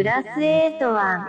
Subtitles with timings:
[0.00, 1.26] クラス8は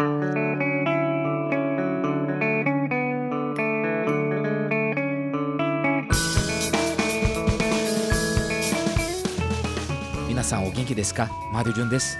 [10.28, 12.18] 皆さん、お元気ですか Mário Jun です。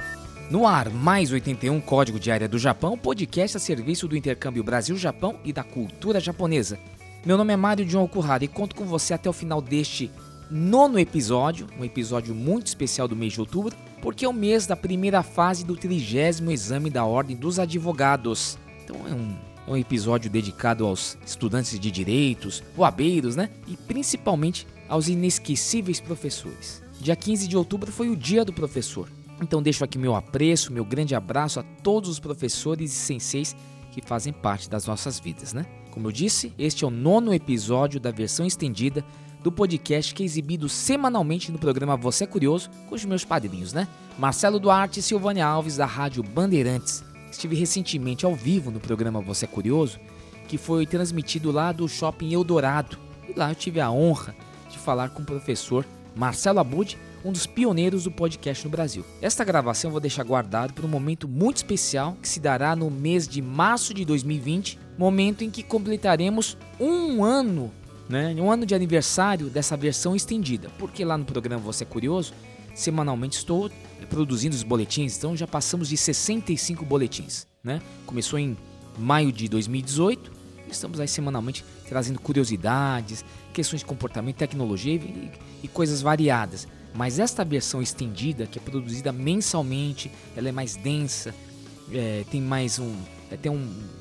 [0.50, 5.40] No ar, mais 81 Código de Área do Japão, podcast a serviço do intercâmbio Brasil-Japão
[5.44, 6.80] e da cultura japonesa.
[7.26, 10.10] Meu nome é Mário John Okuhara e conto com você até o final deste
[10.50, 14.75] nono episódio, um episódio muito especial do mês de outubro, porque é o mês da
[14.75, 18.59] primeira fase do trigésimo exame da Ordem dos Advogados.
[18.85, 19.37] Então é um,
[19.69, 23.49] é um episódio dedicado aos estudantes de direitos, voabeiros, né?
[23.69, 26.83] E principalmente aos inesquecíveis professores.
[27.01, 29.09] Dia 15 de outubro foi o Dia do Professor.
[29.41, 33.55] Então deixo aqui meu apreço, meu grande abraço a todos os professores e senseis
[33.93, 35.65] que fazem parte das nossas vidas, né?
[35.93, 39.05] Como eu disse, este é o nono episódio da versão estendida
[39.43, 43.73] do podcast que é exibido semanalmente no programa Você é Curioso com os meus padrinhos,
[43.73, 43.89] né?
[44.19, 47.03] Marcelo Duarte e Silvânia Alves da Rádio Bandeirantes.
[47.31, 49.99] Estive recentemente ao vivo no programa Você é Curioso,
[50.47, 52.99] que foi transmitido lá do Shopping Eldorado.
[53.29, 54.35] E lá eu tive a honra
[54.71, 55.85] de falar com o professor
[56.15, 59.05] Marcelo Abud, um dos pioneiros do podcast no Brasil.
[59.21, 62.91] Esta gravação eu vou deixar guardado para um momento muito especial que se dará no
[62.91, 67.73] mês de março de 2020, momento em que completaremos um ano,
[68.13, 70.71] né, um ano de aniversário dessa versão estendida.
[70.79, 72.35] Porque lá no programa Você é Curioso,
[72.75, 73.71] semanalmente estou
[74.11, 77.47] produzindo os boletins, então já passamos de 65 boletins.
[77.65, 77.81] Né?
[78.05, 78.57] Começou em
[78.99, 85.31] maio de 2018 estamos aí semanalmente trazendo curiosidades, questões de comportamento, tecnologia e,
[85.63, 86.67] e coisas variadas.
[86.95, 91.35] Mas esta versão estendida, que é produzida mensalmente, ela é mais densa,
[91.93, 92.95] é, tem mais um,
[93.31, 93.57] é, tem um,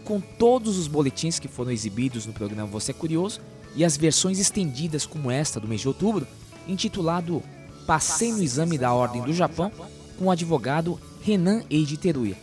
[0.04, 3.42] com todos os boletins que foram exibidos no programa Você é Curioso
[3.76, 6.28] e as versões estendidas como esta do mês de outubro,
[6.68, 7.42] intitulado
[7.86, 9.72] Passei no Exame da Ordem do Japão
[10.18, 12.36] com o advogado Renan Eide Teruya.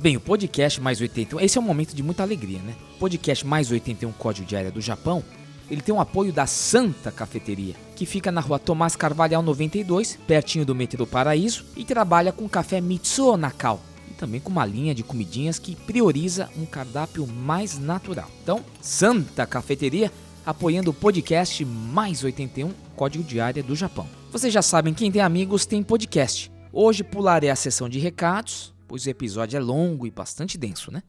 [0.00, 2.74] Bem, o podcast Mais 81, esse é um momento de muita alegria, né?
[2.98, 5.22] Podcast Mais 81 Código de Área do Japão,
[5.70, 10.66] ele tem o apoio da Santa Cafeteria, que fica na rua Tomás Carvalhal 92, pertinho
[10.66, 13.80] do metrô Paraíso, e trabalha com café Mitsuo Nakao,
[14.10, 18.28] e também com uma linha de comidinhas que prioriza um cardápio mais natural.
[18.42, 20.10] Então, Santa Cafeteria
[20.44, 24.08] apoiando o podcast Mais 81 Código de Área do Japão.
[24.30, 26.50] Vocês já sabem, quem tem amigos tem podcast.
[26.72, 31.02] Hoje pularei a sessão de recados, pois o episódio é longo e bastante denso, né?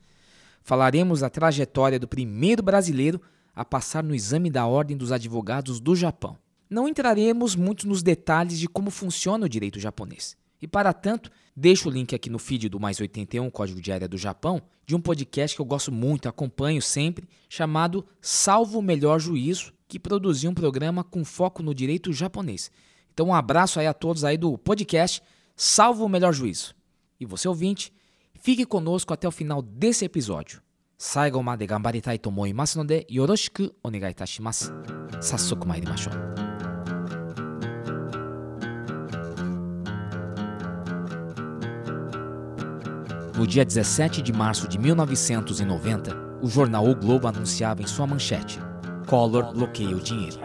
[0.61, 3.21] Falaremos da trajetória do primeiro brasileiro
[3.55, 6.37] a passar no exame da Ordem dos Advogados do Japão.
[6.69, 10.37] Não entraremos muito nos detalhes de como funciona o direito japonês.
[10.62, 14.08] E para tanto, deixo o link aqui no feed do Mais 81 Código de Área
[14.08, 19.20] do Japão, de um podcast que eu gosto muito, acompanho sempre, chamado Salvo o Melhor
[19.20, 22.70] Juízo, que produziu um programa com foco no direito japonês.
[23.12, 25.22] Então um abraço aí a todos aí do podcast
[25.54, 26.74] Salvo o Melhor Juízo.
[27.20, 27.92] E você ouvinte,
[28.34, 30.60] fique conosco até o final desse episódio.
[30.98, 34.72] 最後まで頑張りたいと思いますのでよろしくお願いいたします
[35.20, 36.51] 早速参りましょう
[43.35, 48.59] No dia 17 de março de 1990, o jornal O Globo anunciava em sua manchete:
[49.07, 50.37] Collor bloqueia o dinheiro.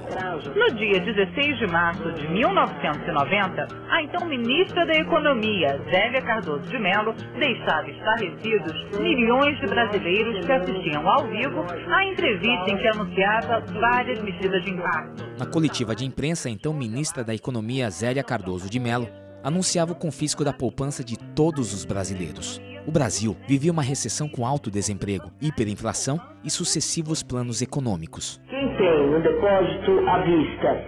[0.57, 6.79] No dia 16 de março de 1990, a então ministra da Economia, Zélia Cardoso de
[6.79, 13.61] Mello, deixava estarrecidos milhões de brasileiros que assistiam ao vivo à entrevista em que anunciava
[13.81, 15.25] várias medidas de impacto.
[15.39, 19.09] Na coletiva de imprensa, a então ministra da Economia, Zélia Cardoso de Mello,
[19.43, 22.61] anunciava o confisco da poupança de todos os brasileiros.
[22.89, 28.41] O Brasil vivia uma recessão com alto desemprego, hiperinflação e sucessivos planos econômicos.
[28.49, 30.85] Quem tem no depósito à vista,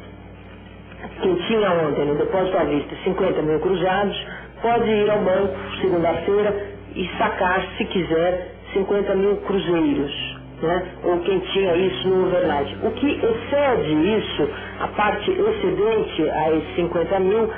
[1.21, 4.17] quem tinha ontem no depósito à vista 50 mil cruzados,
[4.63, 10.41] pode ir ao banco segunda-feira e sacar, se quiser, 50 mil cruzeiros.
[10.63, 10.93] né?
[11.05, 12.79] ou quem tinha isso no overnight.
[12.83, 14.49] O que excede isso,
[14.81, 17.51] a parte excedente a esses 50 mil,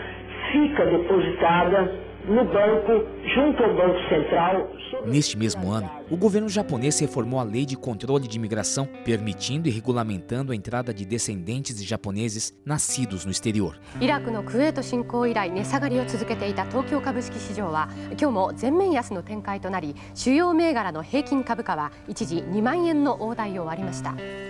[0.51, 3.05] fica depositada no banco,
[3.35, 4.71] junto ao Banco Central.
[5.07, 9.71] Neste mesmo ano, o governo japonês reformou a lei de controle de imigração, permitindo e
[9.71, 13.79] regulamentando a entrada de descendentes de japoneses nascidos no exterior.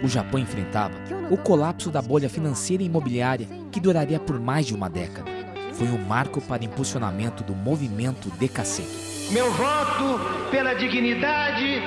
[0.02, 0.94] O Japão enfrentava
[1.30, 5.41] o colapso da bolha financeira e imobiliária que duraria por mais de uma década
[5.74, 8.84] foi um marco para impulsionamento do movimento DKC.
[9.30, 10.18] Meu voto
[10.50, 11.82] pela dignidade,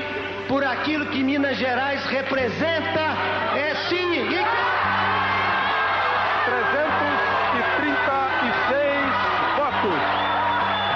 [0.48, 3.02] por aquilo que Minas Gerais representa,
[3.56, 4.06] é sim.
[6.46, 9.16] 336
[9.58, 10.00] votos.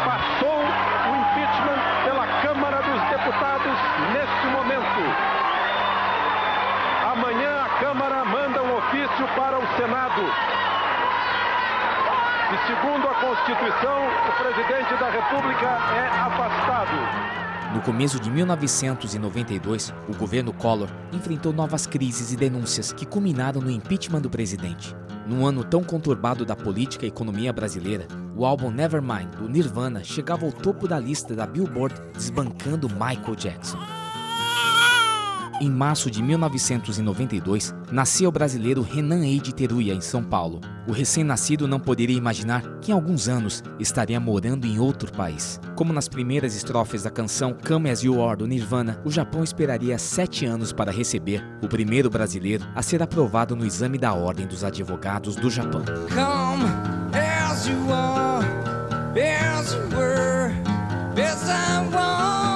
[0.06, 3.78] Passou o impeachment pela Câmara dos Deputados
[4.14, 5.02] neste momento.
[7.12, 10.22] Amanhã a Câmara manda um ofício para o Senado.
[12.52, 17.30] E segundo a Constituição, o presidente da República é afastado.
[17.76, 23.70] No começo de 1992, o governo Collor enfrentou novas crises e denúncias que culminaram no
[23.70, 24.96] impeachment do presidente.
[25.28, 30.44] Num ano tão conturbado da política e economia brasileira, o álbum Nevermind do Nirvana chegava
[30.44, 33.99] ao topo da lista da Billboard, desbancando Michael Jackson.
[35.62, 40.62] Em março de 1992, nasceu o brasileiro Renan Eide Teruya em São Paulo.
[40.88, 45.60] O recém-nascido não poderia imaginar que em alguns anos estaria morando em outro país.
[45.76, 49.98] Como nas primeiras estrofes da canção Come As You Are do Nirvana, o Japão esperaria
[49.98, 54.64] sete anos para receber o primeiro brasileiro a ser aprovado no exame da Ordem dos
[54.64, 55.84] Advogados do Japão.
[56.08, 56.64] Come
[57.14, 58.48] as you are,
[59.20, 60.54] as you were,
[61.22, 62.49] as I want.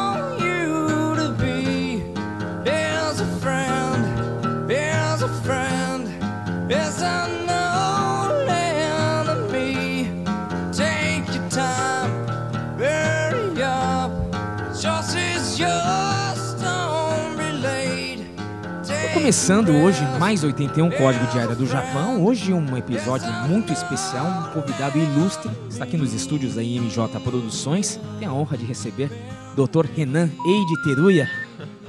[19.23, 22.25] Começando hoje mais 81 Código Diário do Japão.
[22.25, 25.49] Hoje um episódio muito especial, um convidado ilustre.
[25.69, 27.97] Está aqui nos estúdios da IMJ Produções.
[28.19, 29.09] Tem a honra de receber
[29.55, 29.85] Dr.
[29.95, 31.29] Renan Eide Teruya.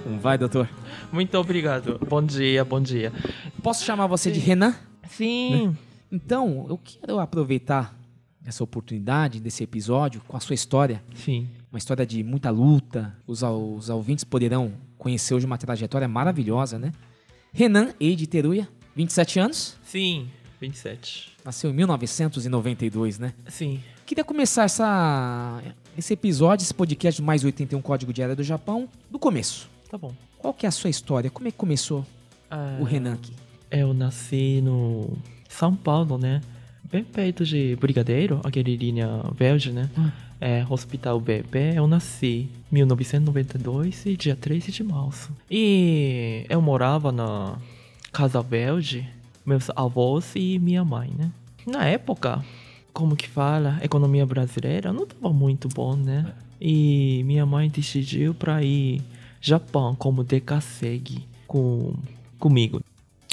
[0.04, 0.68] Como vai, doutor?
[1.12, 1.98] Muito obrigado.
[2.08, 3.12] Bom dia, bom dia.
[3.64, 4.38] Posso chamar você Sim.
[4.38, 4.74] de Renan?
[5.08, 5.76] Sim.
[6.12, 7.98] Então, eu quero aproveitar
[8.46, 11.02] essa oportunidade desse episódio com a sua história.
[11.16, 11.48] Sim.
[11.72, 13.12] Uma história de muita luta.
[13.26, 16.92] Os, os ouvintes poderão conhecer hoje uma trajetória maravilhosa, né?
[17.56, 19.76] Renan Eide Teruya, 27 anos?
[19.84, 20.28] Sim,
[20.60, 21.30] 27.
[21.44, 23.32] Nasceu em 1992, né?
[23.46, 23.80] Sim.
[24.04, 25.62] Queria começar essa,
[25.96, 29.70] esse episódio, esse podcast mais 81 Código de Área do Japão, do começo.
[29.88, 30.12] Tá bom.
[30.36, 31.30] Qual que é a sua história?
[31.30, 32.04] Como é que começou
[32.50, 33.32] ah, o Renan aqui?
[33.70, 35.16] Eu nasci no
[35.48, 36.40] São Paulo, né?
[36.90, 39.88] Bem perto de Brigadeiro, aquele linha verde, né?
[39.96, 40.10] Hum.
[40.40, 45.30] É, Hospital Bebê, eu nasci em 1992 e dia 13 de março.
[45.50, 47.56] E eu morava na
[48.12, 49.08] Casa Verde,
[49.44, 51.30] meus avós e minha mãe, né?
[51.66, 52.44] Na época,
[52.92, 56.32] como que fala, economia brasileira não estava muito bom, né?
[56.60, 59.02] E minha mãe decidiu para ir
[59.40, 61.94] Japão como decassegue com
[62.38, 62.80] comigo.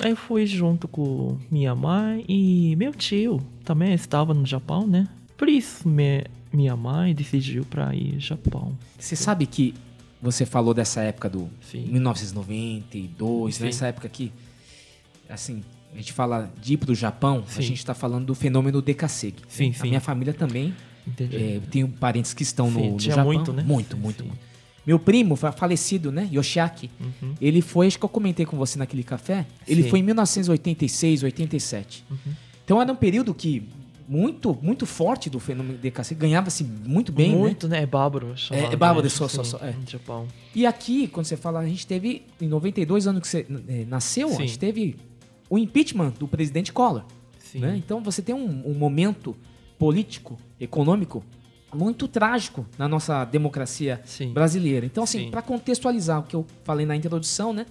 [0.03, 5.07] Eu fui junto com minha mãe e meu tio também estava no Japão, né?
[5.37, 8.77] Por isso me, minha mãe decidiu para ir ao Japão.
[8.99, 9.73] Você sabe que
[10.21, 11.85] você falou dessa época do Sim.
[11.87, 13.63] 1992, Sim.
[13.63, 14.31] nessa época que,
[15.29, 17.59] assim, a gente fala de ir para o Japão, sim.
[17.59, 19.35] a gente está falando do fenômeno Dekasegi.
[19.47, 20.73] Sim, a minha família também,
[21.19, 23.25] é, tenho parentes que estão no, no Japão.
[23.25, 23.63] muito, né?
[23.63, 24.51] Muito, muito, muito.
[24.85, 26.27] Meu primo, falecido, né?
[26.33, 26.89] Yoshiaki.
[26.99, 27.35] Uhum.
[27.39, 29.45] Ele foi, acho que eu comentei com você naquele café.
[29.67, 29.89] Ele Sim.
[29.89, 32.03] foi em 1986, 87.
[32.09, 32.17] Uhum.
[32.65, 33.67] Então era um período que
[34.11, 36.15] muito, muito forte do fenômeno de DKC.
[36.15, 37.37] Ganhava-se muito bem, né?
[37.37, 37.77] Muito, né?
[37.77, 37.83] né?
[37.83, 38.35] É bárbaro.
[38.51, 39.57] É, é bárbaro, só, só, só.
[39.59, 39.73] É.
[39.87, 40.27] Japão.
[40.53, 44.27] E aqui, quando você fala, a gente teve, em 92 anos que você é, nasceu,
[44.27, 44.35] Sim.
[44.35, 44.97] a gente teve
[45.49, 47.05] o impeachment do presidente Collor.
[47.55, 47.77] Né?
[47.77, 49.33] Então você tem um, um momento
[49.79, 51.23] político, econômico,
[51.73, 54.33] muito trágico na nossa democracia Sim.
[54.33, 54.85] brasileira.
[54.85, 57.65] Então, assim, para contextualizar o que eu falei na introdução, né?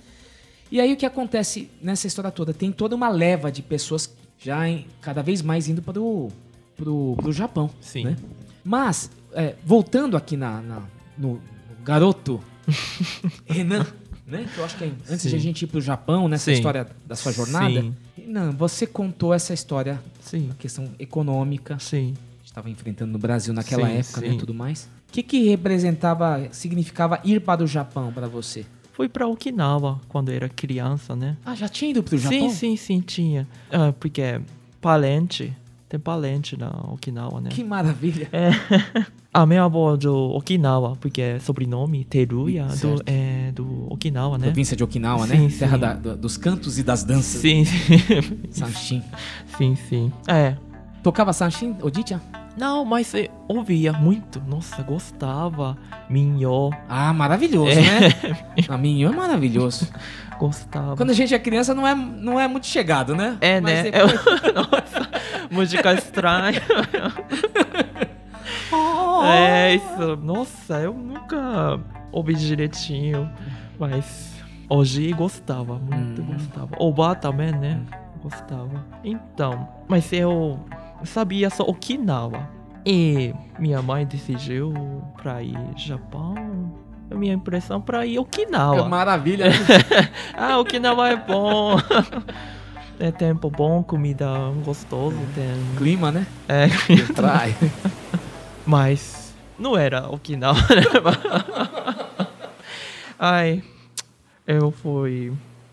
[0.73, 2.55] E aí o que acontece nessa história toda?
[2.55, 4.07] Tem toda uma leva de pessoas
[4.41, 6.31] já em, cada vez mais indo para o
[6.77, 7.71] pro, pro Japão.
[7.81, 8.05] Sim.
[8.05, 8.17] Né?
[8.65, 10.83] Mas, é, voltando aqui na, na
[11.17, 11.41] no
[11.85, 12.41] garoto
[13.47, 13.87] Renan,
[14.27, 14.49] né?
[14.53, 15.29] Que eu acho que é, antes Sim.
[15.29, 16.53] de a gente ir para o Japão, nessa Sim.
[16.53, 17.95] história da sua jornada, Sim.
[18.17, 20.49] Renan, você contou essa história, Sim.
[20.51, 21.79] a questão econômica.
[21.79, 22.15] Sim.
[22.45, 24.37] Estava enfrentando no Brasil naquela época, né?
[24.39, 24.89] Tudo mais.
[25.09, 28.65] O que, que representava, significava ir para o Japão para você?
[29.01, 31.35] Fui pra Okinawa quando era criança, né?
[31.43, 32.51] Ah, já tinha ido pro Japão?
[32.51, 33.49] Sim, sim, sim, tinha.
[33.73, 34.39] Ah, porque
[34.79, 35.57] parente,
[35.89, 37.49] tem parente na Okinawa, né?
[37.49, 38.29] Que maravilha.
[38.31, 38.51] É.
[39.33, 44.47] A minha avó de Okinawa, porque é sobrenome Teruya, do, é, do Okinawa, né?
[44.49, 45.37] Província de Okinawa, né?
[45.37, 45.81] Sim, Terra sim.
[45.81, 47.41] da- do- dos cantos e das danças.
[47.41, 47.97] Sim, sim.
[48.51, 49.03] Sanshin.
[49.57, 50.13] sim, sim.
[50.29, 50.57] É.
[51.03, 52.21] Tocava Sanshin, Odicha?
[52.57, 54.43] Não, mas eu ouvia muito.
[54.47, 55.77] Nossa, gostava.
[56.11, 57.83] Minho, Ah, maravilhoso, É.
[58.01, 58.09] né?
[58.69, 59.89] A minha é maravilhoso.
[60.39, 60.97] gostava.
[60.97, 63.37] Quando a gente é criança, não é, não é muito chegado, né?
[63.41, 63.83] É, Mas né?
[63.91, 64.13] depois-
[64.45, 65.11] Eu- Nossa,
[65.51, 66.61] música estranha.
[69.23, 70.17] É isso.
[70.23, 71.79] Nossa, eu nunca
[72.13, 73.31] ouvi direitinho.
[73.79, 74.33] Mas
[74.69, 76.27] hoje gostava, muito Hum.
[76.33, 76.69] gostava.
[76.79, 77.81] Oba também, né?
[78.23, 78.85] Gostava.
[79.05, 80.59] Então, mas eu
[81.05, 82.49] sabia só Okinawa.
[82.87, 84.73] E minha mãe decidiu
[85.21, 86.35] pra ir Japão.
[87.11, 88.89] Minha impressão pra ir É Okinawa.
[88.89, 89.47] maravilha.
[89.51, 89.53] né?
[90.35, 91.77] Ah, Okinawa é bom.
[93.03, 94.27] É tempo bom, comida
[94.63, 95.49] gostoso, tem.
[95.79, 96.27] Clima, né?
[96.47, 96.67] É,
[97.15, 97.57] Trai.
[98.67, 100.55] mas não era Okinawa.
[100.55, 102.29] né?
[103.19, 103.63] Ai,
[104.47, 105.33] eu fui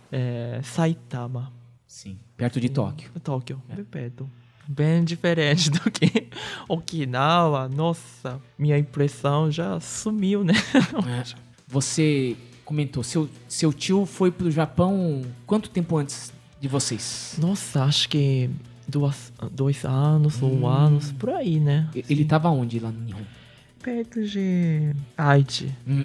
[0.10, 1.52] é, Saitama,
[1.86, 3.10] Sim, perto de Tóquio.
[3.22, 4.30] Tóquio, bem perto.
[4.68, 6.28] Bem diferente do que
[6.68, 7.70] Okinawa.
[7.70, 10.54] Nossa, minha impressão já sumiu, né?
[11.08, 11.24] É.
[11.68, 17.36] Você comentou, seu, seu tio foi pro Japão quanto tempo antes de vocês?
[17.38, 18.50] Nossa, acho que
[18.88, 21.90] duas, dois anos, um ano, por aí, né?
[21.94, 23.24] Ele tava onde lá no Nihon?
[23.82, 25.72] perto de Aichi.
[25.88, 26.04] Hum,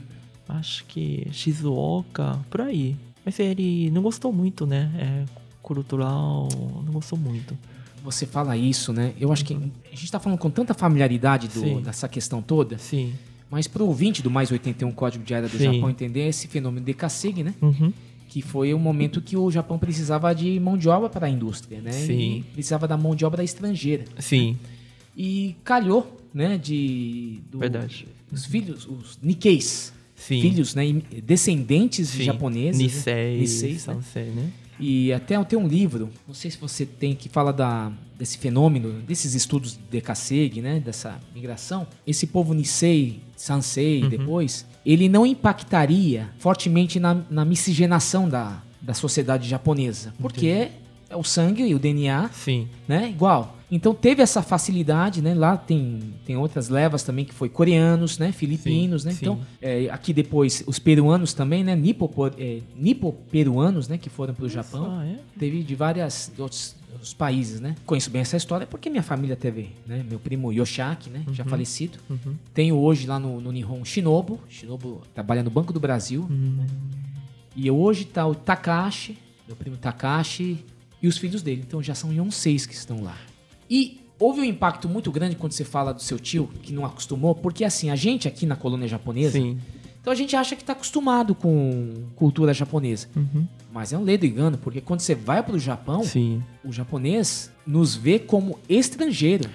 [0.49, 2.95] Acho que Shizuoka, por aí.
[3.25, 4.91] Mas ele não gostou muito, né?
[4.99, 5.25] É
[5.63, 6.49] cultural,
[6.85, 7.57] não gostou muito.
[8.05, 9.13] Você fala isso, né?
[9.21, 11.81] Eu acho que a gente tá falando com tanta familiaridade do- Sim.
[11.83, 13.13] dessa questão toda, Sim.
[13.51, 15.75] mas pro ouvinte do Mais 81 Código de Área do Sim.
[15.75, 17.55] Japão entender esse fenômeno de Kasegi, né?
[17.63, 17.93] Uhum.
[18.29, 21.81] Que foi o momento que o Japão precisava de mão de obra para a indústria,
[21.81, 21.93] né?
[21.93, 22.39] Sim.
[22.39, 24.05] E precisava da mão de obra estrangeira.
[24.19, 24.57] Sim,
[25.17, 27.41] E calhou, né, de...
[27.51, 28.09] do- Verdade.
[28.33, 29.93] Os filhos, os Nikkeis.
[30.17, 30.41] sim.
[30.41, 30.85] Filhos, né,
[31.23, 32.25] descendentes de Sim.
[32.25, 33.05] japoneses.
[33.05, 33.37] né?
[33.37, 33.79] Nisei, né?
[33.79, 34.51] Sansei, né?
[34.81, 38.39] E até eu tenho um livro, não sei se você tem, que fala da, desse
[38.39, 40.81] fenômeno, desses estudos de Kasegi, né?
[40.81, 41.87] Dessa migração.
[42.07, 44.09] Esse povo Nisei, Sansei, Uhum.
[44.09, 50.13] depois, ele não impactaria fortemente na, na miscigenação da, da sociedade japonesa.
[50.21, 50.73] Porque é
[51.17, 53.09] o sangue e o DNA Sim, né?
[53.11, 53.57] Igual.
[53.71, 55.33] Então teve essa facilidade, né?
[55.35, 58.31] Lá tem, tem outras levas também que foi coreanos, né?
[58.31, 59.15] Filipinos, Sim, né?
[59.15, 59.21] sim.
[59.23, 61.75] Então é, aqui depois os peruanos também, né?
[61.75, 63.97] Nipo, é, nipo-peruanos, né?
[63.97, 65.01] Que foram para o Japão.
[65.01, 65.19] É?
[65.39, 66.77] Teve de várias outros,
[67.17, 67.75] países, né?
[67.87, 70.05] Conheço bem essa história porque minha família teve, né?
[70.09, 71.25] Meu primo Yoshaki, né?
[71.33, 71.99] Já falecido.
[72.11, 72.35] Uhum.
[72.53, 74.39] Tenho hoje lá no, no Nihon Shinobu.
[74.49, 76.29] Shinobu trabalha no Banco do Brasil.
[76.31, 76.59] Hum,
[77.57, 80.65] E hoje tá o Takashi, meu primo Takashi,
[81.03, 81.65] e os filhos dele.
[81.67, 83.17] Então já são seis que estão lá.
[83.69, 87.35] E houve um impacto muito grande quando você fala do seu tio, que não acostumou,
[87.35, 89.59] porque assim, a gente aqui na colônia japonesa, Sim.
[90.01, 93.09] então a gente acha que tá acostumado com cultura japonesa.
[93.17, 93.47] Uhum.
[93.73, 97.97] Mas é um ledo engano, porque quando você vai pro Japão, Sim, o japonês nos
[97.97, 99.49] vê como estrangeiro.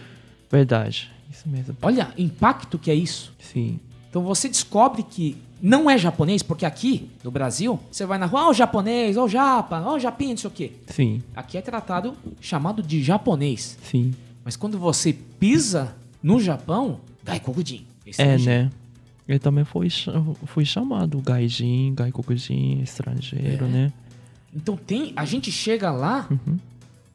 [0.51, 1.11] verdade.
[1.31, 1.77] Isso mesmo.
[1.81, 3.33] Olha, impacto que é isso.
[3.37, 8.25] Sim, Então você descobre que não é japonês, porque aqui no Brasil, você vai na
[8.25, 10.71] rua, ó, o japonês, ó, o japa, ó, o japinha, não sei o quê.
[10.87, 13.77] sim, Aqui é tratado chamado de japonês.
[13.83, 14.13] sim.
[14.45, 17.85] Mas quando você pisa no Japão, gaikokujin.
[18.05, 18.45] Esse É, jeito.
[18.65, 18.71] né?
[19.27, 20.13] Eu também fui, cha-
[20.45, 23.67] fui chamado gaijin, gaikokujin, estrangeiro, É.
[23.67, 23.93] né?
[24.55, 26.57] Então tem, a gente chega lá Uhum.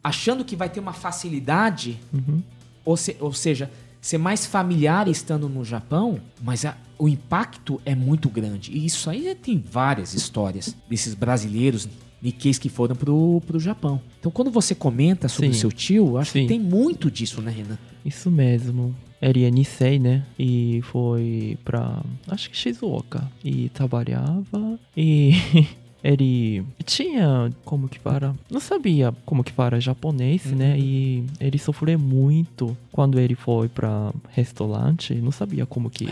[0.03, 2.41] achando que vai ter uma facilidade, Uhum.
[2.85, 7.93] ou, se- ou seja, ser mais familiar estando no Japão, mas a- o impacto é
[7.93, 8.71] muito grande.
[8.71, 11.85] E isso aí tem várias histórias desses brasileiros
[12.21, 13.99] Nikkeis que foram pro, pro Japão.
[14.21, 16.43] Então quando você comenta sobre o seu tio, acho Sim.
[16.43, 17.77] que tem muito disso, né, Renan?
[18.05, 18.95] Isso mesmo.
[19.21, 20.23] Ele é Nisei, né?
[20.39, 22.01] E foi pra.
[22.25, 23.29] Acho que Shizuoka.
[23.43, 24.79] E trabalhava.
[24.95, 25.33] E
[26.03, 27.51] ele tinha.
[27.63, 28.35] Como que fala?
[28.49, 30.77] Não sabia como que fala japonês, né?
[30.77, 35.15] E ele sofreu muito quando ele foi pra restaurante.
[35.15, 36.07] Não sabia como que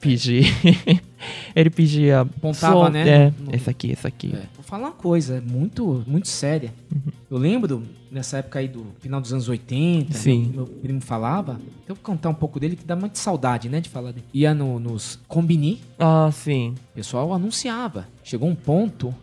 [0.00, 0.46] pedir.
[1.54, 2.20] ele pedia.
[2.22, 3.08] Apontava, só- né?
[3.08, 4.32] É, No- essa aqui, essa aqui.
[4.34, 6.72] É, vou falar uma coisa muito, muito séria.
[7.30, 10.50] Eu lembro, nessa época aí do final dos anos 80, Sim.
[10.54, 11.58] Meu, meu primo falava.
[11.88, 14.24] Eu vou contar um pouco dele que dá muita saudade, né, de falar dele.
[14.32, 16.74] Ia no- nos combini, Ah, sim.
[16.92, 18.06] o pessoal anunciava.
[18.22, 19.14] Chegou um ponto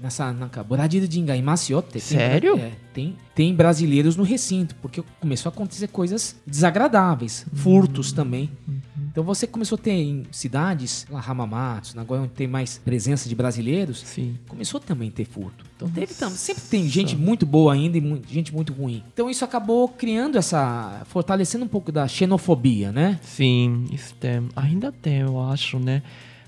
[0.00, 0.32] nessa
[0.68, 1.88] Boradiro de Ingaimasiote.
[1.92, 2.56] Tem, Sério?
[2.58, 8.50] é, tem, tem brasileiros no recinto, porque começou a acontecer coisas desagradáveis, furtos também.
[9.16, 13.34] Então você começou a ter em cidades, lá Hamamatsu, agora onde tem mais presença de
[13.34, 14.36] brasileiros, Sim.
[14.46, 15.64] começou também a ter furto.
[15.74, 19.02] Então teve também, sempre tem gente muito boa ainda e gente muito ruim.
[19.14, 23.18] Então isso acabou criando essa, fortalecendo um pouco da xenofobia, né?
[23.22, 24.50] Sim, isso tem.
[24.54, 26.02] Ainda tem, eu acho, né?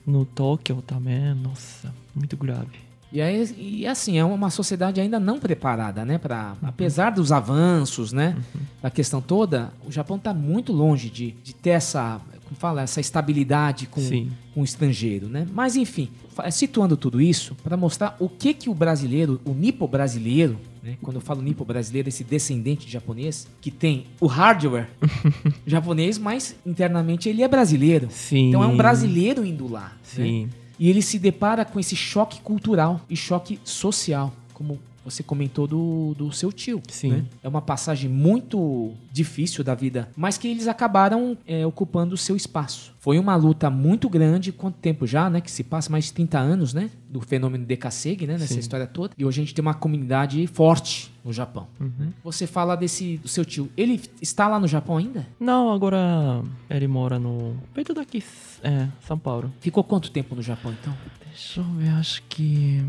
[0.07, 2.87] No Tóquio também, nossa, muito grave.
[3.11, 6.19] E, aí, e assim, é uma sociedade ainda não preparada, né?
[6.19, 8.37] Pra, Apesar dos avanços, né?
[8.83, 13.01] Da questão toda, o Japão está muito longe de, de ter essa, como fala, essa
[13.01, 14.01] estabilidade com,
[14.55, 15.47] com o estrangeiro, né?
[15.53, 16.09] Mas enfim,
[16.51, 20.97] situando tudo isso para mostrar o que que o brasileiro, o nipo brasileiro, né?
[21.03, 24.89] Quando eu falo nipo brasileiro, esse descendente de japonês que tem o hardware
[25.67, 28.09] japonês, mas internamente ele é brasileiro.
[28.11, 28.49] Sim.
[28.49, 29.89] Então é um brasileiro indo lá.
[29.89, 29.91] né?
[30.03, 30.49] Sim.
[30.79, 34.79] E ele se depara com esse choque cultural e choque social, como
[35.11, 36.83] você comentou do, do seu tio.
[36.89, 37.11] Sim.
[37.11, 37.25] né?
[37.43, 42.37] É uma passagem muito difícil da vida, mas que eles acabaram é, ocupando o seu
[42.37, 42.93] espaço.
[43.01, 45.41] Foi uma luta muito grande, quanto tempo já, né?
[45.41, 46.91] Que se passa mais de 30 anos, né?
[47.09, 48.35] Do fenômeno Dekasegi, né?
[48.35, 48.61] Nessa Sim.
[48.61, 49.15] história toda.
[49.17, 51.69] E hoje a gente tem uma comunidade forte no Japão.
[51.81, 52.13] Uhum.
[52.25, 53.71] Você fala desse do seu tio.
[53.77, 55.27] Ele está lá no Japão ainda?
[55.39, 57.57] Não, agora ele mora no.
[57.73, 58.23] perto daqui,
[58.63, 59.53] é, São Paulo.
[59.61, 60.95] Ficou quanto tempo no Japão, então?
[61.27, 62.83] Deixa eu ver, acho que.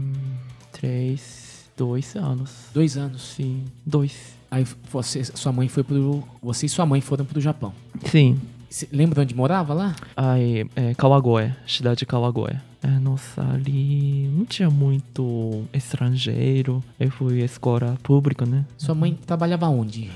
[0.71, 1.38] Três.
[1.79, 2.51] Dois anos.
[2.74, 3.21] Dois anos.
[3.21, 4.33] Sim, dois.
[4.51, 6.21] Aí você, sua mãe foi pro.
[6.41, 7.71] Você e sua mãe foram pro Japão.
[8.03, 8.38] Sim.
[8.69, 9.95] Cê lembra onde morava lá?
[10.15, 12.57] Aí, é, Kawagoe, cidade de Kawagoe.
[12.83, 16.83] É, nossa, ali não tinha muito estrangeiro.
[17.00, 18.65] Eu fui escola pública, né?
[18.77, 20.12] Sua mãe trabalhava onde.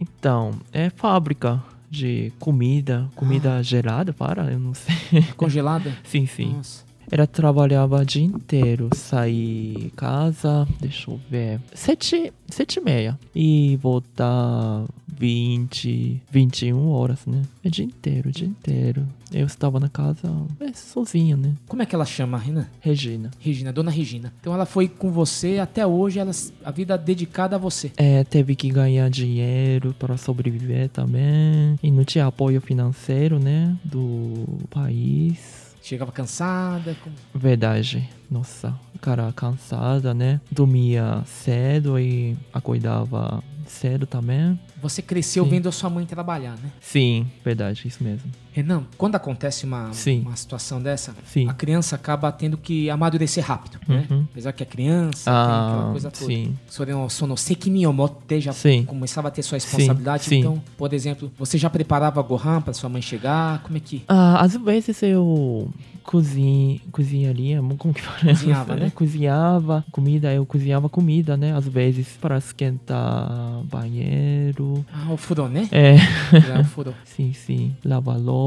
[0.00, 5.22] Então, é fábrica de comida, comida gelada, para, eu não sei.
[5.36, 5.94] Congelada?
[6.02, 6.54] sim, sim.
[6.54, 6.82] Nossa.
[7.14, 13.16] Ela trabalhava o dia inteiro, sair casa, deixa eu ver, sete, sete e meia.
[13.32, 14.82] E voltar
[15.16, 17.42] 20, 21 horas, né?
[17.62, 19.06] É dia inteiro, dia inteiro.
[19.32, 21.54] Eu estava na casa é, sozinha, né?
[21.68, 22.66] Como é que ela chama, Renan?
[22.80, 23.30] Regina.
[23.38, 24.32] Regina, Dona Regina.
[24.40, 26.32] Então ela foi com você até hoje, ela,
[26.64, 27.92] a vida dedicada a você.
[27.96, 31.78] É, teve que ganhar dinheiro para sobreviver também.
[31.80, 33.76] E não tinha apoio financeiro, né?
[33.84, 35.63] Do país.
[35.84, 36.96] Chegava cansada.
[37.04, 38.08] com- Verdade.
[38.30, 40.40] Nossa, cara cansada, né?
[40.50, 44.58] Dormia cedo e acordava cedo também.
[44.80, 45.50] Você cresceu Sim.
[45.50, 46.72] vendo a sua mãe trabalhar, né?
[46.80, 48.30] Sim, verdade, isso mesmo.
[48.54, 50.20] Renan, quando acontece uma, Sim.
[50.20, 51.48] uma situação dessa, Sim.
[51.48, 54.06] a criança acaba tendo que amadurecer rápido, né?
[54.08, 54.24] Uhum.
[54.30, 56.26] Apesar que a criança tem aquela Ah, coisa toda.
[56.26, 56.56] sim.
[56.68, 58.84] Sono, sono sekini omote já Sim.
[58.84, 60.24] começava a ter sua responsabilidade.
[60.24, 60.38] sim.
[60.38, 63.60] Então, por exemplo, você já preparava Gohan para sua mãe chegar?
[63.64, 65.68] Como é que Ah, às vezes eu
[66.04, 68.18] cozinha, cozinharia, como que fala?
[68.20, 68.90] Cozinhava, né?
[68.94, 71.56] cozinhava comida, eu cozinhava comida, né?
[71.56, 74.84] Às vezes para esquentar banheiro.
[74.92, 75.68] Ah, o furo, né?
[75.72, 75.96] É,
[76.40, 76.94] Já o furo.
[77.04, 77.74] sim, sim.
[77.84, 78.43] Lava louça,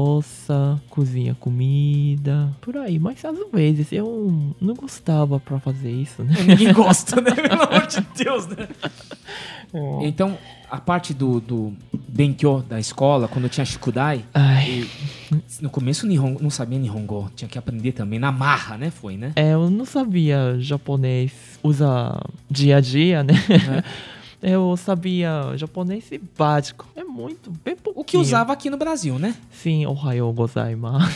[0.90, 2.98] cozinha comida, por aí.
[2.98, 6.34] Mas às vezes eu não gostava pra fazer isso, né?
[6.46, 7.30] Ninguém gosta, né?
[7.30, 8.68] Pelo amor de Deus, né?
[10.00, 10.38] Então,
[10.70, 14.88] a parte do, do Benkyo da escola, quando tinha Shikudai, Ai,
[15.60, 18.90] no começo Nihongo, não sabia Nihongo, tinha que aprender também na marra, né?
[18.90, 19.32] Foi, né?
[19.36, 21.32] é, eu não sabia japonês,
[21.62, 22.18] usa
[22.50, 23.34] dia a dia, né?
[24.42, 26.86] Eu sabia japonês básico.
[26.94, 28.00] É muito, bem pouquinho.
[28.00, 29.34] O que usava aqui no Brasil, né?
[29.50, 31.08] Sim, ohayou gozaimasu.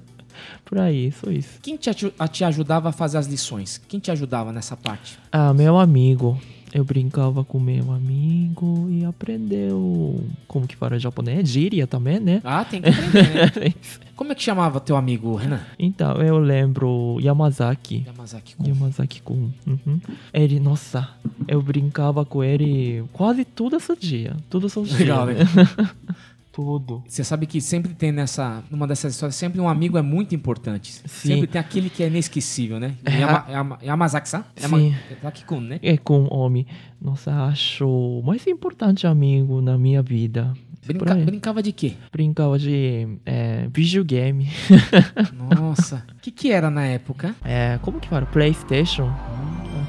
[0.64, 1.58] Por aí, só isso.
[1.62, 3.80] Quem te, te ajudava a fazer as lições?
[3.88, 5.18] Quem te ajudava nessa parte?
[5.32, 6.38] Ah, meu amigo.
[6.72, 11.48] Eu brincava com meu amigo e aprendeu como que fala japonês.
[11.48, 12.40] Gíria também, né?
[12.44, 13.74] Ah, tem que aprender, né?
[14.18, 15.60] Como é que chamava teu amigo, Renan?
[15.78, 18.04] então, eu lembro Yamazaki.
[18.04, 18.66] Yamazaki Kun.
[18.66, 19.50] Yamazaki Kun.
[19.64, 20.00] Uhum.
[20.34, 21.08] Ele, nossa,
[21.46, 24.36] eu brincava com ele quase todo esse dia.
[24.50, 24.98] Todo esse dia.
[24.98, 25.34] Legal, né?
[26.58, 27.04] Tudo.
[27.06, 28.64] Você sabe que sempre tem nessa.
[28.68, 30.92] Numa dessas histórias, sempre um amigo é muito importante.
[30.92, 31.28] Sim.
[31.28, 32.96] Sempre tem aquele que é inesquecível, né?
[33.04, 33.20] É.
[33.20, 34.44] Yama, Yama, Yamazaki-san?
[34.56, 34.92] Sim.
[35.08, 35.78] Yamazaki-kun, né?
[35.80, 36.66] É com homem.
[37.00, 40.52] Nossa, acho o mais importante amigo na minha vida.
[40.84, 41.92] Brinca- brincava de quê?
[42.10, 44.48] Brincava de é, videogame.
[45.32, 46.04] Nossa.
[46.16, 47.36] O que, que era na época?
[47.44, 48.26] É, como que fala?
[48.26, 49.08] Playstation.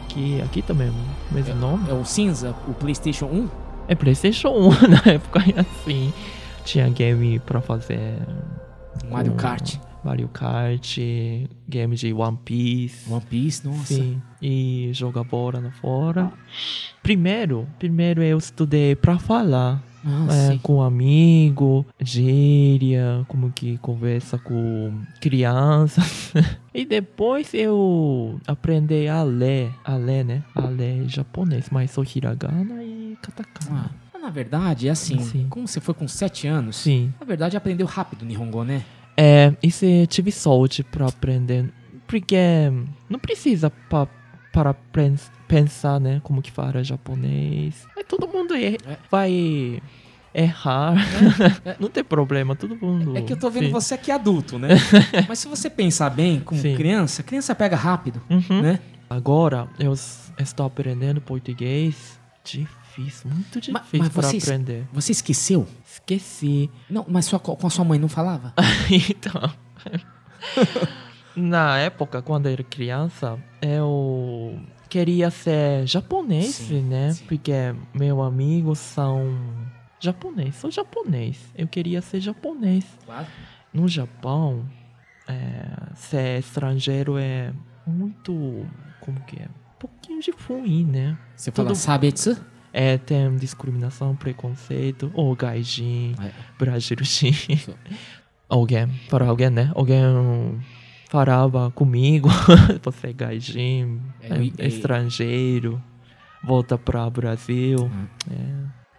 [0.03, 0.91] Aqui, aqui também,
[1.31, 1.89] mesmo nome.
[1.89, 3.49] É o cinza, o PlayStation 1?
[3.87, 6.13] É Playstation 1 na época, e assim.
[6.69, 8.19] Tinha game pra fazer.
[9.09, 9.77] Mario Kart.
[10.03, 10.99] Mario Kart,
[11.67, 13.11] game de One Piece.
[13.11, 13.95] One Piece, nossa.
[13.95, 16.31] Sim, e jogar bola na fora.
[17.01, 24.93] Primeiro, primeiro eu estudei pra falar Ah, é, com amigo, gíria, como que conversa com
[25.19, 26.31] crianças.
[26.71, 30.43] e depois eu aprendi a ler, a ler, né?
[30.53, 33.89] A ler japonês, mas só hiragana e katakana.
[33.91, 35.47] Ah, na verdade, é assim, Sim.
[35.49, 37.13] como você foi com 7 anos, Sim.
[37.19, 38.83] na verdade aprendeu rápido Nihongo, né?
[39.17, 41.71] É, isso eu tive sorte para aprender.
[42.07, 42.37] Porque
[43.09, 44.07] não precisa pa,
[44.51, 46.19] para pens- pensar, né?
[46.23, 47.85] Como que fala japonês.
[47.97, 48.97] Aí todo mundo er- É.
[49.11, 49.81] vai
[50.33, 50.95] errar.
[51.79, 53.17] não tem problema, todo mundo.
[53.17, 53.71] É que eu tô vendo sim.
[53.71, 54.69] você aqui adulto, né?
[55.27, 56.75] Mas se você pensar bem, como Sim.
[56.75, 58.61] criança, criança pega rápido, Uhum.
[58.61, 58.79] né?
[59.09, 59.93] Agora eu
[60.39, 62.19] estou aprendendo português.
[63.03, 64.87] Difícil, muito difícil mas para você es- aprender.
[64.93, 65.67] Você esqueceu?
[65.85, 66.69] Esqueci.
[66.89, 68.53] Não, mas sua, com a sua mãe não falava?
[69.09, 69.51] então.
[71.35, 74.59] Na época, quando eu era criança, eu
[74.89, 77.13] queria ser japonês, Sim, né?
[77.13, 77.23] sim.
[77.25, 77.53] Porque
[77.93, 79.37] meus amigos são
[79.99, 81.37] japonês, sou japonês.
[81.55, 82.83] Eu queria ser japonês.
[83.05, 83.27] Claro.
[83.73, 84.65] No Japão,
[85.27, 87.53] é, ser estrangeiro é
[87.85, 88.65] muito.
[88.99, 89.45] Como que é?
[89.45, 91.17] Um pouquinho de ruim, né?
[91.35, 92.35] Você fala Tudo- sabetsu?
[92.71, 96.31] É, tem discriminação, preconceito, ou gaijin, É.
[96.57, 97.75] brasileirinho.
[98.47, 99.71] alguém, para alguém, né?
[99.75, 100.59] Alguém
[101.09, 102.29] falava comigo,
[102.83, 105.81] você é gaijin, É, é, e- estrangeiro,
[106.43, 107.85] volta para Brasil.
[107.91, 108.07] Hum.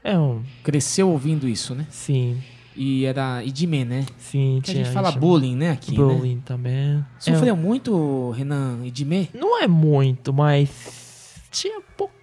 [0.04, 1.86] É, é um, Cresceu ouvindo isso, né?
[1.90, 2.42] sim,
[2.76, 4.06] E era idime, né?
[4.16, 4.60] sim.
[4.64, 5.70] Que a gente tinha fala bullying, né?
[5.72, 5.96] Aqui, né?
[5.96, 7.04] Bullying também.
[7.18, 9.28] Sofreu É, muito, Renan, idime?
[9.34, 11.80] não é muito, mas tinha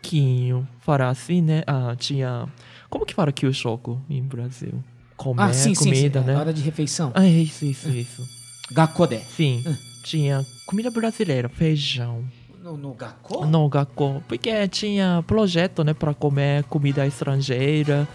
[0.07, 0.67] pouquinho.
[0.79, 1.63] Falar assim, né?
[1.67, 2.47] Ah, tinha...
[2.89, 4.83] Como que fala Kyushoku em Brasil?
[5.17, 6.27] Comer, Ah, sim, sim, comida, sim.
[6.27, 6.37] né?
[6.37, 7.11] Hora de refeição.
[7.13, 8.27] Ah, isso, isso, isso.
[8.71, 9.19] Gakode.
[9.35, 9.63] Sim,
[10.03, 12.23] tinha comida brasileira, feijão.
[12.63, 13.45] No, no Gakko?
[13.45, 18.07] No Gakko, porque tinha projeto, né, para comer comida estrangeira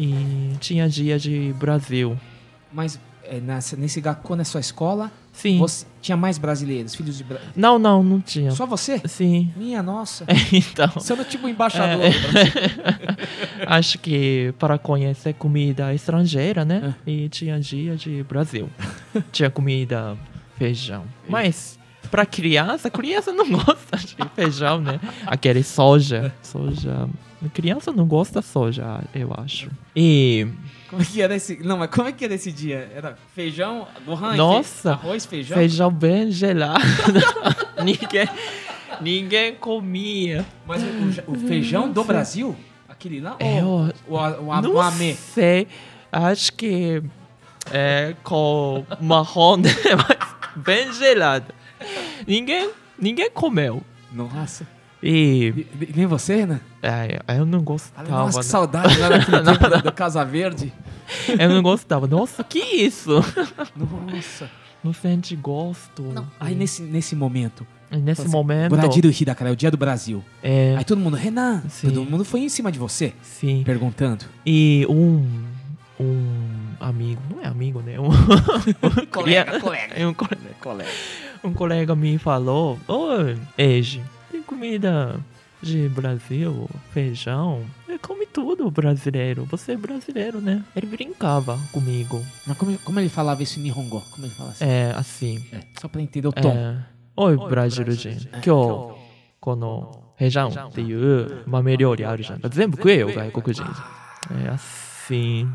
[0.00, 2.18] e tinha dia de Brasil.
[2.72, 5.58] Mas é, nessa, nesse Gakko, na sua escola, Sim.
[5.58, 7.24] você tinha mais brasileiros, filhos de...
[7.24, 7.40] Bra...
[7.56, 8.52] Não, não, não tinha.
[8.52, 9.00] Só você?
[9.06, 9.52] Sim.
[9.56, 10.24] Minha nossa.
[10.52, 12.12] então, Você era tipo embaixador É.
[13.66, 16.94] acho que para conhecer comida estrangeira, né?
[17.06, 18.70] E tinha dia de Brasil.
[19.32, 20.16] tinha comida
[20.56, 21.04] feijão.
[21.28, 21.78] Mas
[22.10, 25.00] para criança, criança não gosta de feijão, né?
[25.26, 27.08] Aquele soja, soja.
[27.52, 29.70] Criança não gosta de soja, eu acho.
[29.96, 30.46] E
[30.94, 31.56] Como é que era esse...
[31.62, 32.88] Não, mas como é que era esse dia?
[32.94, 34.92] Era feijão, gohan, Nossa.
[34.92, 35.56] arroz, feijão?
[35.58, 36.80] feijão bem gelado.
[37.82, 38.28] ninguém,
[39.00, 40.44] ninguém comia.
[40.66, 42.54] Mas o, o- feijão do Brasil?
[42.88, 43.36] Aquele lá?
[43.40, 45.14] É, ou o, o, não amê?
[45.14, 45.66] sei.
[46.12, 47.02] Acho que
[47.72, 49.70] é com marrom, né?
[50.08, 51.52] Mas bem gelado.
[52.26, 53.82] Ninguém, ninguém comeu.
[54.12, 54.64] Nossa.
[55.02, 56.60] E E- Nem você, Renan?
[56.84, 58.08] É, eu não gostava.
[58.08, 58.50] Nossa, que né?
[58.50, 60.72] saudade lá daquele tempo do- do Casa Verde.
[61.38, 62.06] Eu não gostava.
[62.06, 63.10] Nossa, que isso?
[63.76, 64.50] Nossa.
[64.82, 66.02] Não sente gosto.
[66.02, 66.26] Não.
[66.38, 68.70] Aí nesse, nesse momento, E nesse Assim, momento.
[68.70, 70.22] Guradiro Hidakara, é o dia do Brasil.
[70.42, 71.88] É, Aí todo mundo, Renan, Sim.
[71.90, 73.62] todo mundo foi em cima de você, sim.
[73.64, 74.24] perguntando.
[74.44, 75.26] E um.
[75.98, 77.22] Um amigo.
[77.30, 77.98] Não é amigo, né?
[78.00, 78.08] Um,
[79.12, 79.94] Colega, colega.
[79.94, 80.40] É um colega.
[80.60, 80.90] Colega.
[81.44, 85.20] Um colega me falou: Oi, Ege, tem comida
[85.63, 87.65] de Brasil, feijão?
[87.87, 89.45] Eu come tudo brasileiro.
[89.45, 90.63] Você é brasileiro, né?
[90.75, 92.23] Ele brincava comigo.
[92.47, 94.01] Mas como, como ele falava isso em Nihongo?
[94.11, 94.65] Como ele fala assim?
[94.65, 95.45] É, assim.
[95.51, 96.51] É, só pra entender o tom.
[96.51, 96.77] É,
[97.17, 98.29] Oi, Brasil 人。
[98.31, 98.95] 今日、
[99.41, 102.49] この、ヘジャンっていう豆料理あるじゃん。
[102.49, 103.63] 全部食えよ、外国人。
[104.45, 105.49] É assim.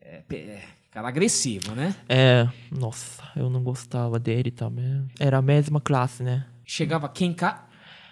[0.00, 1.94] É, é, cara agressivo, né?
[2.08, 5.08] É, nossa, eu não gostava dele também.
[5.18, 6.46] Era a mesma classe, né?
[6.64, 7.66] Chegava quem cá,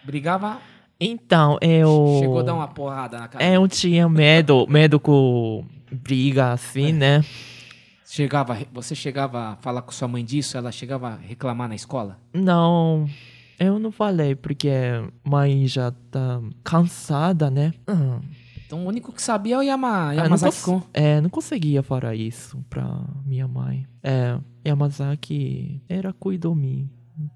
[0.05, 0.61] brigava,
[1.04, 2.18] então, eu.
[2.20, 3.44] chegou a dar uma porrada na cara.
[3.44, 7.26] Eu tinha medo, medo com briga assim, né?
[8.06, 12.20] Chegava, você chegava a falar com sua mãe disso, ela chegava a reclamar na escola?
[12.34, 13.08] Não,
[13.58, 14.70] eu não falei porque
[15.24, 17.74] mãe já tá cansada, né?
[17.90, 18.20] Hum,
[18.68, 20.80] Então o único que sabia é o Yama, eu não, Yamazaki-kun.
[20.82, 23.86] cons- é, não conseguia falar isso pra minha mãe.
[24.04, 24.38] É,
[24.68, 26.90] Yamazaki era cuidou mim.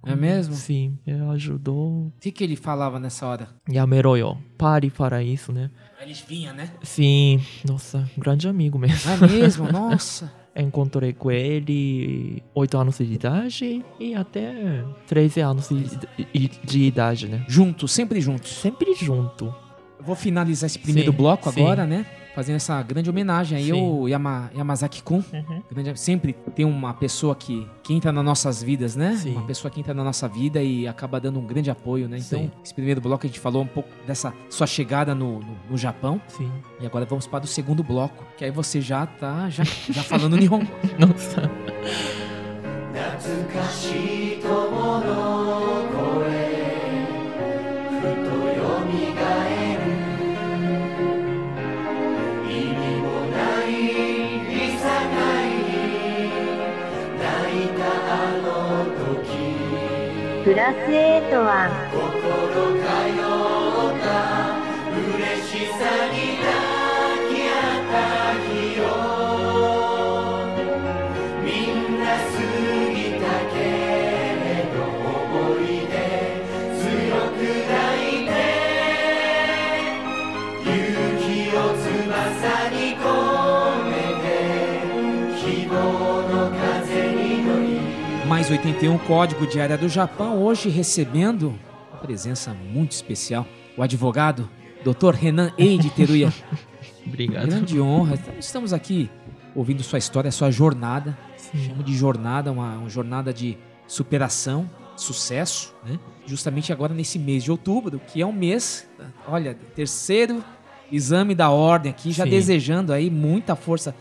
[0.06, 0.54] É mesmo?
[0.56, 2.08] Sim, ele ajudou.
[2.08, 3.48] O que, que ele falava nessa hora?
[3.70, 5.70] Yameroyo, pare para isso, né?
[6.02, 6.70] Eles vinham, né?
[6.84, 9.12] Sim, nossa, grande amigo mesmo.
[9.12, 9.72] É mesmo?
[9.72, 10.32] Nossa.
[10.56, 17.44] Encontrei com ele 8 anos de idade e até 13 anos de, de idade, né?
[17.48, 18.52] Juntos, sempre juntos.
[18.52, 19.54] Sempre junto.
[20.00, 21.60] Eu vou finalizar esse primeiro Sim, bloco sim.
[21.60, 22.06] agora, né?
[22.36, 23.72] Fazendo essa grande homenagem aí Sim.
[24.02, 25.24] ao Yama, Yamazaki-kun.
[25.72, 29.16] Grande- Sempre tem uma pessoa que, que entra nas nossas vidas, né?
[29.16, 29.32] Sim.
[29.32, 32.18] Uma pessoa que entra na nossa vida e acaba dando um grande apoio, né?
[32.18, 32.52] Então, Sim.
[32.64, 36.20] esse primeiro bloco a gente falou um pouco dessa sua chegada no, no, no Japão.
[36.28, 36.52] Sim.
[36.82, 40.36] E agora vamos para o segundo bloco, que aí você já tá já, já falando
[40.36, 40.68] Nihongo.
[41.00, 41.50] Nossa.「
[60.46, 62.86] プラス8は心通
[63.98, 64.62] った。
[64.94, 65.82] 嬉しさ
[66.14, 66.25] に
[88.46, 91.58] Mais 81 Código de Área do Japão, hoje recebendo
[91.90, 94.48] uma presença muito especial, o advogado
[94.84, 95.16] Dr.
[95.16, 96.32] Renan Eide Teruya.
[97.08, 97.48] Obrigado.
[97.48, 98.20] Grande honra.
[98.38, 99.10] Estamos aqui
[99.56, 101.18] ouvindo sua história, sua jornada.
[101.56, 105.98] Chamo de jornada, uma, uma jornada de superação, sucesso, né?
[106.28, 108.88] Justamente agora nesse mês de outubro, que é um mês,
[109.28, 110.44] olha, terceiro
[110.92, 112.30] exame da ordem aqui, já Sim.
[112.30, 113.96] desejando aí muita força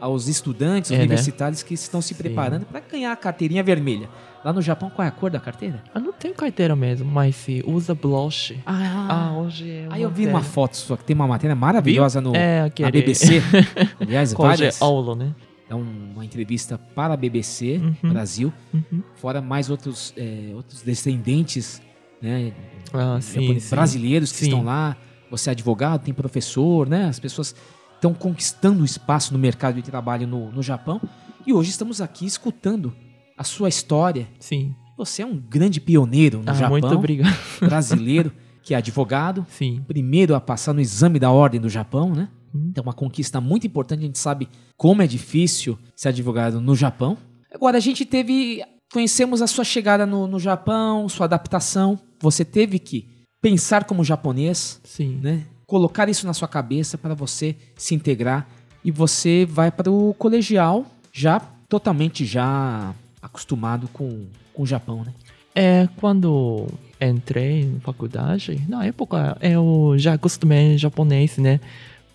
[0.00, 1.00] aos estudantes É, né?
[1.00, 4.08] universitários que estão se preparando para ganhar a carteirinha vermelha.
[4.44, 5.82] Lá no Japão, qual é a cor da carteira?
[5.92, 8.56] Ah, não tem carteira mesmo, mas se usa blush.
[8.64, 12.34] Ah, hoje é Aí eu vi uma foto sua que tem uma matéria maravilhosa no,
[12.36, 12.90] É, na.
[12.90, 13.42] BBC.
[14.00, 14.80] Aliás, de várias.
[14.80, 15.34] aula, né?
[15.68, 18.10] É um- uma entrevista para a BBC Uhum.
[18.10, 19.02] Brasil, Uhum.
[19.16, 21.82] fora mais outros, é, outros descendentes
[22.22, 22.52] né,
[22.92, 23.74] Ah, sim, japoneses- sim.
[23.76, 24.44] brasileiros que Sim.
[24.46, 24.96] estão lá.
[25.30, 27.04] Você é advogado, tem professor, né?
[27.06, 27.54] As pessoas
[27.98, 31.00] estão conquistando espaço no mercado de trabalho no, no Japão.
[31.46, 32.94] E hoje estamos aqui escutando
[33.36, 34.28] a sua história.
[34.38, 34.74] Sim.
[34.96, 37.36] Você é um grande pioneiro no Ah, Japão, muito obrigado.
[37.60, 38.32] brasileiro,
[38.62, 39.82] que é advogado, Sim.
[39.86, 42.28] primeiro a passar no exame da ordem do Japão, né?
[42.54, 42.68] Hum.
[42.70, 44.00] Então, uma conquista muito importante.
[44.00, 47.16] A gente sabe como é difícil ser advogado no Japão.
[47.52, 48.62] Agora, a gente teve.
[48.92, 51.98] Conhecemos a sua chegada no, no Japão, sua adaptação.
[52.20, 53.06] Você teve que
[53.40, 55.20] pensar como japonês, Sim.
[55.22, 55.46] né?
[55.68, 58.48] Colocar isso na sua cabeça para você se integrar.
[58.82, 65.12] E você vai para o colegial já totalmente já acostumado com, com o Japão, né?
[65.54, 66.66] É, quando
[66.98, 71.60] entrei na faculdade, na época eu já acostumei em japonês, né?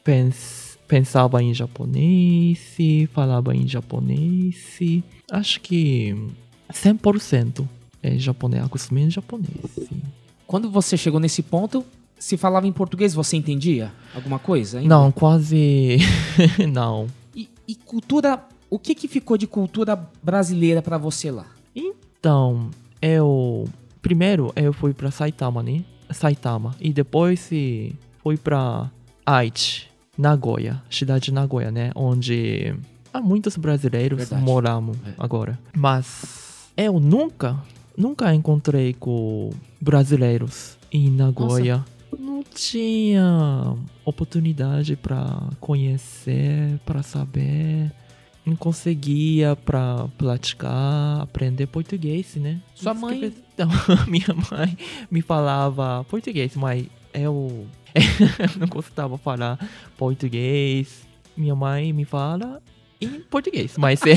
[0.03, 2.75] Pens, pensava em japonês,
[3.11, 4.79] falava em japonês.
[5.31, 6.15] Acho que
[6.71, 7.67] 100%
[8.01, 9.89] é japonês, acostumei em japonês.
[10.47, 11.85] Quando você chegou nesse ponto,
[12.23, 14.79] se falava em português, você entendia alguma coisa?
[14.79, 14.87] ainda?
[14.95, 15.97] Não, quase
[16.71, 17.07] não.
[17.35, 18.41] E, e cultura.
[18.69, 21.45] O que, que ficou de cultura brasileira pra você lá?
[21.75, 22.69] Então,
[23.01, 23.67] eu
[24.01, 25.83] primeiro eu fui para Saitama, né?
[26.11, 27.49] Saitama e depois
[28.21, 28.89] fui para
[29.25, 31.91] Aichi, Nagoya, cidade de Nagoya, né?
[31.93, 32.73] Onde
[33.13, 34.41] há muitos brasileiros Verdade.
[34.41, 35.13] moramos É.
[35.17, 35.59] agora.
[35.75, 37.61] Mas eu nunca,
[37.97, 39.49] nunca encontrei com
[39.81, 41.83] brasileiros em Nagoya.
[42.19, 47.91] Não tinha oportunidade para conhecer, para saber.
[48.45, 52.59] Não conseguia para praticar, aprender português, né?
[52.75, 53.69] Sua que mãe- eu- Então,
[54.07, 54.77] minha mãe
[55.09, 57.65] me falava português, mas eu
[58.59, 59.57] não gostava de falar
[59.97, 61.07] português.
[61.37, 62.61] Minha mãe me fala
[62.99, 64.01] em português, mas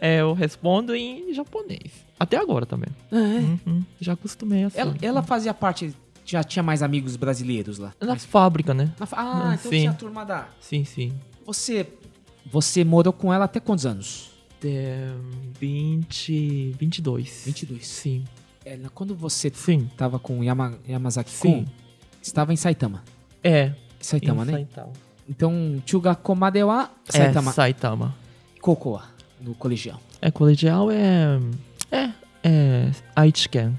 [0.00, 2.05] é, eu respondo em japonês.
[2.18, 2.88] Até agora também.
[3.12, 4.78] Uhum, já acostumei assim.
[4.78, 5.94] Ela, ela fazia parte.
[6.24, 7.92] Já tinha mais amigos brasileiros lá.
[8.00, 8.92] Na fábrica, né?
[8.98, 9.78] Na fa- ah, então Sim.
[9.78, 10.48] tinha a turma da.
[10.60, 11.12] Sim, sim.
[11.44, 11.86] Você.
[12.50, 14.30] Você morou com ela até quantos anos?
[14.60, 14.70] De
[15.60, 17.42] 20, 22.
[17.44, 17.86] 22.
[17.86, 18.24] Sim.
[18.64, 19.88] É, quando você Sim.
[19.96, 21.66] tava com Yama, Yamazaki-kun, Sim.
[22.22, 23.02] estava em Saitama.
[23.42, 23.72] É.
[24.00, 24.52] Saitama, em né?
[24.52, 24.92] Saitama.
[25.28, 27.50] Então, Chugakoma wa Saitama.
[27.50, 28.14] É, Saitama.
[28.60, 29.04] Kokoa,
[29.40, 30.00] no colegial.
[30.20, 31.38] É, colegial é...
[31.90, 32.10] É,
[32.42, 33.72] é Aichi-ken.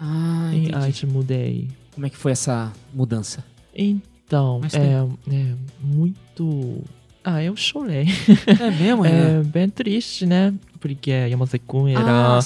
[0.00, 0.74] Ah, Em entendi.
[0.84, 1.68] Aichi mudei.
[1.94, 3.44] Como é que foi essa mudança?
[3.74, 6.82] Então, é, é muito...
[7.24, 8.06] Ah, eu chorei.
[8.60, 10.54] É mesmo, É bem triste, né?
[10.78, 12.40] Porque Yamazaki-kun era Ah,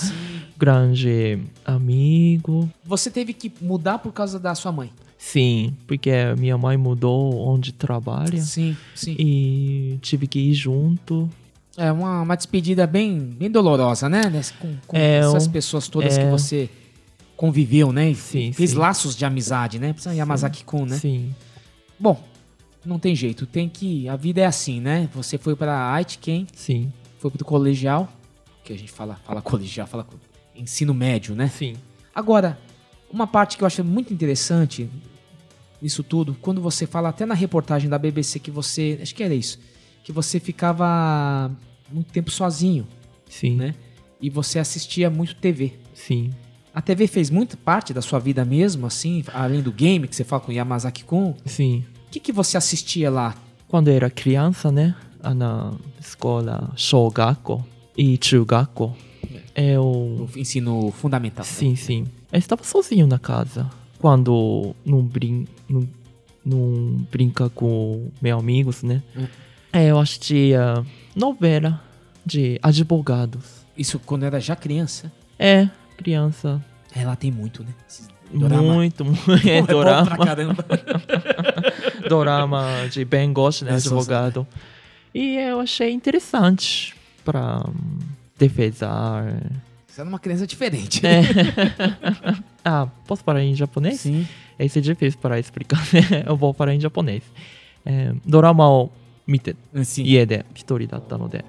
[0.57, 2.71] grande amigo.
[2.85, 4.91] Você teve que mudar por causa da sua mãe.
[5.19, 8.41] Sim, porque minha mãe mudou onde trabalha.
[8.41, 9.15] Sim, sim.
[9.19, 11.29] E tive que ir junto.
[11.81, 14.23] É uma, uma despedida bem, bem dolorosa, né?
[14.61, 16.25] Com, com É, essas pessoas todas é.
[16.25, 16.69] que você
[17.35, 18.11] conviveu, né?
[18.11, 18.77] E Sim, fez sim.
[18.77, 19.95] laços de amizade, né?
[19.95, 20.99] Precisa Yamazaki-kun, né?
[20.99, 21.35] Sim.
[21.99, 22.23] Bom,
[22.85, 23.47] não tem jeito.
[23.47, 24.07] Tem que...
[24.11, 25.09] A vida é assim, né?
[25.15, 26.93] Você foi pra Aitken, Sim.
[27.19, 28.13] foi pro colegial,
[28.63, 30.07] que a gente fala, fala colegial, fala
[30.55, 31.49] ensino médio, né?
[31.49, 31.77] Sim.
[32.15, 32.59] Agora,
[33.11, 34.87] uma parte que eu acho muito interessante
[35.81, 39.35] nisso tudo, quando você fala até na reportagem da BBC que você, acho que era
[39.35, 39.59] isso,
[40.05, 41.51] que você ficava
[41.93, 42.87] muito tempo sozinho,
[43.29, 43.57] Sim.
[43.57, 43.75] né?
[44.21, 45.75] E você assistia muito TV.
[45.95, 46.31] Sim.
[46.75, 50.23] A TV fez muito parte da sua vida mesmo, assim, além do game que você
[50.25, 51.35] fala com Yamazaki-kun.
[51.45, 51.85] Sim.
[52.07, 53.35] O que, que você assistia lá?
[53.67, 54.95] Quando eu era criança, né?
[55.23, 57.65] ah, Na escola Shogako
[57.97, 58.97] e Chugako.
[59.55, 60.29] Eu.
[60.33, 61.45] No ensino fundamental.
[61.45, 62.07] Sim, sim.
[62.33, 63.71] Eu estava sozinho na casa.
[63.99, 65.89] Quando não, brin não,
[66.45, 69.03] não brinca com meus amigos, né?
[69.17, 69.27] Hum.
[69.73, 71.81] É, eu assistia ah, novela
[72.25, 73.67] de advogados.
[73.77, 75.11] Isso quando era já criança?
[75.39, 76.65] É, criança.
[76.95, 77.73] É, Ela tem muito, né?
[78.33, 78.75] Dorama.
[78.75, 79.49] Muito, muito.
[79.49, 80.13] É, é dorama.
[80.13, 83.73] É pra dorama de Ben Gosh, né?
[83.73, 84.47] É advogado.
[85.15, 87.65] E eu achei interessante pra
[88.39, 89.25] defesar.
[89.87, 91.05] Você era uma criança diferente.
[91.05, 91.23] É.
[92.65, 94.01] ah, posso parar em japonês?
[94.01, 94.27] Sim.
[94.59, 96.25] Esse é difícil para explicar, né?
[96.27, 97.23] Eu vou parar em japonês.
[97.85, 98.65] É, dorama
[99.31, 99.55] 見て、
[99.99, 101.45] 家で一人だったので、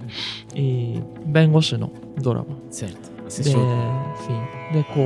[1.26, 2.56] 弁護士のドラマ。
[4.74, 5.02] で、こ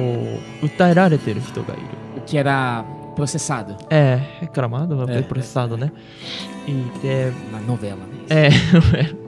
[0.61, 1.83] う、訴えられてる人がいる。
[2.25, 2.85] キャラ、
[3.15, 3.87] プロセサード。
[3.89, 5.93] えー、クラマードのプロセサードね。
[6.67, 7.31] いて、
[7.65, 9.24] ノベラマンです。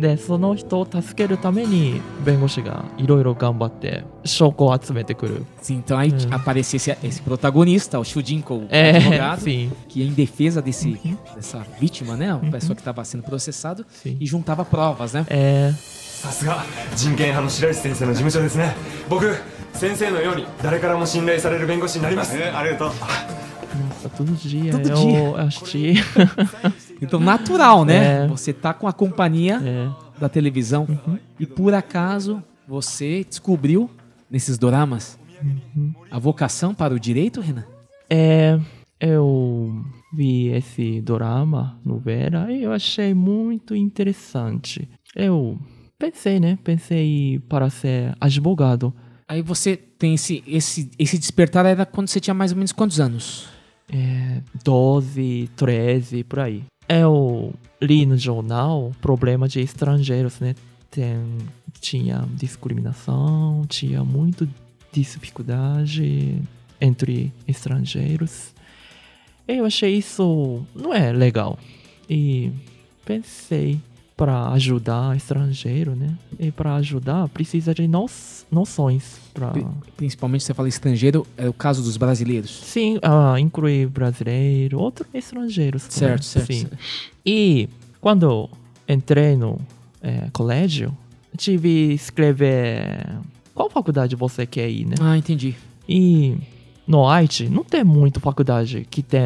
[0.00, 6.34] でその人を助けるために弁護士がいろいろ頑張って証拠を集めてくる Sim, então aí Hum.
[6.34, 11.16] aparecia esse, esse protagonista, o Shujinko, o é advogado, sim que em defesa desse, Uhum.
[11.36, 12.32] dessa vítima, né?
[12.32, 15.24] A pessoa que estava sendo processado sim e juntava provas, né?
[15.28, 16.64] えさすが
[16.96, 18.74] 人権派の白石先生の事務所ですね
[19.08, 19.34] 僕
[19.72, 25.46] 先生のように誰からも信頼される弁護士になります、ありがとう nossa todo dia Todo eu dia.
[25.46, 25.94] assisti
[27.00, 28.24] Então, natural, né?
[28.24, 28.26] É.
[28.28, 30.86] Você tá com a companhia é, da televisão
[31.38, 33.90] e por acaso você descobriu
[34.30, 35.18] nesses doramas
[36.10, 37.64] a vocação para o direito, Renan?
[38.08, 38.58] É,
[39.00, 44.88] eu vi esse dorama, novela, e eu achei muito interessante.
[45.14, 45.58] Eu
[45.98, 46.58] pensei, né?
[46.62, 48.92] Pensei para ser advogado.
[49.28, 53.00] Aí você tem esse, esse, esse despertar era quando você tinha mais ou menos quantos
[53.00, 53.48] anos?
[53.92, 56.64] É, 12, 13, por aí.
[56.92, 60.56] Eu li no jornal problema de estrangeiros, né?
[60.90, 61.16] Tem,
[61.80, 64.48] tinha discriminação, tinha muito
[64.92, 66.42] dificuldade
[66.80, 68.52] entre estrangeiros.
[69.46, 71.56] Eu achei isso não é legal.
[72.08, 72.50] E
[73.04, 73.80] pensei
[74.20, 76.14] para ajudar estrangeiro, né?
[76.38, 78.04] E para ajudar precisa de no
[78.52, 82.50] noções para Pri- Principalmente você fala estrangeiro, é o caso dos brasileiros.
[82.50, 85.84] Sim, ah, incluir brasileiro, outros estrangeiros.
[85.88, 86.52] Certo, certo.
[86.52, 86.60] Sim.
[86.60, 86.76] certo.
[87.24, 87.66] E
[87.98, 88.50] quando
[88.86, 89.58] entrei no
[90.02, 90.94] eh, colégio,
[91.34, 93.06] tive que escrever
[93.54, 94.96] qual faculdade você quer ir, né?
[95.00, 95.56] Ah, entendi.
[95.88, 96.36] E
[96.86, 99.22] no Haiti não tem muito faculdade que tem,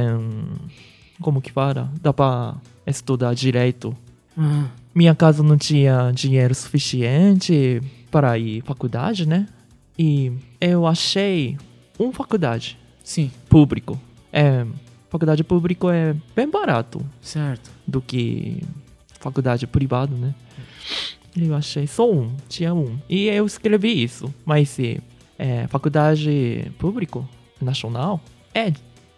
[1.21, 2.55] como que fala, dá para
[2.87, 3.93] estudar direito.
[4.39, 7.81] Ah, Minha casa não tinha dinheiro suficiente
[8.11, 9.47] para ir faculdade, né?
[9.99, 11.59] E eu achei
[11.99, 14.01] uma faculdade sim, público.
[14.33, 14.65] É,
[15.11, 17.71] faculdade público é bem barato certo.
[17.87, 18.63] do que
[19.19, 20.35] faculdade privada, né?
[21.37, 22.97] Eu achei só um, tinha um.
[23.09, 24.33] E eu escrevi isso.
[24.45, 25.01] Mas se
[25.37, 27.29] é, faculdade público,
[27.61, 28.21] nacional,
[28.55, 28.73] é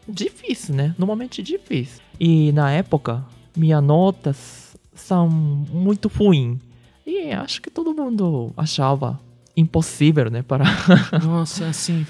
[0.08, 0.94] difícil, né?
[0.98, 2.00] Normalmente difícil.
[2.18, 3.22] E na época,
[3.54, 4.65] minhas notas
[4.96, 6.58] são muito ruins.
[7.06, 9.20] E acho que todo mundo achava
[9.56, 10.42] impossível, né?
[10.42, 10.64] Para
[11.24, 12.04] Nossa, assim.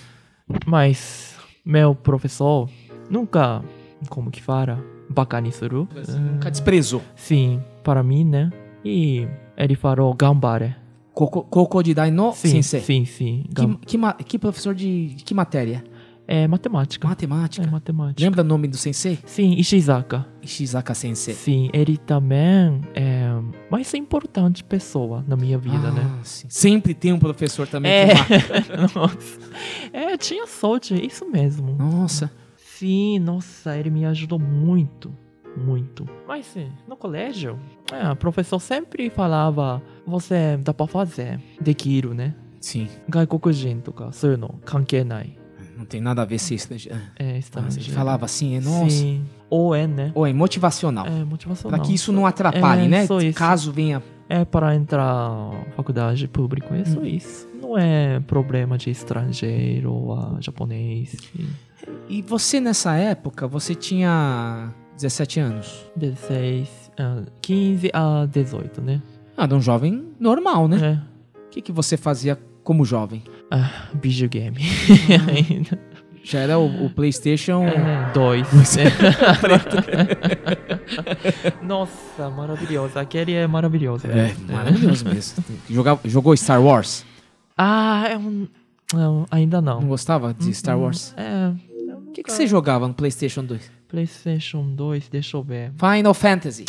[0.67, 2.69] mas meu professor
[3.11, 3.63] nunca,
[4.09, 5.87] como que fala, bacanizou.
[6.09, 7.03] Nunca desprezou.
[7.15, 8.51] Sim, para mim, né?
[8.85, 10.75] E ele falou gambare.
[11.13, 12.81] Koko- Kokodidai no Sim, sensei.
[12.81, 13.45] sim, sim.
[13.49, 15.83] Que, Gam- que, ma- que professor de que matéria?
[16.28, 17.08] É matemática.
[17.08, 17.66] Matemática.
[17.66, 18.24] É matemática.
[18.24, 19.20] Lembra o nome do sensei?
[19.26, 20.26] Sim, Ishizaka.
[20.42, 21.34] Ishizaka Sensei.
[21.34, 23.28] Sim, ele também é
[23.70, 26.20] mais importante pessoa na minha vida, Ah, né?
[26.24, 26.48] sim.
[26.50, 28.08] Sempre tem um professor também É.
[28.08, 29.00] que marca.
[29.00, 29.40] nossa.
[29.92, 31.76] É, tinha sorte, isso mesmo.
[31.76, 32.32] Nossa.
[32.56, 35.14] Sim, nossa, ele me ajudou muito,
[35.58, 36.08] muito.
[36.28, 37.60] Mas sim, no colégio,
[37.92, 42.36] é, o professor sempre falava, você dá pra fazer, dekiro, né?
[42.62, 42.88] Sim.
[43.10, 45.36] 外国人とかそういうの関係ない。
[45.87, 46.99] Não tem nada a ver ser estrangeiro.
[47.17, 47.89] É, Ah, estrangeiro.
[47.89, 48.91] ele falava assim, é nossa.
[48.91, 49.25] Sim.
[49.49, 50.11] Ou é, né?
[50.17, 51.07] Ou é motivacional.
[51.07, 51.79] É motivacional.
[51.79, 53.07] Pra que isso não atrapalhe, É, né?
[53.35, 54.03] Caso venha.
[54.29, 56.85] É para entrar na faculdade pública, é Hum.
[56.87, 57.49] só isso.
[57.63, 61.11] Não é problema de estrangeiro ou ah, japonês.
[61.33, 61.47] sim.
[62.09, 65.85] E você nessa época, você tinha 17 anos.
[65.95, 66.69] 16,
[66.99, 69.01] ah, 15 a 18, né?
[69.37, 71.01] Ah, era um jovem normal, né?
[71.35, 71.39] É.
[71.47, 73.23] O que, que você fazia como jovem?
[73.51, 74.59] Ah, videogame.
[74.59, 75.53] Uhum.
[75.55, 75.97] Ainda.
[76.27, 78.49] Já era o, o PlayStation é, 2.
[81.63, 83.01] Nossa, maravilhosa.
[83.01, 84.09] Aquele é maravilhoso.
[84.09, 85.45] É, é, maravilhoso mesmo.
[85.71, 87.07] Jogava, jogou Star Wars?
[87.57, 88.49] Ah, é um.
[88.93, 89.81] Não, é ainda não.
[89.81, 90.53] Não gostava de uhum.
[90.53, 91.15] Star Wars?
[91.17, 91.53] É.
[91.93, 93.71] O que, que você jogava no PlayStation 2?
[93.87, 95.73] PlayStation 2, deixa eu ver.
[95.79, 96.65] Final Fantasy.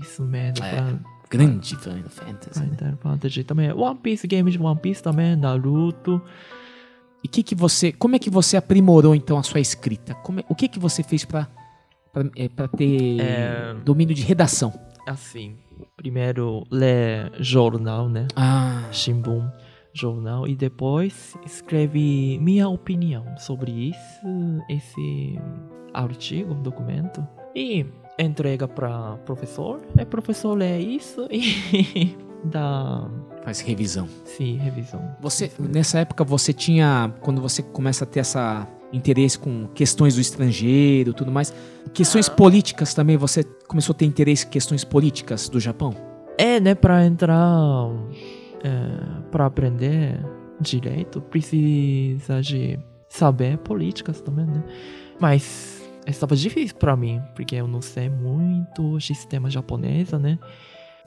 [0.00, 0.64] Isso mesmo.
[0.64, 0.98] É.
[1.30, 2.60] Grande Final Fantasy.
[2.60, 2.76] né?
[2.78, 3.72] Final Fantasy também.
[3.72, 6.20] One Piece, game de One Piece também, Naruto.
[7.24, 10.14] E que que você, como é que você aprimorou então a sua escrita?
[10.16, 11.48] Como é- o que que você fez pra
[12.12, 12.48] pra, é,
[12.78, 13.74] ter É.
[13.84, 14.72] domínio de redação?
[15.06, 15.56] Assim,
[15.96, 18.26] primeiro ler jornal, né?
[18.34, 19.46] Ah, Shimbun,
[19.92, 20.48] jornal.
[20.48, 24.26] E depois escreve minha opinião sobre isso,
[24.68, 25.38] esse
[25.92, 27.26] artigo, documento.
[27.54, 27.84] E
[28.18, 29.80] entrega para professor.
[29.98, 33.08] E professor lê isso e dá,
[33.44, 34.08] faz revisão.
[34.24, 35.16] sim, revisão.
[35.20, 40.20] Você nessa época você tinha quando você começa a ter essa interesse com questões do
[40.20, 41.52] estrangeiro, tudo mais,
[41.92, 45.94] questões políticas também, você começou a ter interesse em questões políticas do Japão?
[46.38, 47.88] É, né, para entrar,
[48.62, 50.20] é, para aprender
[50.60, 54.62] direito, precisa de saber políticas também, né?
[55.18, 55.75] Mas
[56.06, 60.38] estava difícil para mim, porque eu não sei muito sistema japonês, né?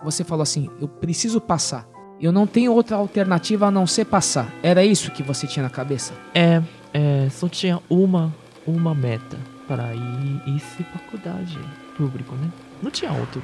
[0.03, 1.87] Você falou assim, eu preciso passar.
[2.19, 4.53] Eu não tenho outra alternativa a não ser passar.
[4.61, 6.13] Era isso que você tinha na cabeça?
[6.33, 6.61] É,
[6.93, 8.33] é só tinha uma,
[8.67, 9.37] uma meta
[9.67, 11.59] para ir esse faculdade
[11.95, 12.49] público, né?
[12.81, 13.41] Não tinha outro,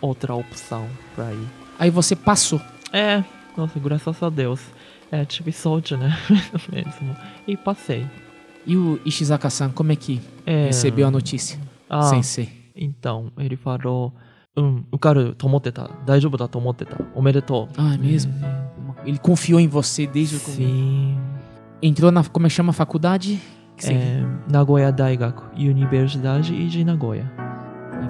[0.00, 1.48] outra opção para ir.
[1.78, 2.60] Aí você passou.
[2.92, 3.22] É,
[3.56, 4.60] nossa, graças a Deus.
[5.10, 6.16] É, tive sorte, né?
[6.72, 7.16] Mesmo.
[7.46, 8.06] E passei.
[8.66, 10.66] E o Ishizaka-san, como é que é...
[10.66, 11.58] recebeu a notícia?
[11.88, 12.50] Ah, Sensei.
[12.74, 14.12] Então, ele falou...
[14.58, 15.90] Um, ukaru, tomoteta.
[16.06, 17.06] Daijoubu da tomoteta.
[17.14, 17.68] Omedetou.
[17.76, 18.32] Ah, é mesmo?
[18.42, 18.66] É.
[19.04, 20.62] Ele confiou em você desde o começo?
[20.62, 21.18] Sim.
[21.82, 23.40] Entrou na, como é que chama, faculdade?
[23.84, 27.30] É, Nagoya Daigaku, Universidade de Nagoya.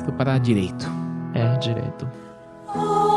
[0.04, 0.88] Foi para direito.
[1.34, 2.09] É, direito.
[2.68, 3.15] Oh.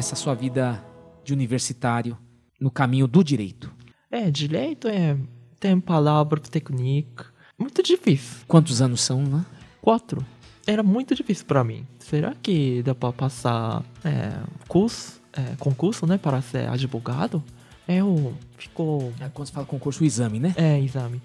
[0.00, 0.84] Como é que começa a sua vida
[1.22, 2.16] de universitário
[2.58, 3.70] no caminho do direito?
[4.10, 5.14] É, direito é.
[5.58, 7.26] Tem palavra, técnica.
[7.58, 8.38] Muito difícil.
[8.48, 9.44] Quantos anos são, né?
[9.82, 10.24] Quatro.
[10.66, 11.86] Era muito difícil pra mim.
[11.98, 14.32] Será que dá pra passar é,
[14.66, 17.44] curso, é, concurso, né, para ser advogado?
[17.86, 19.12] Eu ficou.
[19.20, 20.54] É, Quando você fala concurso, o exame, né?
[20.56, 21.20] É, exame.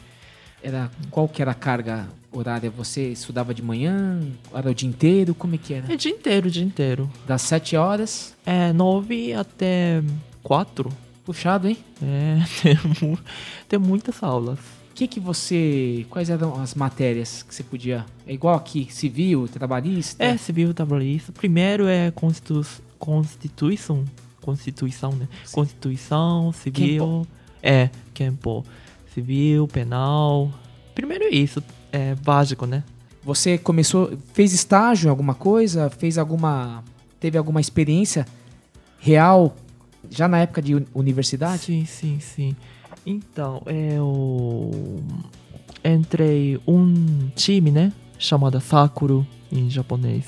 [0.63, 2.69] Era, qual que era a carga horária?
[2.71, 4.19] Você estudava de manhã?
[4.53, 5.35] Era o dia inteiro?
[5.35, 5.91] Como é que era?
[5.91, 7.09] É dia inteiro, dia inteiro.
[7.27, 8.35] Das sete horas?
[8.45, 10.01] É nove até
[10.41, 10.91] quatro.
[11.23, 11.77] Puxado, hein?
[12.01, 12.77] É, tem,
[13.09, 13.19] mu-
[13.67, 14.59] tem muitas aulas.
[14.91, 16.05] O que que você...
[16.09, 18.05] Quais eram as matérias que você podia...
[18.25, 20.23] É igual aqui, civil, trabalhista?
[20.23, 21.31] É, civil trabalhista.
[21.31, 22.65] Primeiro é constitu
[22.97, 24.05] Constituição.
[24.41, 25.27] Constituição, né?
[25.51, 27.27] Constituição, civil.
[27.61, 28.63] É, Kempo.
[29.15, 30.51] Civil, penal.
[30.93, 31.63] Primeiro é isso.
[31.91, 32.83] É básico, né?
[33.23, 34.11] Você começou...
[34.33, 35.89] Fez estágio em alguma coisa?
[35.89, 36.83] Fez alguma...
[37.19, 38.27] Teve alguma experiência
[38.99, 39.55] real
[40.09, 41.63] já na época de uni- universidade?
[41.63, 42.55] Sim, sim, sim.
[43.05, 45.01] Então, eu
[45.83, 47.93] entrei um time, né?
[48.19, 50.25] Chamado Sakura em japonês.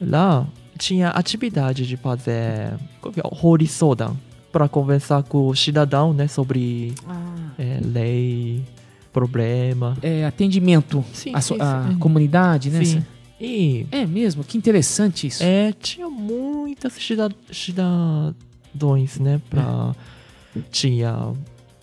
[0.00, 0.46] Lá
[0.78, 3.22] tinha atividade de fazer qual que é?
[3.24, 4.14] Horisodan
[4.54, 6.28] para conversar com o cidadão, né?
[6.28, 6.94] Sobre
[7.58, 8.62] é, lei,
[9.12, 9.96] problema.
[10.00, 11.98] É, atendimento Sim, à so- sim, à sim.
[11.98, 12.84] comunidade, né?
[12.84, 13.04] Sim.
[13.40, 15.42] E É mesmo, que interessante isso.
[15.42, 19.40] é, tinha muitas cida- cidadãos, né?
[19.50, 19.92] Pra,
[20.70, 21.32] Tinha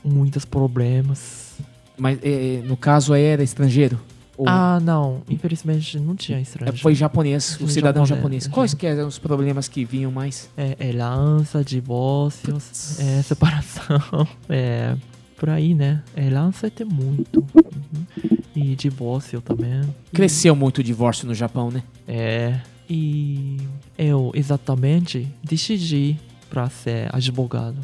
[0.02, 1.58] muitos problemas.
[1.98, 4.00] Mas é, no caso era estrangeiro?
[4.38, 5.22] Ou Ah, não.
[5.30, 6.80] Infelizmente não tinha é, estrangeiro.
[6.82, 8.46] foi japonês, o cidadão japonês, japonês.
[8.46, 8.52] uhum.
[8.52, 10.50] Quais que eram os problemas que vinham mais?
[10.58, 14.00] É, herança, divórcios, é, separação.
[14.50, 14.96] É,
[15.38, 16.04] por aí, né?
[16.16, 17.40] Herança tem muito.
[17.56, 18.38] Uhum.
[18.56, 19.82] E divórcio também.
[20.14, 21.84] Cresceu muito o divórcio no Japão, né?
[22.08, 22.60] É.
[22.90, 23.58] E
[23.98, 26.20] eu exatamente decidi
[26.50, 27.78] para ser advogado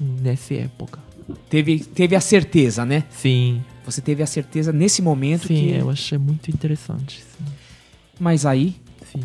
[0.00, 0.98] nessa época.
[1.50, 3.04] Teve, teve a certeza, né?
[3.10, 5.70] Sim, Você teve a certeza nesse momento sim, que...
[5.76, 7.22] eu achei muito interessante.
[7.22, 7.44] Sim.
[8.20, 8.74] Mas aí
[9.10, 9.20] sim.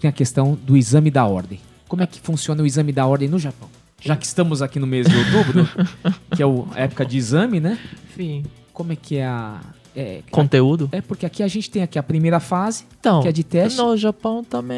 [0.00, 1.58] tem a questão do exame da ordem.
[1.88, 3.68] Como é que funciona o exame da ordem no Japão?
[4.00, 5.66] Já que estamos aqui no mês de outubro,
[6.36, 7.78] que é a época de exame, né?
[8.14, 8.44] Sim.
[8.72, 9.60] como é que é a.
[9.96, 10.88] É, Conteúdo?
[10.90, 13.80] é porque aqui a gente tem aqui a primeira fase, Então, que é de teste.
[13.80, 14.76] no Japão também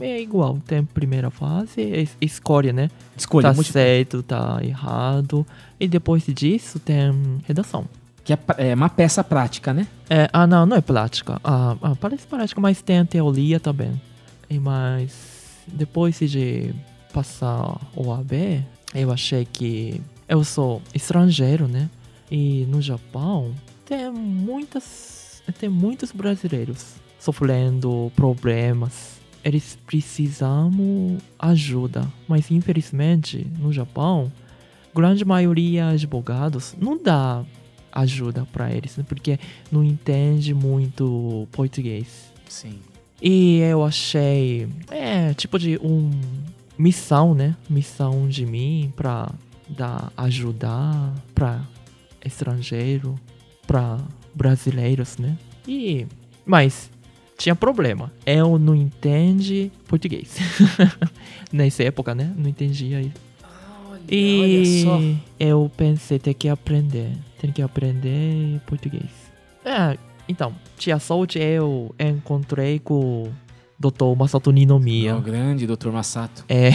[0.00, 0.58] é igual.
[0.66, 2.88] Tem primeira fase, es- escolha, né?
[3.14, 5.46] escolha, tá múltipla, certo, tá errado.
[5.78, 7.12] E depois disso tem
[7.46, 7.84] redação.
[8.24, 9.86] Que é, é uma peça prática, né?
[10.08, 11.38] É, ah, não, não é prática.
[11.44, 14.00] Ah, ah, parece prática, mas tem a teoria também.
[14.48, 16.74] E mas depois de
[17.12, 18.64] passar o AB,
[18.94, 21.88] eu achei que eu sou estrangeiro, né?
[22.30, 23.54] E no Japão
[23.84, 29.20] tem muitas, tem muitos brasileiros sofrendo problemas.
[29.44, 30.70] Eles precisam
[31.38, 34.32] ajuda, mas infelizmente no Japão,
[34.94, 37.44] grande maioria advogados não dá
[37.94, 39.04] ajuda para eles, né?
[39.08, 39.38] porque
[39.70, 42.32] não entende muito português.
[42.48, 42.78] Sim.
[43.22, 46.10] E eu achei, é, tipo de um
[46.76, 47.56] missão, né?
[47.70, 49.30] Missão de mim pra
[49.68, 51.62] dar ajudar pra
[52.24, 53.14] estrangeiro,
[53.66, 53.98] pra
[54.34, 55.38] brasileiros, né?
[55.66, 56.06] E
[56.44, 56.90] mas
[57.38, 58.12] tinha problema.
[58.26, 60.36] Eu não entendi português.
[61.50, 62.32] Nessa época, né?
[62.36, 63.00] Não entendia.
[64.10, 65.00] E olha só.
[65.40, 67.12] eu pensei ter que aprender,
[67.44, 69.10] tem que aprender português.
[69.62, 73.32] É, então, tinha sorte eu encontrei com o
[73.78, 74.16] Dr.
[74.16, 75.14] Masato Ninomiya.
[75.16, 75.90] O grande Dr.
[75.90, 76.42] Masato.
[76.48, 76.70] É,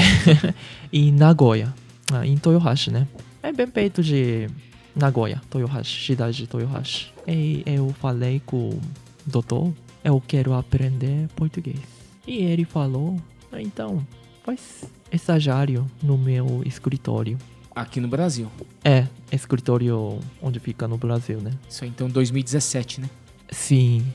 [0.94, 1.74] em Nagoya,
[2.14, 3.08] ah, em Toyohashi, né?
[3.42, 4.48] É bem perto de
[4.96, 7.12] Nagoya, Toyohashi, cidade de Toyohashi.
[7.28, 8.82] E eu falei com o
[9.26, 11.80] doutor, eu quero aprender português.
[12.28, 13.20] E ele falou,
[13.52, 14.06] "Ah, então,
[14.44, 17.40] faz estagiário no meu escritório.
[17.80, 18.52] Aqui no Brasil.
[18.84, 21.52] É, escritório onde fica no Brasil, né?
[21.70, 23.10] Isso aí, então 2017, né?
[23.50, 24.06] Sim,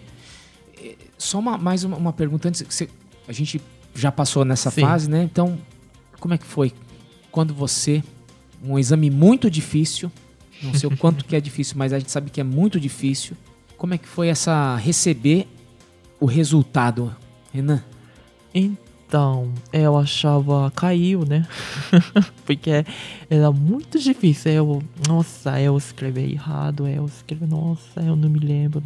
[1.17, 2.63] Só uma, mais uma, uma pergunta antes.
[2.69, 2.91] Você,
[3.27, 3.63] a gente
[3.95, 4.83] já passou nessa Sim.
[4.83, 5.23] fase, né?
[5.23, 5.59] Então,
[6.21, 6.75] como é que foi?
[7.31, 8.05] Quando você.
[8.63, 10.13] Um exame muito difícil.
[10.63, 13.35] Não sei o quanto que é difícil, mas a gente sabe que é muito difícil.
[13.79, 14.77] Como é que foi essa.
[14.77, 15.49] receber
[16.21, 17.17] o resultado,
[17.51, 17.83] Renan?
[18.53, 18.84] Então,
[19.73, 21.47] eu achava caiu, né?
[22.47, 22.85] Porque
[23.31, 24.53] era muito difícil.
[24.53, 28.83] Eu, nossa, eu escrevi errado, eu escrevi, nossa, eu não me lembro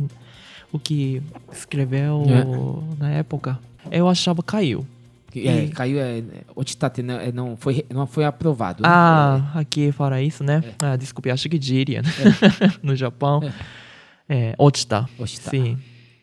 [0.72, 1.22] o que
[1.53, 2.99] escreveu É.
[2.99, 3.59] na época.
[3.91, 4.87] Eu achava caiu.
[5.35, 6.22] É, E- caiu, é.
[6.57, 8.83] Otitate, não, é, não, foi, não foi aprovado.
[8.83, 8.89] né?
[8.91, 10.62] Ah, aqui fala isso, né?
[10.83, 12.09] Ah, desculpe, acho que diria, né?
[12.83, 13.41] no Japão.
[14.29, 15.09] É, Otita.
[15.18, 15.51] É, Otita.
[15.51, 15.79] Sim.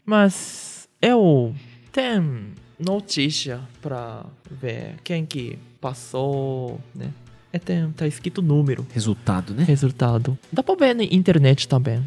[0.05, 1.53] Mas eu
[1.91, 2.49] tenho
[2.79, 7.09] notícia pra ver quem que passou, né?
[7.53, 9.63] É, tem, tá escrito número, Resultado, né?
[9.63, 10.37] resultado.
[10.51, 12.03] Dá pra ver na internet também.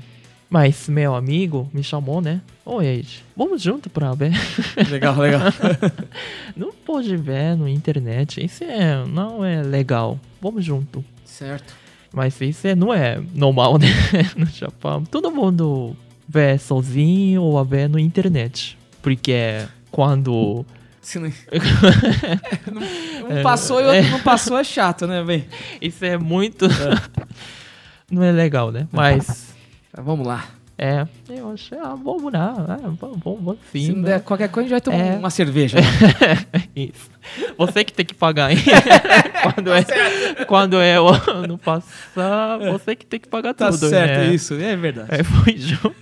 [0.50, 2.40] Mas meu amigo me chamou, né?
[2.64, 4.32] Oi, Ed, vamos junto pra ver.
[4.90, 5.42] Legal, legal.
[6.56, 10.18] Não pode ver na internet, isso é, não é legal.
[10.40, 11.04] Vamos junto.
[11.24, 11.74] certo.
[12.10, 13.86] Mas isso é- não é normal, né?
[14.34, 15.04] No Japão.
[15.04, 15.94] Todo mundo
[16.26, 18.78] vê sozinho ou vê na internet.
[19.02, 19.66] Porque
[19.98, 20.64] quando.
[21.00, 21.26] Se não...
[21.28, 21.32] um
[23.42, 25.44] passou e o outro não passou é chato, né, bem?
[25.82, 26.68] Isso é muito.
[28.08, 28.86] não é legal, né?
[28.92, 29.52] Mas.
[29.92, 30.44] Vamos lá.
[30.80, 31.04] É.
[31.28, 32.54] Eu achei, ah, vamos lá.
[32.56, 32.78] Ah,
[33.24, 33.86] vamos sim.
[33.86, 34.10] Se não né?
[34.10, 35.18] der qualquer coisa, a gente vai tomar É.
[35.18, 35.80] uma cerveja.
[35.80, 35.84] né?
[36.76, 37.10] Isso.
[37.56, 38.58] Você que tem que pagar, hein?
[39.42, 39.84] quando, é,
[40.46, 43.88] quando eu não passar, você que tem que pagar tá tudo.
[43.88, 44.32] certo, né?
[44.32, 44.54] isso.
[44.54, 45.08] É verdade.
[45.10, 45.96] É, foi junto.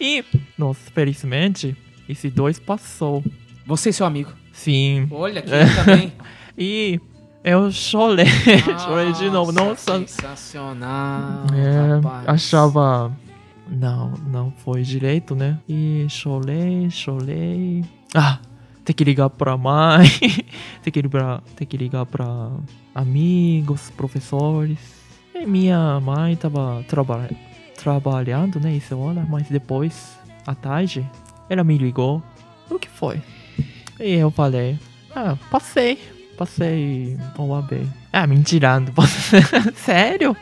[0.00, 0.24] e,
[0.56, 1.76] nossa, felizmente,
[2.10, 3.22] esse dois passou.
[3.66, 4.30] Você e seu amigo.
[4.52, 5.06] Sim.
[5.10, 5.66] Olha aqui É.
[5.76, 6.12] também.
[6.58, 7.00] E
[7.44, 8.26] eu chorei.
[8.84, 9.52] chorei de novo.
[9.52, 9.98] Nossa.
[9.98, 11.46] Sensacional.
[11.54, 12.28] É, rapaz.
[12.28, 13.12] achava.
[13.68, 15.56] Não, não foi direito, né?
[15.68, 17.84] E chorei, chorei.
[18.14, 18.40] Ah,
[18.84, 20.08] tem que ligar pra mãe.
[20.82, 22.50] tem, que ligar, tem que ligar pra
[22.92, 24.78] amigos, professores.
[25.34, 27.30] E minha mãe tava traba
[27.80, 28.76] trabalhando, né?
[28.76, 31.08] Essa hora, mas depois, à tarde,
[31.50, 32.22] ela me ligou.
[32.70, 33.20] O que foi?
[33.98, 34.78] E eu falei,
[35.14, 35.98] ah, passei.
[36.38, 37.86] Passei o AB.
[38.12, 38.92] Ah, mentirando.
[39.74, 40.34] Sério?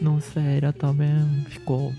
[0.00, 1.92] Não sei, ela também ficou.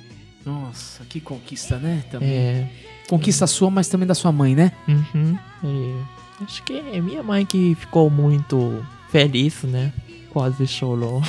[0.43, 2.03] Nossa, que conquista, né?
[2.09, 2.29] Também.
[2.29, 2.69] É.
[3.07, 4.71] Conquista sua, mas também da sua mãe, né?
[4.87, 5.37] Uhum.
[5.63, 9.93] E acho que é minha mãe que ficou muito feliz, né?
[10.31, 11.21] Quase chorou.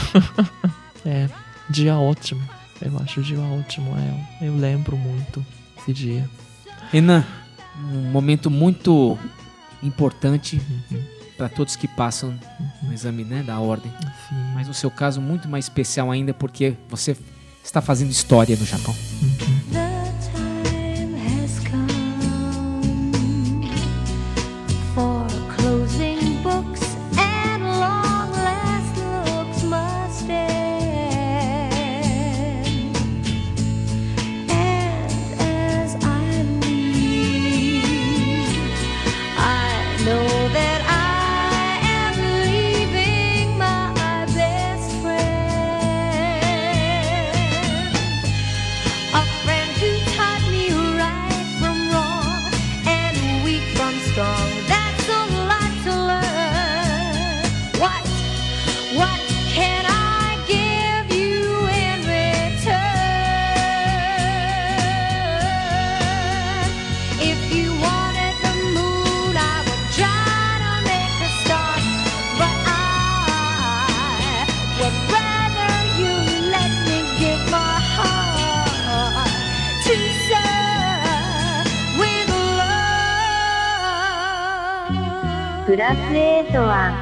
[1.05, 1.29] é,
[1.69, 2.43] dia ótimo.
[2.81, 3.93] Eu acho o dia ótimo.
[3.99, 5.45] É, eu lembro muito
[5.77, 6.31] esse dia.
[6.93, 7.25] Renan,
[7.79, 9.19] um momento muito
[9.83, 11.03] importante Uhum.
[11.37, 12.39] para todos que passam
[12.83, 13.91] no exame né, da ordem.
[14.29, 14.35] Sim.
[14.55, 17.17] Mas no seu caso, muito mais especial ainda porque você
[17.65, 18.95] está fazendo história no Japão.
[19.73, 19.82] The
[85.72, 86.94] クラス A とは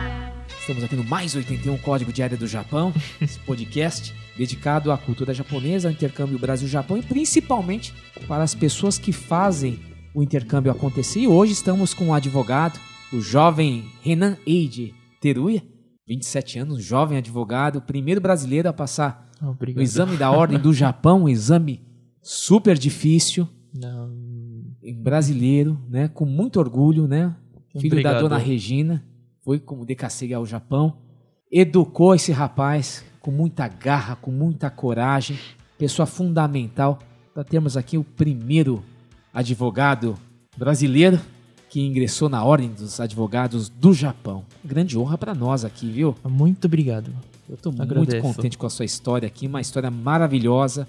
[0.59, 5.88] Estamos aqui no Mais 81 Código Diário do Japão, esse podcast dedicado à cultura japonesa,
[5.88, 7.93] ao intercâmbio Brasil-Japão e principalmente
[8.28, 9.80] para as pessoas que fazem
[10.15, 11.19] o intercâmbio acontecer.
[11.19, 12.80] E hoje estamos com um advogado,
[13.13, 15.63] o jovem Renan Eide Teruya,
[16.07, 19.80] 27 anos, jovem advogado, primeiro brasileiro a passar Obrigado.
[19.82, 21.82] o exame da Ordem do Japão, um exame
[22.23, 24.09] super difícil, Não,
[24.82, 27.36] em brasileiro, né, com muito orgulho, né,
[27.78, 28.20] Filho da Obrigado.
[28.20, 29.04] dona Regina,
[29.42, 30.96] foi como decacega ao Japão,
[31.50, 35.38] educou esse rapaz com muita garra, com muita coragem,
[35.78, 36.98] pessoa fundamental
[37.32, 38.82] para termos aqui o primeiro
[39.32, 40.16] advogado
[40.56, 41.20] brasileiro
[41.68, 44.44] que ingressou na Ordem dos Advogados do Japão.
[44.64, 46.16] Grande honra para nós aqui, viu?
[46.28, 47.12] muito obrigado.
[47.48, 50.86] Eu tô muito contente com a sua história aqui, uma história maravilhosa,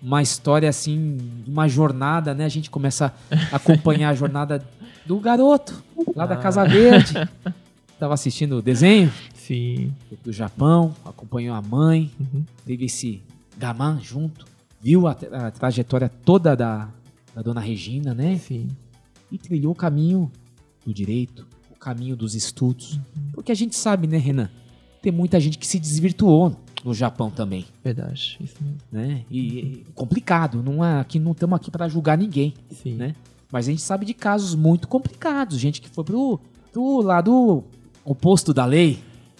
[0.00, 2.44] uma história assim, uma jornada, né?
[2.44, 3.14] A gente começa
[3.50, 4.62] a acompanhar a jornada
[5.06, 5.82] do garoto
[6.14, 6.38] lá da Ah.
[6.38, 7.14] Casa Verde.
[7.98, 9.92] Tava assistindo o desenho Sim.
[10.24, 12.44] do Japão, acompanhou a mãe, Uhum.
[12.66, 13.22] teve esse
[13.56, 14.44] gaman junto,
[14.80, 16.88] viu a, a trajetória toda da,
[17.34, 18.36] da dona Regina, né?
[18.38, 18.68] Sim.
[19.30, 20.30] E trilhou o caminho
[20.84, 22.98] do direito, o caminho dos estudos.
[23.32, 24.50] Porque a gente sabe, né, Renan?
[25.00, 28.36] Tem muita gente que se desvirtuou no Japão também, Verdade.
[28.40, 28.78] Isso mesmo.
[28.90, 29.24] né?
[29.30, 32.94] E, e complicado, não é, aqui não estamos aqui para julgar ninguém, Sim.
[32.94, 33.14] né?
[33.54, 36.40] Mas a gente sabe de casos muito complicados, gente que foi pro,
[36.72, 37.62] pro lado
[38.04, 38.98] oposto da lei,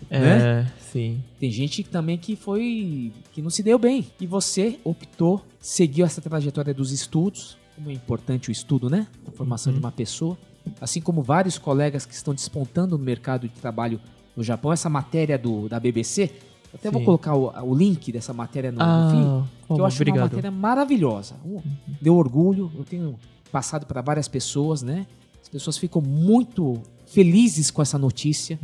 [0.08, 0.72] É, né?
[0.78, 1.20] sim.
[1.40, 4.06] Tem gente também que foi que não se deu bem.
[4.20, 9.08] E você optou, seguiu essa trajetória dos estudos, como é importante o estudo, né?
[9.26, 9.80] A formação Uhum.
[9.80, 10.38] de uma pessoa.
[10.80, 14.00] Assim como vários colegas que estão despontando no mercado de trabalho
[14.36, 16.30] no Japão, essa matéria do, da BBC,
[16.72, 17.04] eu até vou Sim.
[17.06, 20.30] colocar o, o link dessa matéria no, Ah, fim, que eu acho uma obrigado.
[20.30, 21.34] matéria maravilhosa.
[21.44, 21.60] Um,
[22.00, 23.18] Deu orgulho, eu tenho
[23.54, 25.06] passado para várias pessoas, né?
[25.40, 28.58] As pessoas ficam muito felizes com essa notícia.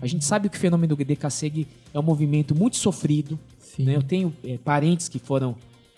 [0.00, 3.38] A gente sabe que o fenômeno do DKSEG é um movimento muito sofrido.
[3.78, 3.94] Né?
[3.94, 5.54] Eu tenho eh, parentes que foram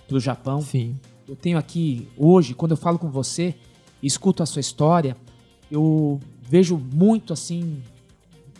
[0.07, 0.61] pro Japão.
[0.61, 0.95] Sim.
[1.27, 3.55] Eu tenho aqui, hoje, quando eu falo com você,
[4.03, 5.17] escuto a sua história,
[5.71, 7.79] eu vejo muito, assim,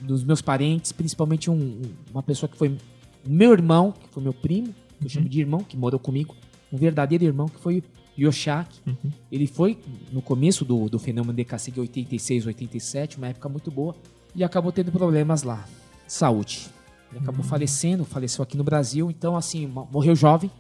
[0.01, 2.75] dos meus parentes, principalmente um- um- uma pessoa que foi
[3.27, 4.69] meu irmão, que foi meu primo,
[4.99, 6.35] que eu chamo de irmão, que morou comigo,
[6.73, 7.83] um verdadeiro irmão, que foi
[8.17, 8.81] o Yoshaki.
[8.87, 9.11] Uhum.
[9.31, 9.79] Ele foi
[10.13, 13.95] no começo do, do fenômeno DKC, 86, 87, uma época muito boa,
[14.35, 15.65] e acabou tendo problemas lá,
[16.07, 16.67] de saúde.
[17.11, 20.51] Ele acabou falecendo, faleceu aqui no Brasil, então, assim, mo- morreu jovem,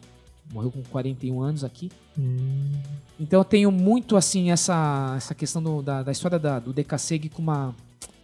[0.52, 1.90] morreu com 41 anos aqui.
[2.18, 2.72] Hum,
[3.18, 7.28] Então eu tenho muito assim essa, essa questão do- da, da história da- do DKSEG
[7.28, 7.74] com uma.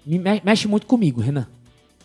[0.07, 1.47] Me me- mexe muito comigo, Renan.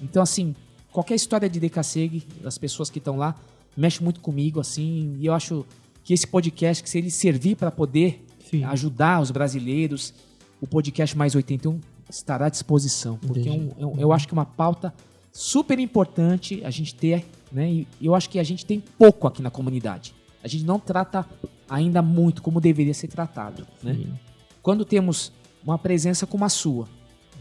[0.01, 0.55] Então, assim,
[0.91, 3.35] qualquer história de DKSEG, das pessoas que estão lá,
[3.75, 5.65] mexe muito comigo, assim, e eu acho
[6.05, 8.63] que esse podcast, que se ele servir para poder sim.
[8.63, 10.13] ajudar os brasileiros,
[10.61, 13.17] o podcast Mais 81 estará à disposição.
[13.17, 14.93] Porque é um- é um- eu acho que é uma pauta
[15.33, 17.69] super importante a gente ter, né?
[17.71, 20.13] E eu acho que a gente tem pouco aqui na comunidade.
[20.43, 21.27] A gente não trata
[21.67, 23.95] ainda muito como deveria ser tratado, né?
[23.95, 24.13] Sim.
[24.61, 25.33] Quando temos
[25.63, 26.87] uma presença como a sua,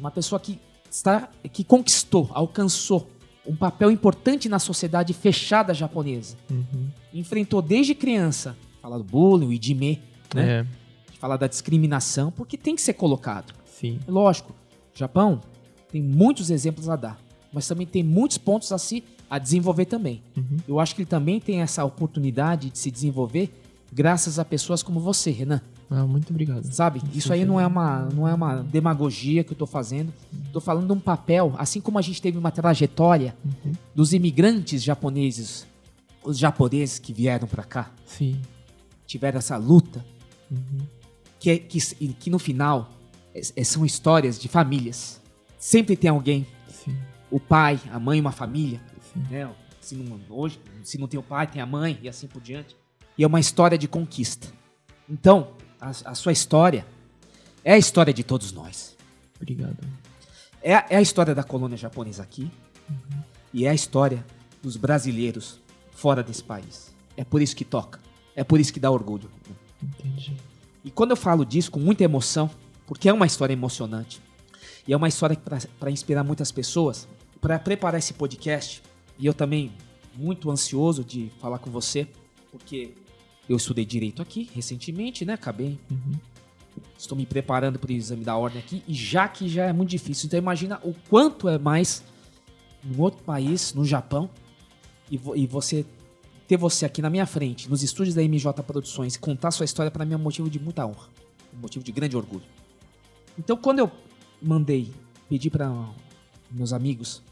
[0.01, 0.59] uma pessoa que
[0.91, 3.11] está que conquistou, alcançou
[3.47, 6.89] um papel importante na sociedade fechada japonesa, Uhum.
[7.13, 10.01] enfrentou desde criança, falar do bullying, o idime,
[10.35, 10.61] né?
[10.61, 10.67] É,
[11.19, 13.55] falar da discriminação, porque tem que ser colocado.
[13.67, 13.99] sim.
[14.09, 14.53] Lógico,
[14.95, 15.41] o Japão
[15.91, 17.19] tem muitos exemplos a dar,
[17.53, 20.23] mas também tem muitos pontos a se a desenvolver também.
[20.37, 20.57] Uhum.
[20.69, 23.51] Eu acho que ele também tem essa oportunidade de se desenvolver
[23.93, 25.61] graças a pessoas como você, Renan.
[25.91, 26.65] Ah, muito obrigado.
[26.73, 27.01] Sabe?
[27.15, 30.13] Isso aí não é uma não é uma demagogia que eu tô fazendo.
[30.53, 33.73] Tô falando de um papel, assim como a gente teve uma trajetória Uhum.
[33.95, 35.67] dos imigrantes japoneses,
[36.23, 38.41] os japoneses que vieram para cá, Sim.
[39.07, 40.05] tiveram essa luta
[40.51, 40.79] Uhum.
[41.39, 41.79] que, é- que,
[42.15, 42.91] que no final
[43.35, 45.21] é- é- são histórias de famílias.
[45.59, 46.97] Sempre tem alguém, Sim.
[47.31, 48.81] o pai, a mãe, uma família.
[49.31, 49.49] Né?
[49.81, 52.75] Se não, hoje, se não tem o pai, tem a mãe e assim por diante.
[53.19, 54.49] E é uma história de conquista.
[55.09, 55.49] Então,
[55.85, 56.87] a, a sua história
[57.65, 58.97] é a história de todos nós.
[59.37, 59.77] Obrigado.
[60.63, 62.51] É, a- é a história da colônia japonesa aqui
[63.53, 64.25] e é a história
[64.63, 65.61] dos brasileiros
[65.93, 66.95] fora desse país.
[67.17, 68.01] É por isso que toca.
[68.35, 69.31] É por isso que dá orgulho.
[69.83, 70.37] Entendi.
[70.85, 72.51] E quando eu falo disso com muita emoção,
[72.87, 74.21] porque é uma história emocionante,
[74.87, 75.37] e é uma história
[75.81, 77.09] para inspirar muitas pessoas,
[77.41, 78.83] para preparar esse podcast,
[79.19, 79.73] e eu também
[80.17, 82.07] muito ansioso de falar com você,
[82.51, 82.93] porque
[83.49, 85.35] eu estudei direito aqui recentemente, né?
[85.35, 85.79] Acabei.
[85.91, 86.13] Uhum.
[86.99, 89.91] Estou me preparando para o exame da ordem aqui, e já que já é muito
[89.91, 92.03] difícil, então imagina o quanto é mais
[92.85, 94.29] em outro país, no Japão,
[95.11, 95.85] e, vo- e você
[96.49, 100.05] ter você aqui na minha frente, nos estúdios da MJ Produções, contar sua história para
[100.05, 101.09] mim é um motivo de muita honra,
[101.57, 102.45] um motivo de grande orgulho.
[103.39, 103.91] Então, quando eu
[104.43, 104.93] mandei
[105.29, 105.73] pedi para
[106.51, 107.23] meus amigos.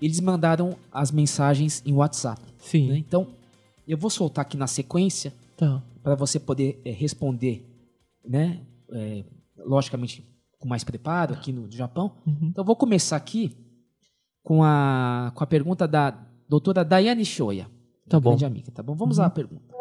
[0.00, 2.42] Eles mandaram as mensagens em WhatsApp.
[2.58, 2.88] Sim.
[2.88, 2.98] né?
[2.98, 3.28] Então,
[3.86, 5.82] eu vou soltar aqui na sequência Tá.
[6.02, 7.64] para você poder é, responder,
[8.26, 8.60] né?
[8.92, 9.24] É,
[9.58, 10.26] logicamente
[10.58, 12.16] com mais preparo aqui no Japão.
[12.26, 12.48] Uhum.
[12.50, 13.56] Então, eu vou começar aqui
[14.42, 16.10] com a, com a pergunta da
[16.48, 17.66] doutora Daiane Shoya,
[18.08, 18.30] Tá bom.
[18.30, 18.94] grande amiga, tá bom?
[18.94, 19.72] Vamos à pergunta.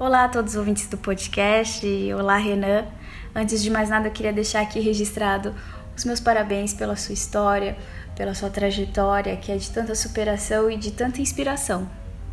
[0.00, 1.86] Olá a todos os ouvintes do podcast.
[2.14, 2.86] Olá, Renan.
[3.34, 5.54] Antes de mais nada, eu queria deixar aqui registrado
[5.96, 7.76] os meus parabéns pela sua história,
[8.16, 11.88] pela sua trajetória, que é de tanta superação e de tanta inspiração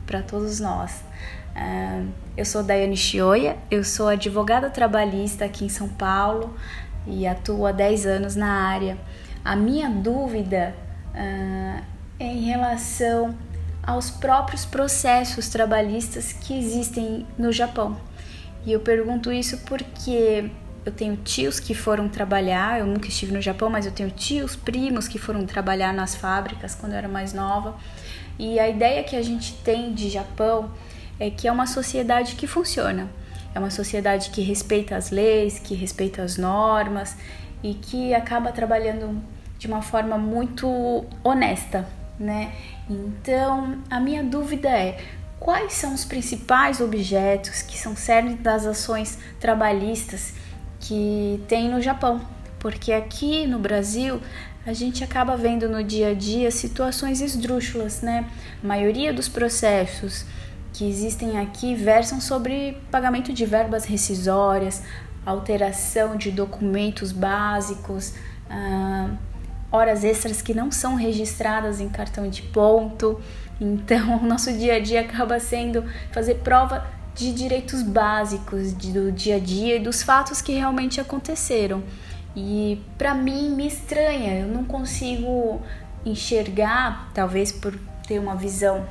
[0.05, 1.03] para todos nós.
[1.55, 2.03] Ah,
[2.35, 6.55] eu sou Daiane Shioya, eu sou advogada trabalhista aqui em São Paulo
[7.05, 8.97] e atuo há 10 anos na área.
[9.43, 10.75] A minha dúvida
[11.13, 11.81] ah,
[12.19, 13.35] é em relação
[13.83, 17.97] aos próprios processos trabalhistas que existem no Japão.
[18.65, 20.51] E eu pergunto isso porque
[20.85, 24.55] eu tenho tios que foram trabalhar, eu nunca estive no Japão, mas eu tenho tios,
[24.55, 27.75] primos que foram trabalhar nas fábricas quando eu era mais nova.
[28.41, 30.71] E a ideia que a gente tem de Japão
[31.19, 33.07] é que é uma sociedade que funciona.
[33.53, 37.15] É uma sociedade que respeita as leis, que respeita as normas
[37.61, 39.21] e que acaba trabalhando
[39.59, 41.87] de uma forma muito honesta,
[42.19, 42.51] né?
[42.89, 44.97] Então, a minha dúvida é:
[45.39, 50.33] quais são os principais objetos que são cerne das ações trabalhistas
[50.79, 52.19] que tem no Japão?
[52.57, 54.19] Porque aqui no Brasil
[54.65, 58.29] a gente acaba vendo no dia a dia situações esdrúxulas, né?
[58.63, 60.25] A maioria dos processos
[60.73, 64.83] que existem aqui versam sobre pagamento de verbas rescisórias,
[65.25, 68.13] alteração de documentos básicos,
[68.49, 69.09] ah,
[69.71, 73.19] horas extras que não são registradas em cartão de ponto.
[73.59, 76.85] Então, o nosso dia a dia acaba sendo fazer prova
[77.15, 81.83] de direitos básicos do dia a dia e dos fatos que realmente aconteceram.
[82.35, 85.61] E para mim me estranha, eu não consigo
[86.05, 87.77] enxergar, talvez por
[88.07, 88.85] ter uma visão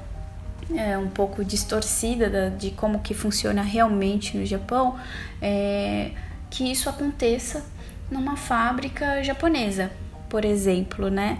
[0.74, 4.96] é, um pouco distorcida da- de como que funciona realmente no Japão,
[5.42, 6.12] é,
[6.48, 7.64] que isso aconteça
[8.08, 9.90] numa fábrica japonesa,
[10.28, 11.38] por exemplo, né?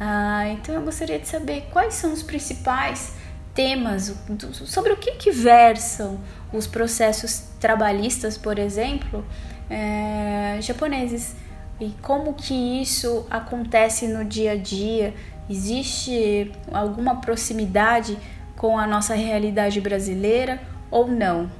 [0.00, 3.14] Ah, então eu gostaria de saber quais são os principais
[3.54, 6.18] temas, do- sobre o que, que versam
[6.52, 9.24] os processos trabalhistas, por exemplo,
[9.70, 11.36] é, japoneses
[11.82, 15.12] e como que isso acontece no dia a dia.
[15.50, 18.16] Existe alguma proximidade
[18.56, 20.60] com a nossa realidade brasileira
[20.92, 21.50] ou não?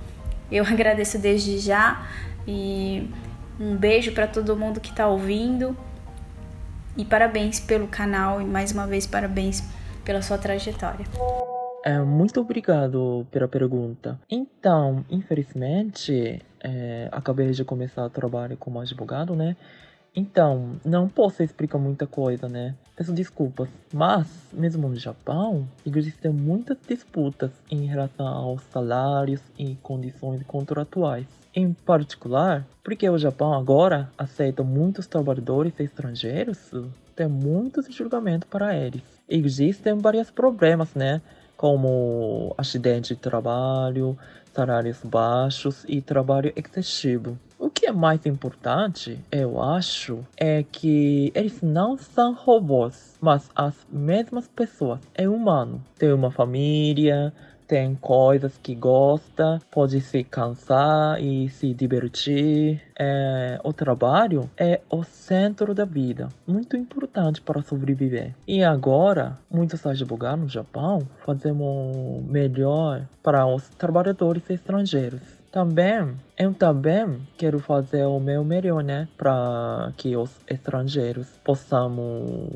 [0.51, 2.07] Eu agradeço desde já
[2.47, 3.11] e
[3.59, 5.77] um beijo para todo mundo que está ouvindo
[6.97, 9.65] e parabéns pelo canal e mais uma vez parabéns
[10.05, 11.05] pela sua trajetória.
[11.85, 14.21] É, muito obrigado pela pergunta.
[14.31, 19.57] Então, infelizmente, é, acabei de começar a trabalhar como advogado, né?
[20.15, 22.75] Então, não posso explicar muita coisa, né?
[22.95, 23.69] Peço desculpas.
[23.93, 31.27] Mas, mesmo no Japão, existem muitas disputas em relação aos salários e condições contratuais.
[31.55, 36.71] Em particular, porque o Japão agora aceita muitos trabalhadores estrangeiros,
[37.17, 39.03] tem muitos julgamentos para eles.
[39.29, 41.23] Existem vários problemas, né?
[41.57, 44.19] Como acidente de trabalho,
[44.53, 47.39] salários baixos e trabalho excessivo.
[47.83, 54.47] Que é mais importante, eu acho, é que eles não são robôs, mas as mesmas
[54.47, 55.83] pessoas, é humano.
[55.99, 57.33] Tem uma família,
[57.67, 62.81] tem coisas que gosta, pode se cansar e se divertir.
[62.97, 68.33] É, o trabalho é o centro da vida, muito importante para sobreviver.
[68.47, 75.42] E agora, muitos advogados no Japão fazemos melhor para os trabalhadores estrangeiros.
[75.53, 79.07] Também, eu também quero fazer o meu melhor, né?
[79.19, 82.49] Para que os estrangeiros possamos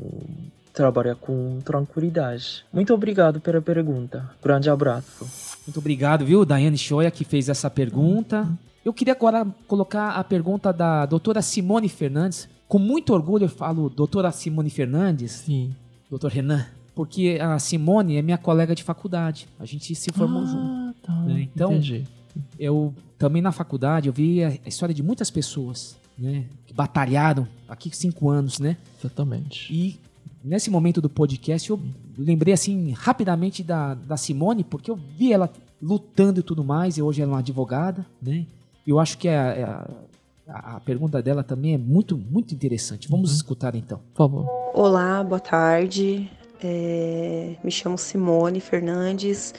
[0.73, 2.65] trabalhar com tranquilidade.
[2.73, 4.27] Muito obrigado pela pergunta.
[4.43, 5.27] Grande abraço.
[5.67, 8.47] Muito obrigado, viu, Daiane Shoya, que fez essa pergunta.
[8.83, 12.49] Eu queria agora colocar a pergunta da doutora Simone Fernandes.
[12.67, 15.75] Com muito orgulho eu falo doutora Simone Fernandes, Sim.
[16.09, 19.47] doutor Renan, porque a Simone é minha colega de faculdade.
[19.59, 20.57] A gente se formou junto.
[20.65, 21.13] Ah, tá.
[21.21, 21.47] né?
[21.53, 22.16] Então, Entendi.
[22.59, 27.47] Eu também na faculdade eu vi a a história de muitas pessoas, né, que batalharam
[27.67, 28.77] aqui cinco anos, né?
[28.99, 29.73] Exatamente.
[29.73, 29.99] E
[30.43, 31.79] nesse momento do podcast eu
[32.17, 37.01] lembrei assim rapidamente da, da Simone, porque eu vi ela lutando e tudo mais, e
[37.01, 38.45] hoje ela é uma advogada, né?
[38.85, 39.85] Eu acho que a,
[40.47, 43.09] a, a pergunta dela também é muito, muito interessante.
[43.09, 43.99] Vamos escutar então.
[44.13, 44.45] Por favor.
[44.73, 46.29] Olá, boa tarde.
[46.63, 49.53] É, me chamo Simone Fernandes,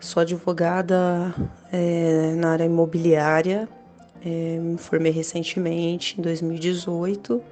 [0.00, 1.34] sou advogada
[1.72, 3.68] é, na área imobiliária.
[4.24, 7.42] É, me formei recentemente, em 2018.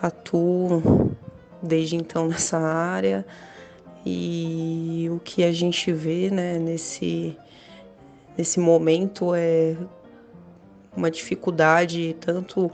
[0.00, 1.16] atuo
[1.62, 3.24] desde então nessa área
[4.04, 7.36] e o que a gente vê né, nesse,
[8.38, 9.76] nesse momento é
[10.96, 12.70] uma dificuldade tanto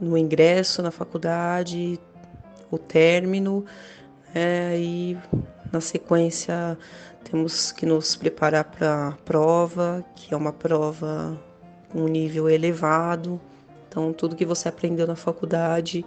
[0.00, 2.00] no ingresso na faculdade,
[2.70, 3.64] o término,
[4.34, 5.16] né, e
[5.72, 6.76] na sequência
[7.30, 11.38] temos que nos preparar para a prova, que é uma prova
[11.90, 13.38] com um nível elevado.
[13.86, 16.04] Então, tudo que você aprendeu na faculdade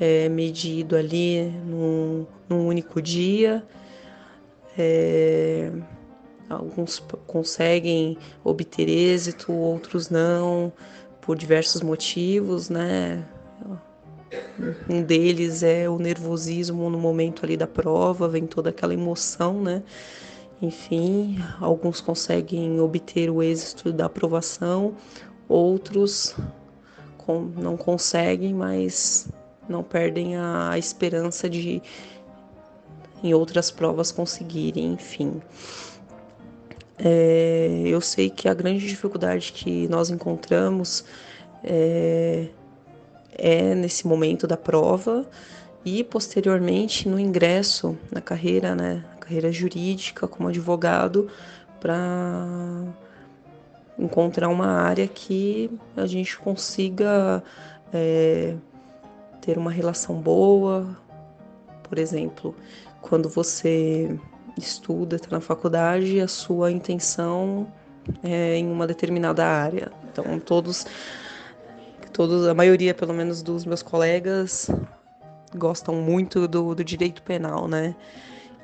[0.00, 3.64] é medido ali num, num único dia.
[4.76, 5.70] É,
[6.48, 10.72] alguns conseguem obter êxito, outros não,
[11.20, 13.24] por diversos motivos, né?
[14.88, 19.82] Um deles é o nervosismo no momento ali da prova, vem toda aquela emoção, né?
[20.60, 24.94] Enfim, alguns conseguem obter o êxito da aprovação,
[25.48, 26.34] outros
[27.56, 29.28] não conseguem, mas
[29.68, 31.82] não perdem a esperança de
[33.22, 35.42] em outras provas conseguirem, enfim.
[36.98, 41.04] É, eu sei que a grande dificuldade que nós encontramos
[41.62, 42.48] é,
[43.32, 45.26] é nesse momento da prova
[45.88, 51.28] e posteriormente no ingresso na carreira, né, carreira jurídica como advogado,
[51.80, 52.46] para
[53.98, 57.42] encontrar uma área que a gente consiga
[57.92, 58.54] é,
[59.40, 60.96] ter uma relação boa.
[61.82, 62.54] Por exemplo,
[63.00, 64.18] quando você
[64.56, 67.66] estuda, está na faculdade, a sua intenção
[68.22, 69.90] é em uma determinada área.
[70.10, 70.84] Então, todos
[72.12, 74.68] todos, a maioria, pelo menos, dos meus colegas
[75.54, 77.94] gostam muito do, do direito penal, né?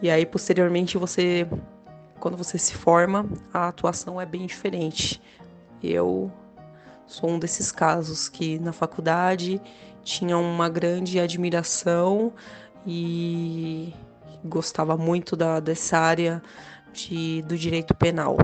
[0.02, 1.46] E aí, posteriormente, você,
[2.20, 5.20] quando você se forma, a atuação é bem diferente.
[5.82, 6.30] Eu
[7.06, 9.60] sou um desses casos que na faculdade
[10.02, 12.32] tinha uma grande admiração
[12.86, 13.94] e
[14.44, 16.42] gostava muito da, dessa área
[16.92, 18.36] de, do direito penal,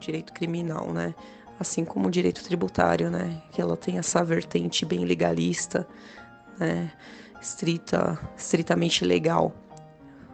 [0.00, 1.14] direito criminal, né?
[1.62, 3.40] assim como o direito tributário, né?
[3.52, 5.86] Que ela tem essa vertente bem legalista,
[6.58, 6.92] né?
[7.42, 9.52] Estrita, estritamente legal.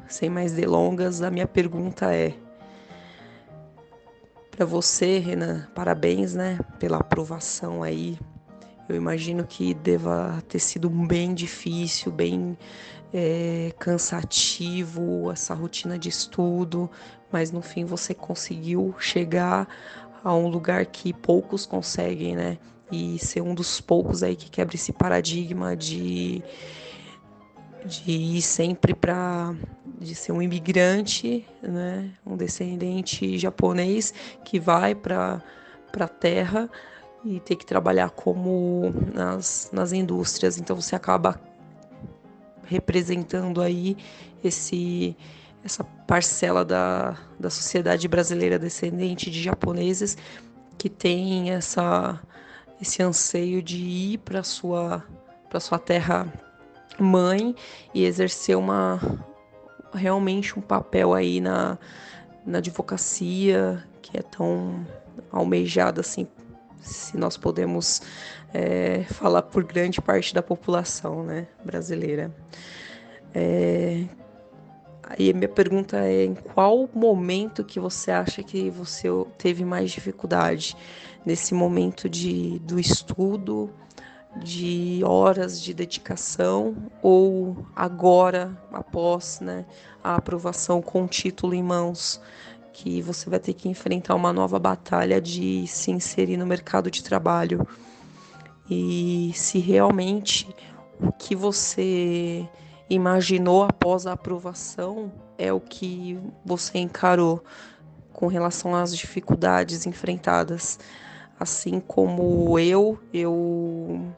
[0.07, 2.35] Sem mais delongas, a minha pergunta é
[4.51, 8.19] para você, Renan, parabéns, né, pela aprovação aí.
[8.87, 12.59] Eu imagino que deva ter sido bem difícil, bem
[13.15, 16.91] é, cansativo essa rotina de estudo,
[17.33, 19.67] mas no fim você conseguiu chegar
[20.23, 22.59] a um lugar que poucos conseguem, né?
[22.93, 26.43] E ser um dos poucos aí que quebra esse paradigma de,
[27.85, 29.55] de ir sempre para
[30.01, 32.11] de ser um imigrante, né?
[32.25, 34.15] Um descendente japonês
[34.45, 35.43] que vai para
[35.91, 36.71] para a terra
[37.25, 40.59] e ter que trabalhar como nas, nas indústrias.
[40.59, 41.41] Então você acaba
[42.65, 43.97] representando aí
[44.45, 45.17] esse
[45.65, 50.17] essa parcela da, da sociedade brasileira descendente de japoneses
[50.79, 52.21] que tem essa,
[52.81, 55.05] esse anseio de ir para sua
[55.49, 56.33] para sua terra
[57.01, 57.55] mãe
[57.95, 59.01] e exercer uma
[59.93, 61.79] realmente um papel aí na,
[62.45, 64.87] na advocacia que é tão
[65.31, 66.27] almejada assim
[66.81, 68.01] se nós podemos
[68.55, 72.35] é, falar por grande parte da população né, brasileira.
[73.35, 74.05] É,
[75.11, 80.77] Aí minha pergunta é em qual momento que você acha que você teve mais dificuldade
[81.25, 83.71] nesse momento de do estudo,
[84.37, 89.65] de horas de dedicação ou agora após, né,
[90.03, 92.21] a aprovação com o título em mãos,
[92.73, 97.03] que você vai ter que enfrentar uma nova batalha de se inserir no mercado de
[97.03, 97.67] trabalho.
[98.71, 100.55] E se realmente
[101.01, 102.49] o que você
[102.89, 107.43] imaginou após a aprovação é o que você encarou
[108.13, 110.79] com relação às dificuldades enfrentadas.
[111.39, 114.13] Assim como eu, eu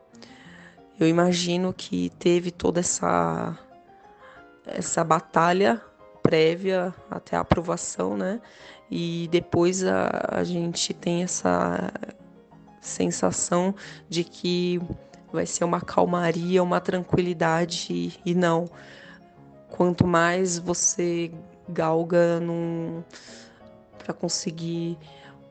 [0.98, 3.58] eu imagino que teve toda essa
[4.66, 5.80] essa batalha
[6.22, 8.40] prévia até a aprovação, né?
[8.90, 11.92] E depois a, a gente tem essa
[12.80, 13.74] sensação
[14.08, 14.80] de que
[15.32, 18.66] vai ser uma calmaria, uma tranquilidade e não.
[19.68, 21.30] Quanto mais você
[21.68, 22.40] galga
[23.98, 24.98] para conseguir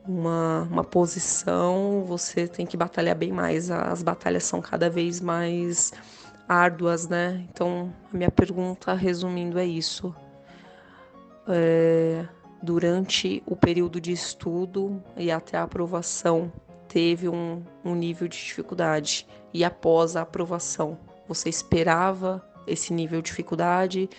[0.07, 3.69] uma, uma posição, você tem que batalhar bem mais.
[3.69, 5.91] As batalhas são cada vez mais
[6.47, 7.45] árduas, né?
[7.51, 10.13] Então, a minha pergunta, resumindo, é isso.
[11.47, 12.25] É,
[12.61, 16.51] durante o período de estudo e até a aprovação,
[16.87, 20.97] teve um, um nível de dificuldade e após a aprovação
[21.27, 24.09] Você esperava esse nível de dificuldade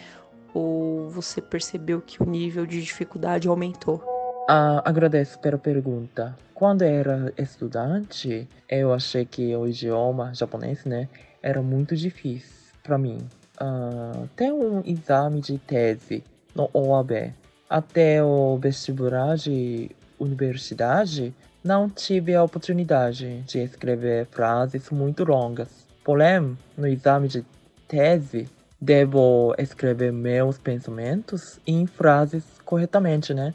[0.55, 4.20] ou você percebeu que o nível de dificuldade aumentou?
[4.49, 6.37] Ah, agradeço pela pergunta.
[6.55, 11.09] Quando era estudante, eu achei que o idioma japonês, né,
[11.43, 13.19] era muito difícil para mim.
[13.59, 16.25] Ah, tem um exame de tese
[16.55, 17.33] no OAB.
[17.69, 25.87] Até o vestibular de universidade, não tive a oportunidade de escrever frases muito longas.
[26.05, 27.45] Porém, no exame de
[27.87, 28.49] tese,
[28.81, 33.55] devo escrever meus pensamentos em frases corretamente, né?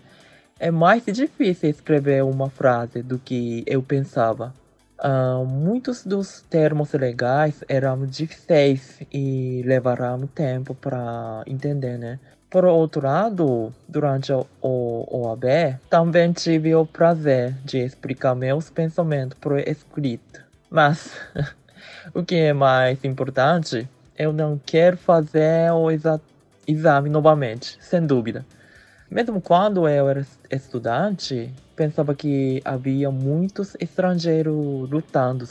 [0.58, 4.54] É mais difícil escrever uma frase do que eu pensava.
[4.98, 12.20] Uh, muitos dos termos legais eram difíceis e levaram tempo para entender, né?
[12.50, 19.60] Por outro lado, durante o OAB, também tive o prazer de explicar meus pensamentos por
[19.60, 20.42] escrito.
[20.70, 21.12] Mas,
[22.16, 23.86] o que é mais importante,
[24.18, 26.22] eu não quero fazer o exa
[26.66, 28.46] exame novamente, sem dúvida.
[29.16, 35.48] Mesmo quando eu era estudante, pensava que havia muitos estrangeiros lutando.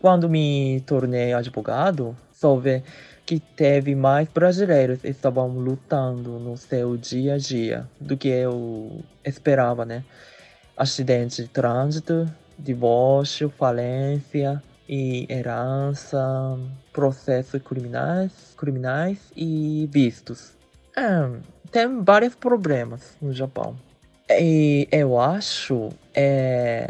[0.00, 2.80] Quando me tornei advogado, soube
[3.26, 9.02] que teve mais brasileiros que estavam lutando no seu dia a dia do que eu
[9.24, 10.04] esperava, né?
[10.76, 12.24] Acidente de trânsito,
[12.56, 16.20] divórcio, falência e herança,
[16.92, 20.56] processos criminais, criminais e vistos.
[20.96, 23.76] É, tem vários problemas no Japão.
[24.30, 26.86] E eu acho é,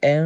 [0.00, 0.18] é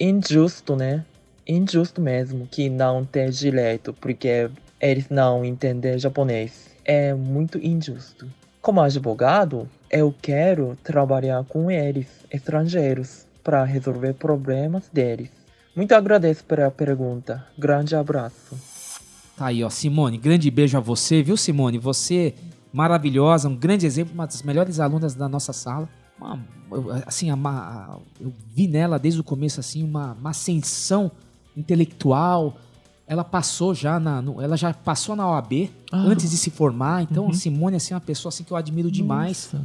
[0.00, 1.04] injusto, né?
[1.46, 6.70] Injusto mesmo que não tem direito porque eles não entendem japonês.
[6.84, 8.26] É muito injusto.
[8.60, 15.30] Como advogado, eu quero trabalhar com eles, estrangeiros, para resolver problemas deles.
[15.74, 17.46] Muito agradeço pela pergunta.
[17.56, 18.75] Grande abraço.
[19.36, 21.78] Tá aí, ó, Simone, grande beijo a você, viu, Simone?
[21.78, 22.34] Você
[22.72, 25.88] maravilhosa, um grande exemplo, uma das melhores alunas da nossa sala.
[26.18, 26.40] Uma,
[27.06, 31.10] assim, uma, eu vi nela desde o começo assim uma, uma ascensão
[31.56, 32.56] intelectual.
[33.06, 37.02] Ela passou já na, no, ela já passou na OAB ah, antes de se formar.
[37.02, 37.32] Então, uhum.
[37.32, 39.50] Simone assim, é uma pessoa assim que eu admiro demais.
[39.52, 39.64] Nossa.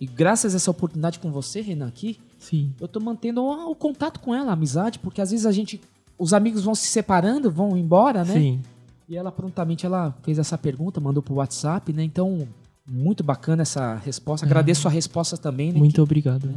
[0.00, 2.72] E graças a essa oportunidade com você, Renan, aqui, Sim.
[2.80, 5.80] eu tô mantendo o, o contato com ela, a amizade, porque às vezes a gente
[6.18, 8.34] os amigos vão se separando, vão embora, né?
[8.34, 8.60] Sim.
[9.08, 12.04] E ela prontamente ela fez essa pergunta, mandou pro WhatsApp, né?
[12.04, 12.46] Então,
[12.86, 14.44] muito bacana essa resposta.
[14.44, 14.46] É.
[14.46, 15.78] Agradeço a resposta também, né?
[15.78, 16.00] Muito que...
[16.00, 16.52] obrigado.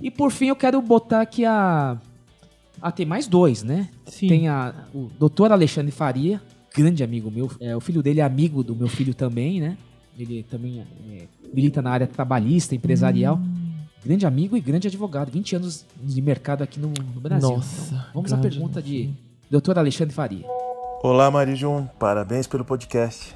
[0.00, 1.98] E por fim, eu quero botar aqui a.
[2.80, 3.88] Ah, tem mais dois, né?
[4.06, 4.28] Sim.
[4.28, 6.40] Tem a, o doutor Alexandre Faria,
[6.74, 7.50] grande amigo meu.
[7.58, 9.76] É, o filho dele é amigo do meu filho também, né?
[10.16, 13.36] Ele também é, milita na área trabalhista, empresarial.
[13.36, 13.70] Hum.
[14.04, 15.30] Grande amigo e grande advogado.
[15.30, 17.50] 20 anos de mercado aqui no, no Brasil.
[17.50, 17.94] Nossa.
[17.94, 19.10] Então, vamos à pergunta de
[19.50, 20.46] doutor Alexandre Faria.
[21.02, 21.86] Olá, Marijum.
[21.98, 23.34] Parabéns pelo podcast.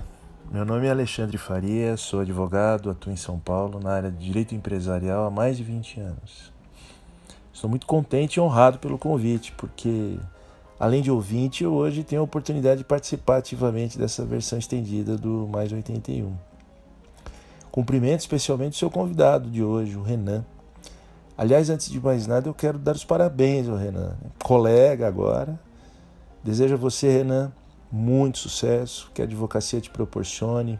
[0.52, 4.54] Meu nome é Alexandre Faria, sou advogado, atuo em São Paulo na área de direito
[4.54, 6.52] empresarial há mais de 20 anos.
[7.50, 10.18] Estou muito contente e honrado pelo convite, porque
[10.78, 15.48] além de ouvinte, eu hoje tenho a oportunidade de participar ativamente dessa versão estendida do
[15.50, 16.36] Mais 81.
[17.72, 20.44] Cumprimento especialmente o seu convidado de hoje, o Renan.
[21.34, 25.58] Aliás, antes de mais nada, eu quero dar os parabéns ao Renan, colega agora,
[26.44, 27.50] Desejo a você, Renan,
[27.90, 30.78] muito sucesso, que a advocacia te proporcione,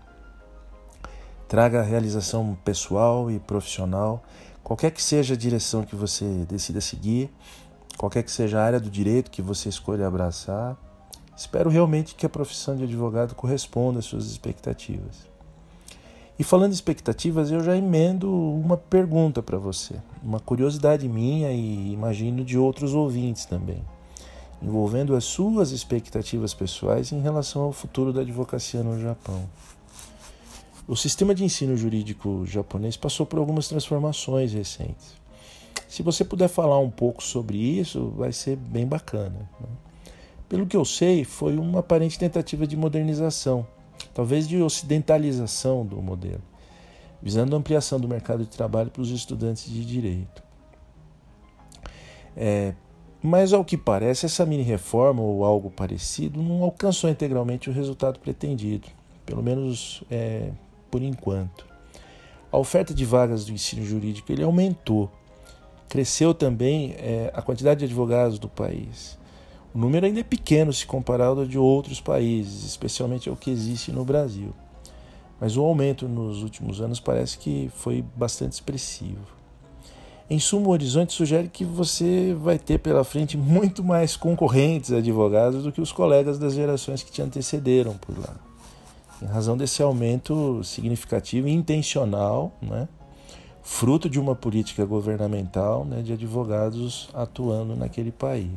[1.48, 4.22] traga realização pessoal e profissional,
[4.62, 7.32] qualquer que seja a direção que você decida seguir,
[7.96, 10.76] qualquer que seja a área do direito que você escolha abraçar.
[11.34, 15.26] Espero realmente que a profissão de advogado corresponda às suas expectativas.
[16.38, 21.90] E falando em expectativas, eu já emendo uma pergunta para você, uma curiosidade minha e
[21.90, 23.82] imagino de outros ouvintes também
[24.62, 29.42] envolvendo as suas expectativas pessoais em relação ao futuro da advocacia no Japão.
[30.86, 35.14] O sistema de ensino jurídico japonês passou por algumas transformações recentes.
[35.88, 39.48] Se você puder falar um pouco sobre isso, vai ser bem bacana.
[39.60, 39.68] Né?
[40.48, 43.66] Pelo que eu sei, foi uma aparente tentativa de modernização,
[44.12, 46.42] talvez de ocidentalização do modelo,
[47.22, 50.42] visando a ampliação do mercado de trabalho para os estudantes de direito.
[52.36, 52.74] É,
[53.26, 58.86] mas, ao que parece, essa mini-reforma ou algo parecido não alcançou integralmente o resultado pretendido,
[59.24, 60.50] pelo menos é,
[60.90, 61.64] por enquanto.
[62.52, 65.10] A oferta de vagas do ensino jurídico ele aumentou.
[65.88, 69.18] Cresceu também é, a quantidade de advogados do país.
[69.74, 73.90] O número ainda é pequeno se comparado ao de outros países, especialmente ao que existe
[73.90, 74.52] no Brasil.
[75.40, 79.43] Mas o aumento nos últimos anos parece que foi bastante expressivo.
[80.28, 85.64] Em suma, o horizonte sugere que você vai ter pela frente muito mais concorrentes advogados
[85.64, 88.34] do que os colegas das gerações que te antecederam por lá.
[89.20, 92.88] Em razão desse aumento significativo e intencional, né,
[93.62, 98.50] fruto de uma política governamental né, de advogados atuando naquele país.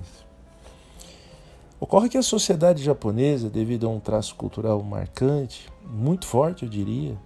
[1.80, 7.18] Ocorre que a sociedade japonesa, devido a um traço cultural marcante, muito forte, eu diria,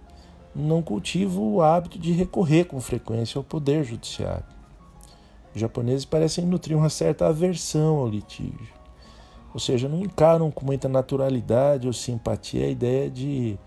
[0.54, 4.44] não cultiva o hábito de recorrer com frequência ao poder judiciário.
[5.54, 8.74] Os japoneses parecem nutrir uma certa aversão ao litígio,
[9.52, 13.58] ou seja, não encaram com muita naturalidade ou simpatia a ideia de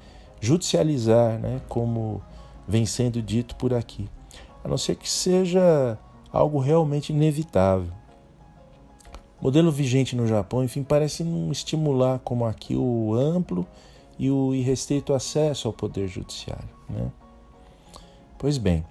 [0.41, 2.21] judicializar, né, como
[2.67, 4.09] vem sendo dito por aqui,
[4.63, 5.97] a não ser que seja
[6.31, 7.93] algo realmente inevitável.
[9.39, 13.65] O modelo vigente no Japão, enfim, parece não estimular como aqui o amplo
[14.17, 16.74] e o irrestrito acesso ao poder judiciário.
[16.89, 17.11] Né?
[18.37, 18.85] Pois bem,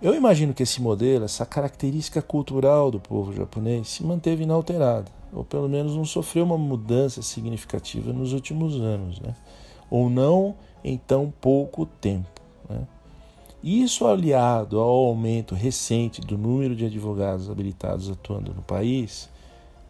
[0.00, 5.42] eu imagino que esse modelo, essa característica cultural do povo japonês, se manteve inalterada, ou
[5.42, 9.34] pelo menos não sofreu uma mudança significativa nos últimos anos, né?
[9.90, 12.40] ou não em tão pouco tempo.
[12.68, 12.86] Né?
[13.62, 19.28] Isso aliado ao aumento recente do número de advogados habilitados atuando no país,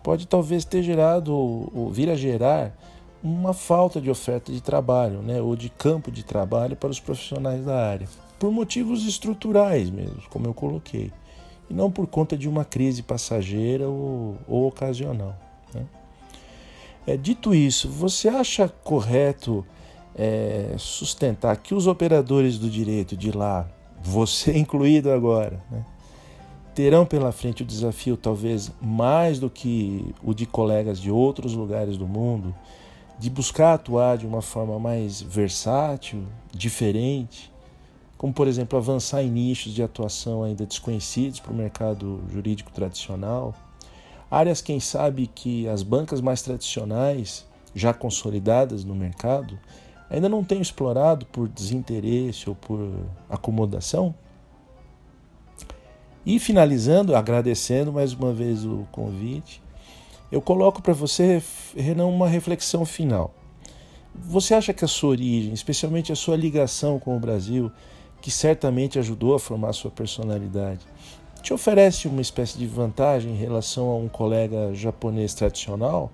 [0.03, 2.77] pode talvez ter gerado ou vir a gerar
[3.27, 7.65] uma falta de oferta de trabalho, né, ou de campo de trabalho para os profissionais
[7.65, 8.09] da área,
[8.39, 11.11] por motivos estruturais mesmo, como eu coloquei,
[11.69, 15.37] e não por conta de uma crise passageira ou, ou ocasional.
[15.75, 15.85] Né.
[17.05, 19.67] É, dito isso, você acha correto
[20.15, 23.69] é, sustentar que os operadores do direito de lá,
[24.01, 25.85] você incluído agora, né,
[26.77, 31.97] terão pela frente o desafio, talvez mais do que o de colegas de outros lugares
[31.97, 32.55] do mundo,
[33.19, 37.53] de buscar atuar de uma forma mais versátil, diferente,
[38.19, 43.55] como por exemplo avançar em nichos de atuação ainda desconhecidos para o mercado jurídico tradicional,
[44.31, 49.59] áreas quem sabe que as bancas mais tradicionais, já consolidadas no mercado,
[50.11, 52.79] ainda não têm explorado por desinteresse ou por
[53.29, 54.15] acomodação.
[56.25, 59.63] E finalizando, agradecendo mais uma vez o convite,
[60.31, 61.43] eu coloco para você,
[61.77, 63.35] Renan, uma reflexão final.
[64.15, 67.71] Você acha que a sua origem, especialmente a sua ligação com o Brasil,
[68.21, 70.81] que certamente ajudou a formar a sua personalidade,
[71.43, 76.11] te oferece uma espécie de vantagem em relação a um colega japonês tradicional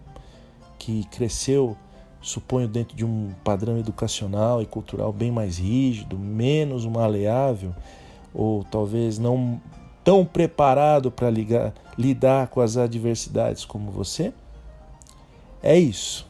[0.78, 1.76] que cresceu,
[2.20, 7.74] suponho, dentro de um padrão educacional e cultural bem mais rígido, menos maleável,
[8.34, 9.60] ou talvez não
[10.04, 11.28] tão preparado para
[11.98, 14.32] lidar com as adversidades como você?
[15.62, 16.26] É isso.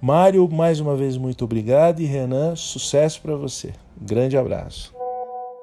[0.00, 3.72] Mário, mais uma vez, muito obrigado e Renan, sucesso para você.
[4.00, 4.92] grande abraço.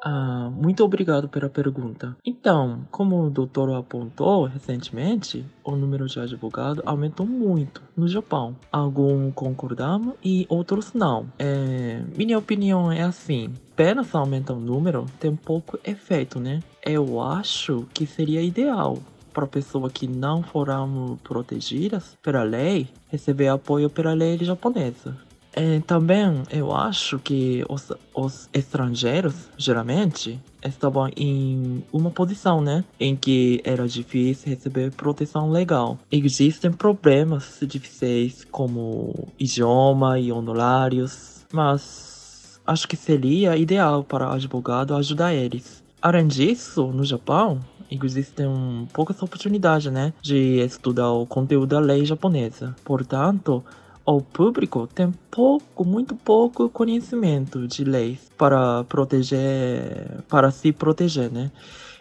[0.02, 2.16] Ah, muito obrigado pela pergunta.
[2.26, 8.56] Então, como o doutor apontou recentemente, o número de advogados aumentou muito no Japão.
[8.72, 11.28] Alguns concordamos e outros não.
[11.38, 16.62] É, minha opinião é assim: apenas aumentar o número tem pouco efeito, né?
[16.84, 19.00] Eu acho que seria ideal
[19.34, 25.16] para pessoas que não foram protegidas pela lei receber apoio pela lei japonesa.
[25.54, 32.84] É, também eu acho que os, os estrangeiros, geralmente, estavam em uma posição, né?
[33.00, 35.98] Em que era difícil receber proteção legal.
[36.12, 45.34] Existem problemas difíceis como idioma e honorários, mas acho que seria ideal para advogado ajudar
[45.34, 45.84] eles.
[46.02, 47.60] Além disso, no Japão,
[47.92, 48.48] existem
[48.94, 52.76] poucas oportunidades, né, de estudar o conteúdo da lei japonesa.
[52.86, 53.64] Portanto,
[54.06, 61.52] o público tem pouco, muito pouco conhecimento de leis para proteger, para se proteger, né?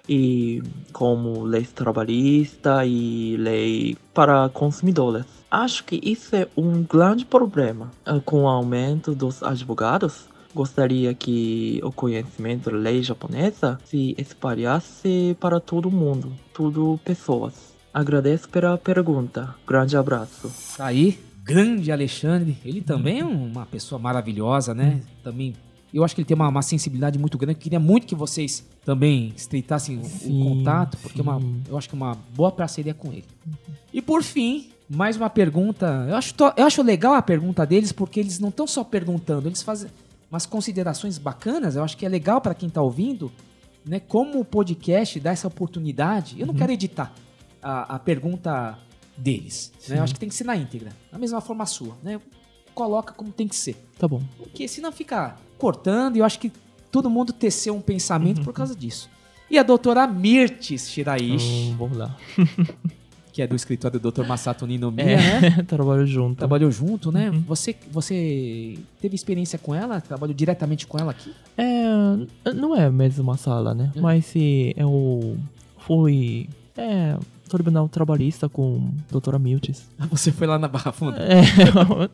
[0.09, 5.27] E como leis trabalhista e lei para consumidores.
[5.51, 7.91] Acho que isso é um grande problema.
[8.25, 10.29] Com o aumento dos advogados,
[10.63, 17.55] gostaria que o conhecimento da lei japonesa se espalhasse para todo mundo, tudo pessoas.
[17.95, 19.55] Agradeço pela pergunta.
[19.65, 20.51] Grande abraço.
[20.77, 22.59] Tá aí, grande Alexandre.
[22.65, 25.01] Ele também é uma pessoa maravilhosa, né?
[25.23, 25.55] Também.
[25.95, 27.57] Eu acho que ele tem uma, uma sensibilidade muito grande.
[27.61, 31.89] Queria muito que vocês também estreitassem o- o Sim, contato, porque é uma, eu acho
[31.89, 33.25] que é uma boa parceria com ele.
[33.95, 36.05] E por fim, mais uma pergunta.
[36.09, 39.63] Eu acho, eu acho legal a pergunta deles, porque eles não estão só perguntando, eles
[39.63, 39.89] fazem
[40.31, 41.77] umas considerações bacanas.
[41.77, 43.33] Eu acho que é legal para quem tá ouvindo,
[43.85, 44.01] né?
[44.01, 46.39] Como o podcast dá essa oportunidade.
[46.41, 47.13] Eu não quero editar
[47.63, 48.79] a, a pergunta
[49.17, 49.73] deles.
[49.89, 49.99] Né?
[49.99, 50.93] Eu acho que tem que ser na íntegra.
[51.11, 51.97] Da mesma forma sua.
[52.03, 52.21] Né?
[52.75, 53.77] Coloca como tem que ser.
[53.99, 54.23] Tá bom.
[54.37, 56.53] Porque senão fica cortando e eu acho que
[56.91, 59.11] todo mundo teceu um pensamento por causa disso.
[59.51, 62.17] E a doutora Mirtes Shiraishi, Hum, vamos lá.
[63.39, 64.27] que é do escritório do Dr.
[64.27, 65.63] Masato Ninomiya, É, né?
[65.69, 66.39] trabalho junto.
[66.39, 67.31] Trabalhou junto, né?
[67.47, 70.01] Você, você teve experiência com ela?
[70.01, 71.33] Trabalhou diretamente com ela aqui?
[71.57, 73.93] É, não é a mesma sala, né?
[73.95, 75.37] Mas se eu
[75.79, 76.49] fui.
[76.77, 77.17] É,
[77.49, 79.89] tribunal trabalhista com doutora Miltis.
[80.11, 81.19] Você foi lá na Barra Funda?
[81.19, 81.43] É,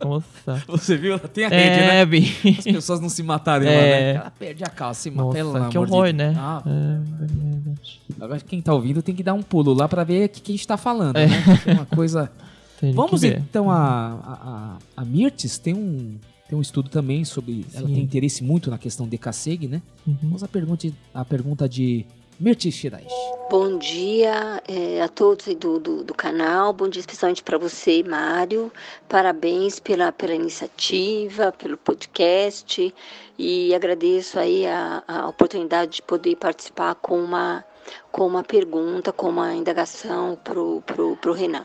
[0.04, 0.62] nossa.
[0.68, 1.10] Você viu?
[1.12, 2.06] Ela tem a rede, É, né?
[2.06, 2.32] vi.
[2.58, 4.12] As pessoas não se matarem lá, É.
[4.14, 4.14] né?
[4.20, 6.34] Ela perde a calça e mata, Nossa, pelo que de horror, né?
[6.36, 8.00] Ah, É, verdade.
[8.20, 10.52] Agora quem tá ouvindo tem que dar um pulo lá pra ver o que, que
[10.52, 11.26] a gente tá falando, É.
[11.26, 11.36] né?
[11.66, 12.30] É uma coisa...
[12.80, 16.16] Tem Vamos então a, a, a, Mirtes tem um,
[16.48, 17.64] tem um estudo também sobre...
[17.72, 17.94] Ela Sim.
[17.94, 19.80] tem interesse muito na questão de Kaseg, né?
[20.06, 20.16] Uhum.
[20.24, 22.04] Vamos à pergunta, a pergunta de
[22.40, 23.14] Mirtes Shiraishi.
[23.48, 28.72] Bom dia eh, a todos do, do, do canal, bom dia especialmente para você, Mário.
[29.08, 32.92] Parabéns pela, pela iniciativa, pelo podcast
[33.38, 37.64] e agradeço aí a, a oportunidade de poder participar com uma,
[38.10, 41.64] com uma pergunta, com uma indagação pro, pro, pro Renan.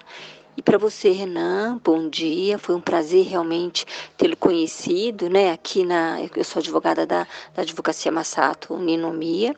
[0.55, 2.59] E para você, Renan, bom dia.
[2.59, 3.85] Foi um prazer realmente
[4.17, 5.51] tê-lo conhecido, né?
[5.51, 7.25] Aqui na, eu sou advogada da,
[7.55, 9.55] da Advocacia Massato Ninomia.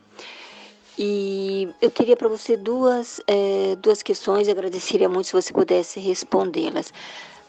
[0.98, 6.92] E eu teria para você duas, eh, duas questões, agradeceria muito se você pudesse respondê-las.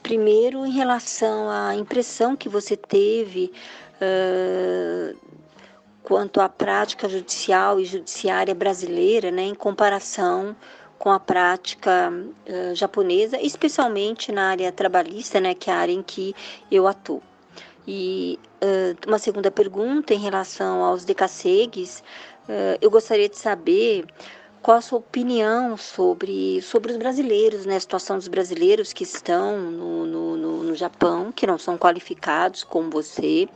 [0.01, 3.51] Primeiro, em relação à impressão que você teve
[4.01, 5.13] eh,
[6.03, 10.55] quanto à prática judicial e judiciária brasileira, né, em comparação
[10.99, 12.13] com a prática
[12.45, 16.35] eh, japonesa, especialmente na área trabalhista, né, que é a área em que
[16.71, 17.21] eu atuo.
[17.87, 22.03] E eh, uma segunda pergunta em relação aos decassegues,
[22.81, 24.05] eu gostaria de saber
[24.61, 27.75] qual a sua opinião sobre, sobre os brasileiros, né?
[27.75, 32.63] A situação dos brasileiros que estão no, no, no, no Japão, que não são qualificados
[32.63, 33.47] como você,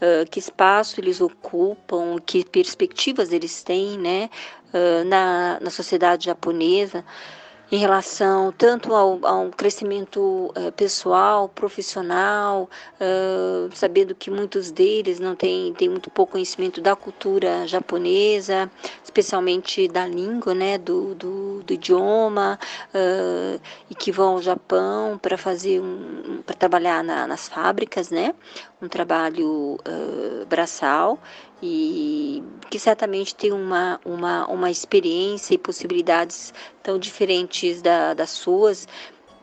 [0.00, 4.28] eh, que espaço eles ocupam, que perspectivas eles têm, né?
[4.72, 7.04] eh, na, na sociedade japonesa
[7.70, 12.68] em relação tanto ao, crescimento eh, pessoal, profissional,
[12.98, 18.68] eh, sabendo que muitos deles não têm, muito pouco conhecimento da cultura japonesa,
[19.04, 22.58] especialmente da língua, né, do, do, do idioma,
[22.92, 28.34] eh, e que vão ao Japão para fazer um, para trabalhar na, nas fábricas, né,
[28.82, 29.78] um trabalho
[30.48, 31.18] braçal
[31.62, 38.86] e que certamente tem uma, uma, uma experiência e possibilidades tão diferentes da, das suas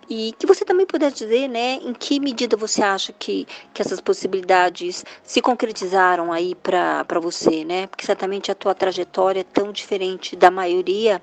[0.10, 4.02] e que você também pudesse dizer, né, em que medida você acha que, que essas
[4.02, 7.88] possibilidades se concretizaram aí para você, né?
[7.88, 11.22] Porque certamente a tua trajetória é tão diferente da maioria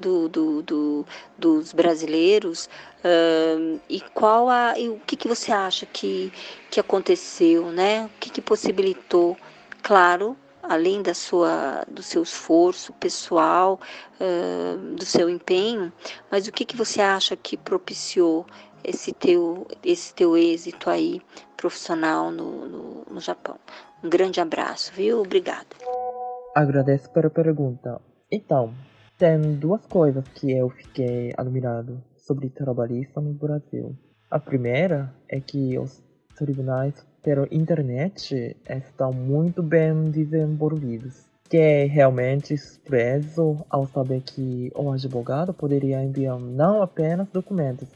[0.00, 1.06] do, do, do-
[1.38, 2.68] dos brasileiros.
[3.04, 6.32] ahn, e qual a, e o que, que você acha que,
[6.70, 8.06] que aconteceu, né?
[8.06, 9.36] O que, que possibilitou,
[9.86, 13.78] claro, além da sua, do seu esforço pessoal,
[14.20, 15.92] ah, do seu empenho,
[16.28, 18.44] mas o que, que você acha que propiciou
[18.82, 21.22] esse teu, esse teu êxito aí
[21.56, 23.60] profissional no, no, no Japão?
[24.02, 25.20] Um grande abraço, viu?
[25.20, 25.68] Obrigada.
[26.56, 28.00] Agradeço pela pergunta.
[28.28, 28.74] Então,
[29.16, 33.96] tem duas coisas que eu fiquei admirado sobre trabalhista no Brasil.
[34.28, 36.02] A primeira é que os
[36.36, 41.24] tribunais pela internet estão muito bem desenvolvidos.
[41.50, 47.88] Que é realmente expresso ao saber que o advogado poderia enviar não apenas documentos,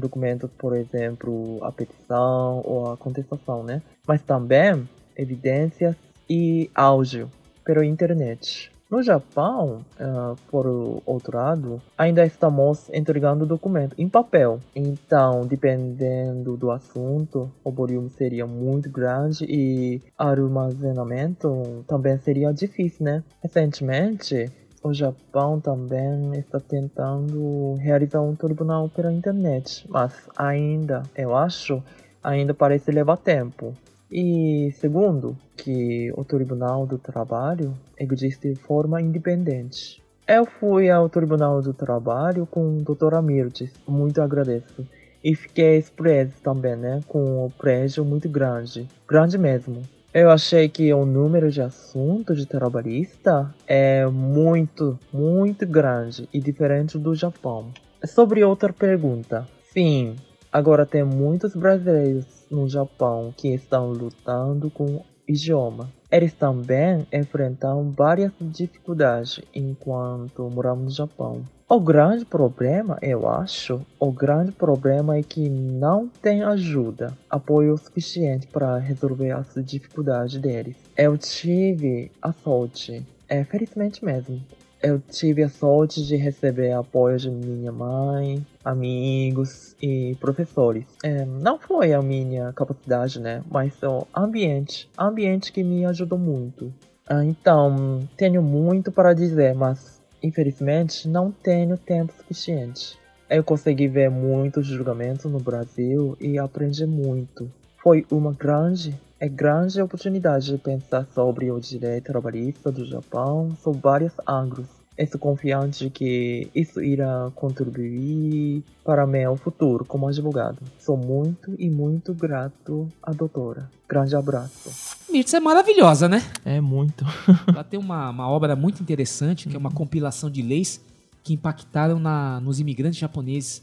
[0.00, 3.82] documentos, por exemplo, a petição ou a contestação, né?
[4.06, 5.94] Mas também evidências
[6.28, 7.30] e áudio
[7.62, 8.71] pela internet.
[8.92, 10.66] No Japão, ah, por
[11.06, 14.60] outro lado, ainda estamos entregando documento em papel.
[14.76, 23.24] Então, dependendo do assunto, o volume seria muito grande e armazenamento também seria difícil, né?
[23.42, 24.52] Recentemente,
[24.82, 31.82] o Japão também está tentando realizar um tribunal pela internet, mas ainda, eu acho,
[32.22, 33.74] ainda parece levar tempo.
[34.10, 40.02] E segundo, que o Tribunal do Trabalho existe de forma independente.
[40.26, 44.84] Eu fui ao Tribunal do Trabalho com a doutora Mirtes, muito agradeço.
[45.22, 49.82] E fiquei surpreso também, né, com o prédio muito grande, grande mesmo.
[50.12, 56.98] Eu achei que o número de assuntos de trabalhista é muito, muito grande e diferente
[56.98, 57.70] do Japão.
[58.04, 60.16] Sobre outra pergunta, sim,
[60.52, 65.88] agora tem muitos brasileiros no Japão que estão lutando com o idioma.
[66.10, 71.42] Eles também enfrentam várias dificuldades enquanto moram no Japão.
[71.68, 78.46] O grande problema, eu acho, o grande problema é que não tem ajuda, apoio suficiente
[78.46, 80.76] para resolver as dificuldades deles.
[80.96, 84.38] Eu tive a sorte É, felizmente mesmo.
[84.82, 90.84] Eu tive a sorte de receber apoio de minha mãe, amigos e professores.
[91.04, 93.44] É, não foi a minha capacidade, né?
[93.48, 94.90] Mas o ambiente.
[94.98, 96.74] Ambiente que me ajudou muito.
[97.06, 102.98] Ah, então, tenho muito para dizer, mas infelizmente não tenho tempo suficiente.
[103.30, 107.48] Eu consegui ver muitos julgamentos no Brasil e aprendi muito.
[107.82, 113.78] Foi uma grande, é grande oportunidade de pensar sobre o direito trabalhista do Japão sob
[113.78, 114.66] vários ângulos.
[114.98, 120.58] Estou confiante que isso irá contribuir para meu futuro como advogado.
[120.80, 123.70] Sou muito e muito grato à doutora.
[123.88, 124.98] Grande abraço.
[125.08, 126.20] Mirtz é maravilhosa, né?
[126.44, 127.04] É muito.
[127.46, 130.84] Ela tem uma, uma obra muito interessante, que é uma compilação de leis
[131.22, 133.62] que impactaram na, nos imigrantes japoneses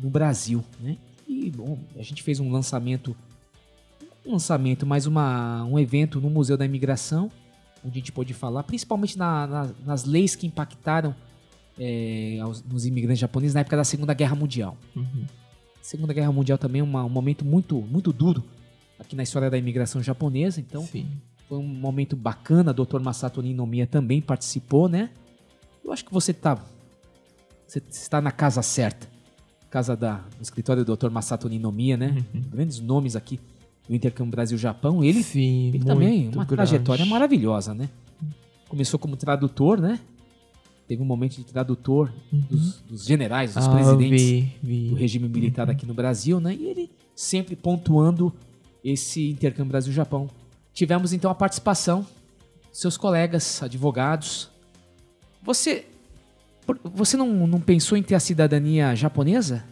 [0.00, 0.96] no Brasil, né?
[1.28, 3.16] E, bom, a gente fez um lançamento,
[4.30, 7.30] lançamento, mais uma, um evento no Museu da Imigração,
[7.84, 11.14] onde a gente pôde falar, principalmente na- na- nas leis que impactaram
[11.78, 14.78] é, aos- nos imigrantes japoneses na época da Segunda Guerra Mundial.
[14.96, 15.26] Uhum.
[15.82, 18.42] Segunda Guerra Mundial também é um momento muito, muito duro
[18.98, 20.82] aqui na história da imigração japonesa, então
[21.46, 22.70] foi um momento bacana.
[22.70, 22.98] O Dr.
[23.00, 25.10] Masato Ninomiya também participou, né?
[25.84, 26.58] Eu acho que você tá
[27.66, 29.06] você está na casa certa.
[29.68, 31.10] Casa da no escritório do Dr.
[31.10, 32.24] Masato Ninomiya, né?
[32.32, 33.38] Grandes nomes aqui
[33.88, 35.02] do intercâmbio Brasil-Japão.
[35.04, 36.48] Ele, Sim, ele também uma grande.
[36.48, 37.88] trajetória maravilhosa, né?
[38.68, 40.00] Começou como tradutor, né?
[40.88, 44.88] Teve um momento de tradutor dos, dos generais, dos Ah, presidentes vi, vi.
[44.90, 46.54] do regime militar aqui no Brasil, né?
[46.54, 48.32] E ele sempre pontuando
[48.84, 50.28] esse intercâmbio Brasil-Japão.
[50.72, 52.06] Tivemos então a participação
[52.72, 54.50] seus colegas, advogados.
[55.42, 55.86] Você,
[56.84, 59.64] você não, não pensou em ter a cidadania japonesa?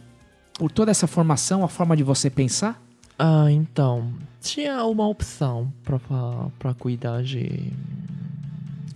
[0.57, 2.81] Por toda essa formação, a forma de você pensar?
[3.17, 4.13] Ah, então.
[4.41, 5.71] Tinha uma opção
[6.59, 7.71] pra cuidar de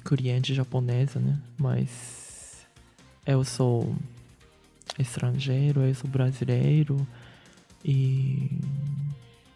[0.05, 1.39] cliente japonesa, né?
[1.57, 2.67] Mas
[3.25, 3.95] eu sou
[4.97, 7.07] estrangeiro, eu sou brasileiro
[7.83, 8.59] e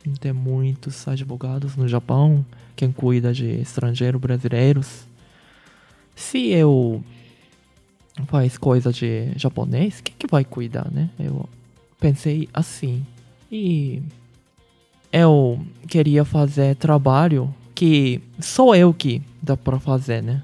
[0.05, 2.45] não tem muitos advogados no Japão
[2.75, 5.05] quem cuida de estrangeiros brasileiros.
[6.15, 7.03] Se eu
[8.27, 11.09] faz coisa de japonês, quem que vai cuidar, né?
[11.19, 11.47] Eu
[11.99, 13.05] pensei assim.
[13.51, 14.01] E
[15.13, 20.41] eu queria fazer trabalho que só eu que dá pra fazer, né?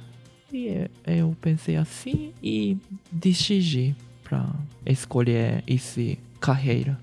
[0.53, 2.77] E eu pensei assim e
[3.11, 4.47] decidi pra
[4.85, 6.97] escolher esse carreira.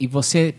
[0.00, 0.54] E você,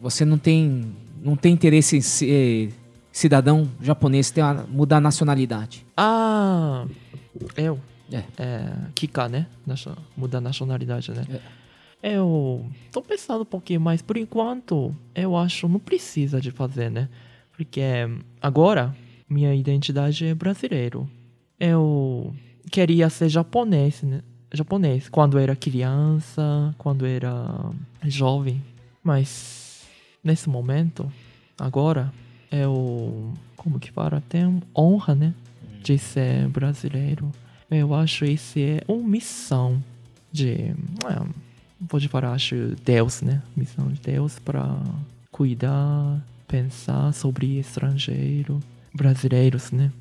[0.00, 0.84] você não tem,
[1.22, 2.72] não tem interesse em ser
[3.12, 5.84] cidadão japonês, ter uma- mudar a nacionalidade?
[5.96, 6.86] Ah,
[7.56, 7.78] eu?
[8.10, 8.22] É.
[8.94, 9.46] Kika, né?
[10.16, 11.24] Mudar a nacionalidade, né?
[12.02, 17.08] Eu tô pensando um pouquinho, mas por enquanto eu acho não precisa de fazer, né?
[17.56, 17.80] Porque
[18.40, 18.94] agora
[19.28, 21.08] minha identidade é brasileiro.
[21.58, 22.34] Eu
[22.70, 24.22] queria ser japonês, né?
[24.52, 27.70] Japonês quando era criança, quando era
[28.04, 28.62] jovem,
[29.02, 29.82] mas
[30.22, 31.12] nesse momento,
[31.58, 32.12] agora
[32.50, 35.34] eu como que fala, tenho honra, né,
[35.82, 37.30] de ser brasileiro.
[37.70, 39.82] Eu acho isso é uma missão
[40.32, 41.26] de, é,
[41.86, 43.42] pode falar, acho Deus, né?
[43.56, 44.82] Missão de Deus para
[45.30, 48.60] cuidar, pensar sobre estrangeiro,
[48.92, 49.92] brasileiros, né?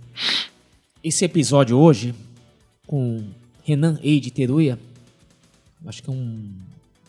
[1.04, 2.16] Esse episódio hoje,
[2.88, 3.24] com
[3.64, 4.80] Renan Eide Teruya,
[5.86, 6.50] acho que é um,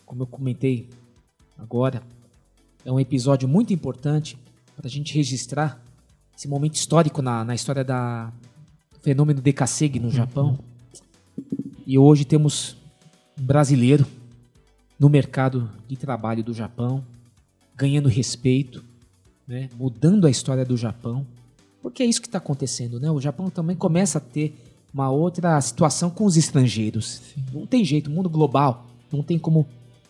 [0.05, 0.87] como eu comentei
[1.57, 2.03] agora,
[2.85, 4.37] é um episódio muito importante
[4.75, 5.81] para a gente registrar
[6.37, 8.31] esse momento histórico na, na história da
[8.91, 10.57] do fenômeno Dekasegi no Japão.
[11.85, 12.77] E hoje temos
[13.37, 14.05] um brasileiro
[14.99, 17.03] no mercado de trabalho do Japão,
[17.75, 18.83] ganhando respeito,
[19.47, 21.25] né, mudando a história do Japão.
[21.81, 23.09] Porque é isso que está acontecendo, né?
[23.09, 24.53] O Japão também começa a ter
[24.93, 27.21] uma outra situação com os estrangeiros.
[27.53, 29.65] Não tem jeito, mundo global, não tem como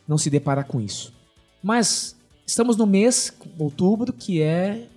[0.08, 1.14] não se deparar com isso.
[1.62, 2.16] Mas
[2.48, 4.88] estamos no mês, outubro, que é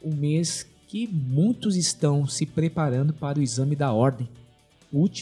[0.00, 4.28] o mês que muitos estão se preparando para o exame da ordem,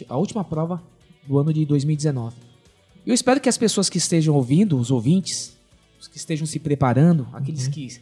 [0.08, 0.82] a última prova
[1.26, 2.49] do ano de 2019.
[3.06, 5.56] Eu espero que as pessoas que estejam ouvindo, os ouvintes,
[5.98, 8.00] os que estejam se preparando, aqueles que,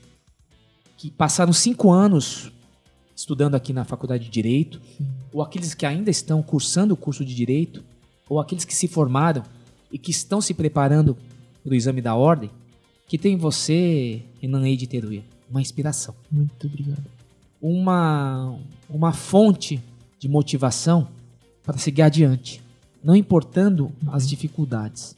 [0.96, 2.50] que passaram cinco anos
[3.14, 4.80] estudando aqui na faculdade de Direito,
[5.32, 7.82] ou aqueles que ainda estão cursando o curso de Direito,
[8.28, 9.42] ou aqueles que se formaram
[9.90, 11.16] e que estão se preparando
[11.64, 12.50] para o exame da ordem,
[13.08, 16.14] que tem em você, Renan Eide Teruya, uma inspiração.
[16.30, 17.04] Muito obrigado.
[17.60, 18.56] Uma,
[18.88, 19.82] uma fonte
[20.18, 21.08] de motivação
[21.64, 22.62] para seguir adiante,
[23.02, 25.16] não importando as dificuldades.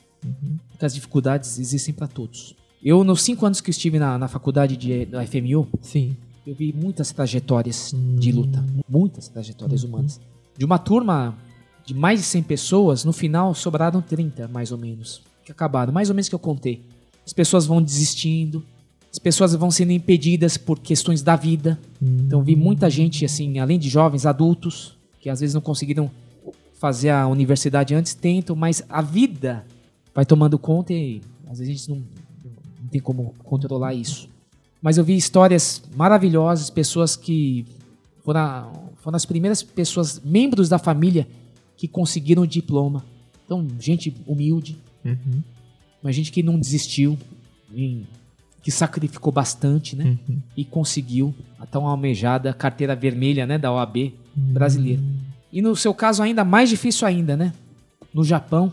[0.69, 2.55] Porque as dificuldades existem para todos.
[2.83, 6.17] Eu, nos cinco anos que estive na, na faculdade de, da FMU, Sim.
[6.47, 10.21] eu vi muitas trajetórias de luta, muitas trajetórias humanas.
[10.57, 11.37] De uma turma
[11.85, 16.09] de mais de 100 pessoas, no final sobraram 30, mais ou menos, que acabaram, mais
[16.09, 16.83] ou menos que eu contei.
[17.27, 18.65] As pessoas vão desistindo,
[19.13, 21.79] as pessoas vão sendo impedidas por questões da vida.
[22.01, 26.11] Então vi muita gente assim, além de jovens, adultos, que às vezes não conseguiram
[26.81, 29.67] fazer a universidade antes, tentam, mas a vida
[30.15, 31.97] vai tomando conta e às vezes a gente não,
[32.83, 34.31] não tem como controlar isso.
[34.81, 37.67] Mas eu vi histórias maravilhosas, pessoas que
[38.25, 41.29] foram, foram as primeiras pessoas, membros da família,
[41.77, 43.05] que conseguiram o diploma.
[43.45, 45.43] Então, gente humilde, Uhum.
[46.03, 47.19] mas gente que não desistiu,
[48.63, 50.19] que sacrificou bastante, né?
[50.29, 50.39] Uhum.
[50.57, 55.03] E conseguiu a tão almejada carteira vermelha, né, da OAB brasileira.
[55.53, 57.53] E no seu caso ainda mais difícil ainda, né?
[58.13, 58.73] No Japão,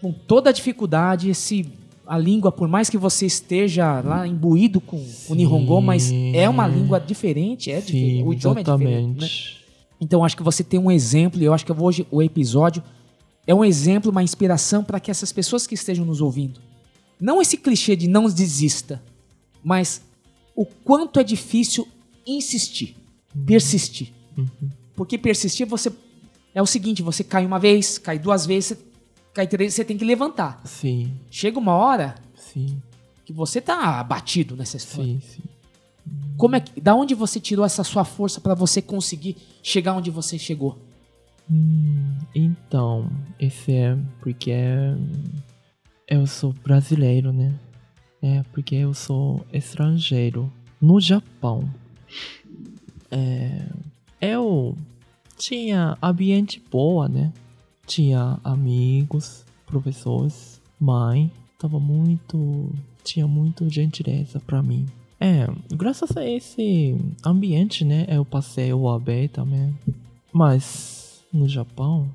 [0.00, 1.66] com toda a dificuldade, esse
[2.06, 6.66] a língua, por mais que você esteja lá imbuído com o Nihongo, mas é uma
[6.66, 8.16] língua diferente, é diferente.
[8.16, 8.90] Sim, O idioma é diferente.
[8.90, 9.26] né?
[9.26, 9.62] exatamente.
[10.00, 12.82] Então acho que você tem um exemplo, e eu acho que hoje o episódio
[13.46, 16.60] é um exemplo, uma inspiração para que essas pessoas que estejam nos ouvindo,
[17.20, 19.00] não esse clichê de não desista,
[19.62, 20.02] mas
[20.56, 21.86] o quanto é difícil
[22.26, 22.96] insistir,
[23.46, 24.12] persistir.
[25.02, 25.92] Porque persistir você
[26.54, 28.78] é o seguinte, você cai uma vez, cai duas vezes,
[29.34, 30.60] cai três, você tem que levantar.
[30.64, 32.80] Sim, Chega uma hora sim,
[33.24, 35.12] que você tá abatido nessa história.
[35.14, 35.42] sim, sim.
[36.38, 40.08] Como é que, da onde você tirou essa sua força para você conseguir chegar onde
[40.08, 40.78] você chegou?
[41.50, 43.10] Hum, então,
[43.40, 44.52] esse é porque
[46.06, 47.52] eu sou brasileiro, né?
[48.22, 50.48] É porque eu sou estrangeiro
[50.80, 51.68] no Japão.
[53.10, 53.66] É,
[54.20, 54.76] eu
[55.42, 57.32] tinha ambiente boa, né?
[57.84, 62.70] Tinha amigos, professores, mãe, tava muito,
[63.02, 64.86] tinha muito gentileza pra mim.
[65.18, 66.96] É, graças a esse
[67.26, 68.06] ambiente, né?
[68.08, 69.76] Eu passei o AB também.
[70.32, 72.08] Mas no Japão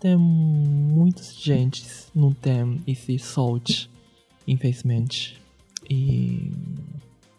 [0.00, 3.88] tem muitas gentes não tem esse sorte,
[4.48, 5.40] infelizmente.
[5.88, 6.50] E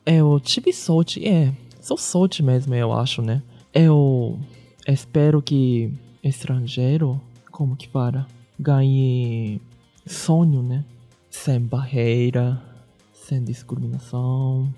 [0.06, 3.41] eu tive sorte, é, sou sorte mesmo, eu acho, né?
[3.74, 4.40] Eu
[4.88, 5.94] espero que
[6.24, 7.22] estrangeiro,
[7.52, 8.28] como que fala,
[8.60, 9.62] ganhe
[10.06, 10.84] sonho, né?
[11.30, 12.62] Sem barreira,
[13.14, 14.74] sem discriminação.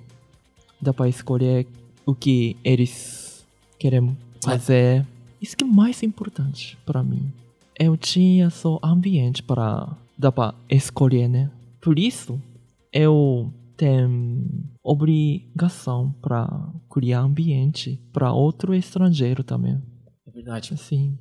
[0.81, 1.67] Dá pra escolher
[2.05, 3.45] o que eles
[3.77, 5.05] querem fazer.
[5.41, 7.31] Isso que é mais importante para mim.
[7.79, 11.51] Eu tinha só ambiente para dá pra escolher, né?
[11.79, 12.41] Por isso,
[12.91, 14.43] eu tenho
[14.83, 16.47] obrigação para
[16.89, 19.79] criar ambiente para outro estrangeiro também.
[20.47, 20.73] Verdade.
[20.73, 21.17] Assim,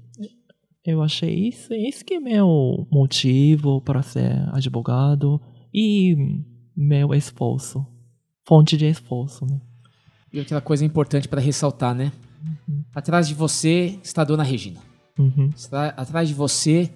[0.85, 5.41] eu achei isso, esse que é meu motivo para ser advogado
[5.75, 6.15] e
[6.77, 7.85] meu esforço,
[8.47, 9.61] fonte de esforço, né?
[10.33, 12.13] E outra coisa importante para ressaltar, né?
[12.95, 14.81] Atrás de você está a Dona Regina.
[15.19, 15.51] Uhum.
[15.57, 16.89] Está- atrás de você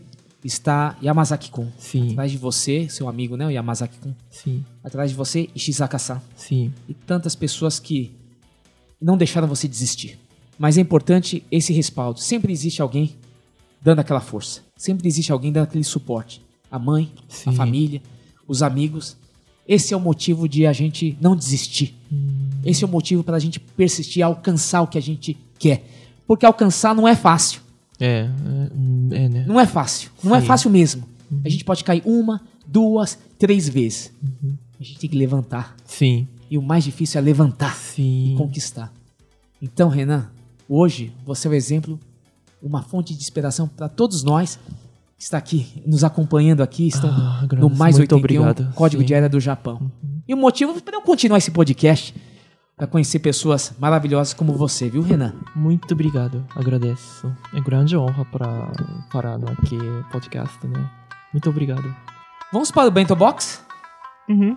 [0.44, 1.68] está Yamazaki-kun.
[1.78, 3.44] Sim, Atrás de você, seu amigo, né?
[3.46, 4.14] O Yamazaki-kun.
[4.30, 6.22] sim, Atrás de você, Ishizaka-san.
[6.36, 8.12] sim, E tantas pessoas que
[9.02, 10.16] não deixaram você desistir.
[10.60, 12.20] Mas é importante esse respaldo.
[12.20, 13.16] Sempre existe alguém
[13.80, 14.60] dando aquela força.
[14.76, 16.42] Sempre existe alguém dando aquele suporte.
[16.70, 17.52] A mãe, a Sim.
[17.52, 18.02] família,
[18.46, 19.16] os amigos.
[19.66, 21.96] Esse é o motivo de a gente não desistir.
[22.62, 25.82] Esse é o motivo para a gente persistir e alcançar o que a gente quer.
[26.26, 27.62] Porque alcançar não é fácil.
[27.98, 28.28] é,
[29.12, 29.46] é, é né?
[29.48, 30.10] Não é fácil.
[30.22, 30.46] Não é Sim.
[30.46, 31.08] fácil mesmo.
[31.42, 34.12] A gente pode cair uma, duas, três vezes.
[34.78, 35.74] A gente tem que levantar.
[35.86, 38.92] Sim, E o mais difícil é levantar sim, e conquistar.
[39.62, 40.28] Então, Renan,
[40.70, 41.98] hoje você é o exemplo,
[42.62, 44.58] uma fonte de inspiração para todos nós
[45.16, 48.72] que está aqui nos acompanhando aqui, estão Ah, no mais Muito 81 obrigado.
[48.74, 49.06] Código Sim.
[49.06, 49.90] de Área do Japão.
[50.26, 52.14] E o motivo para eu continuar esse podcast
[52.76, 55.34] para conhecer pessoas maravilhosas como você, viu, Renan?
[55.54, 57.30] Muito obrigado, agradeço.
[57.52, 58.72] É grande honra para
[59.12, 59.76] parar no aqui
[60.10, 60.90] podcast, né?
[61.32, 61.94] Muito obrigado.
[62.50, 63.62] Vamos para o Bento Box?
[64.28, 64.56] Uhum.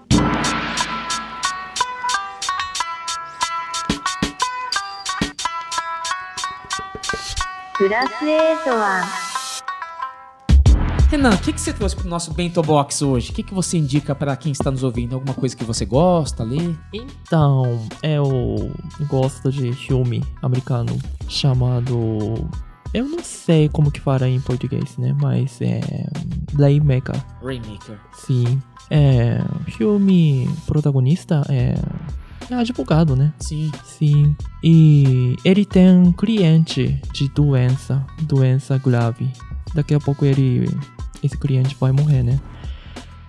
[11.09, 13.31] Renan, o que, que você trouxe para o nosso Bento Box hoje?
[13.31, 15.15] O que, que você indica para quem está nos ouvindo?
[15.15, 16.75] Alguma coisa que você gosta, lê?
[16.93, 18.71] Então, eu
[19.07, 20.97] gosto de filme americano
[21.27, 22.47] chamado.
[22.93, 25.15] Eu não sei como que fala em português, né?
[25.19, 25.81] Mas é.
[26.55, 27.19] Playmaker.
[27.43, 27.99] Rainmaker.
[28.13, 28.61] Sim.
[28.91, 29.39] É.
[29.71, 31.73] Filme protagonista é.
[32.49, 33.33] É advogado, né?
[33.39, 33.71] Sim.
[33.83, 34.35] Sim.
[34.63, 39.29] E ele tem um cliente de doença, doença grave.
[39.73, 40.69] Daqui a pouco ele,
[41.23, 42.39] esse cliente vai morrer, né?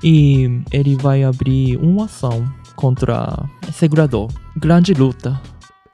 [0.03, 2.47] E ele vai abrir uma ação
[2.77, 4.31] contra segurador.
[4.57, 5.41] Grande luta.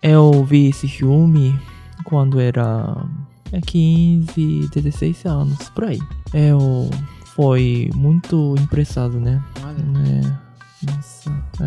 [0.02, 1.58] Eu vi esse filme
[2.04, 3.06] quando era
[3.52, 5.98] é 15, 16 anos, por aí.
[6.32, 6.88] Eu
[7.34, 9.42] fui muito impressado, né?
[9.62, 10.39] É,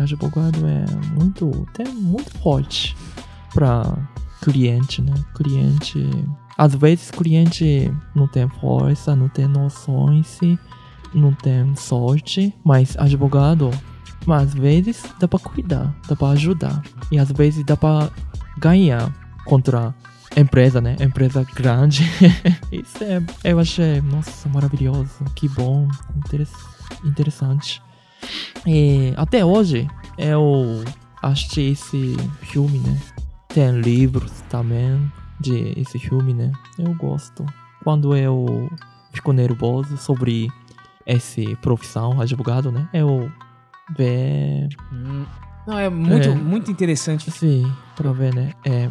[0.04, 0.84] nossa, advogado é
[1.18, 2.96] muito, até muito forte
[3.52, 3.96] para
[4.42, 5.14] cliente, né?
[5.34, 6.10] Cliente,
[6.56, 10.38] às vezes cliente não tem força, não tem noções,
[11.14, 13.70] não tem sorte, mas advogado,
[14.26, 18.10] mas às vezes dá para cuidar, dá para ajudar e às vezes dá para
[18.58, 19.10] ganhar
[19.44, 19.94] contra
[20.36, 20.96] empresa, né?
[21.00, 22.02] Empresa grande.
[22.70, 26.52] Isso é, eu achei, nossa, maravilhoso, que bom, interess-
[27.04, 27.80] interessante.
[28.66, 29.88] E até hoje
[30.18, 30.82] eu
[31.22, 32.98] assisti esse filme, né?
[33.48, 35.10] Tem livros também
[35.40, 36.50] de esse filme, né?
[36.78, 37.44] Eu gosto.
[37.82, 38.70] Quando eu
[39.12, 40.48] fico nervoso sobre
[41.06, 42.88] esse profissão, advogado, né?
[42.92, 43.30] Eu
[43.96, 44.68] ver.
[44.92, 45.24] Hum,
[45.66, 46.34] Não, é muito, É.
[46.34, 47.30] muito interessante.
[47.30, 48.52] Sim, pra ver, né?
[48.64, 48.88] É,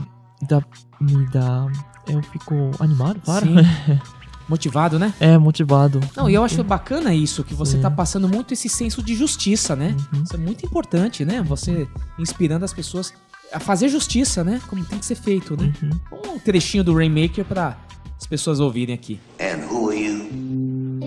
[0.47, 0.61] dá,
[0.99, 1.67] me dá.
[2.07, 3.45] Eu fico animado, para.
[3.45, 3.55] Sim.
[4.47, 5.13] Motivado, né?
[5.19, 5.99] É, motivado.
[6.15, 7.81] Não, e eu acho bacana isso, que você Sim.
[7.81, 9.95] tá passando muito esse senso de justiça, né?
[10.23, 11.41] Isso é muito importante, né?
[11.41, 11.87] Você
[12.19, 13.13] inspirando as pessoas
[13.51, 14.59] a fazer justiça, né?
[14.67, 15.71] Como tem que ser feito, né?
[16.11, 17.77] Um trechinho do Rainmaker pra
[18.19, 19.19] as pessoas ouvirem aqui.
[19.39, 21.03] And who are you?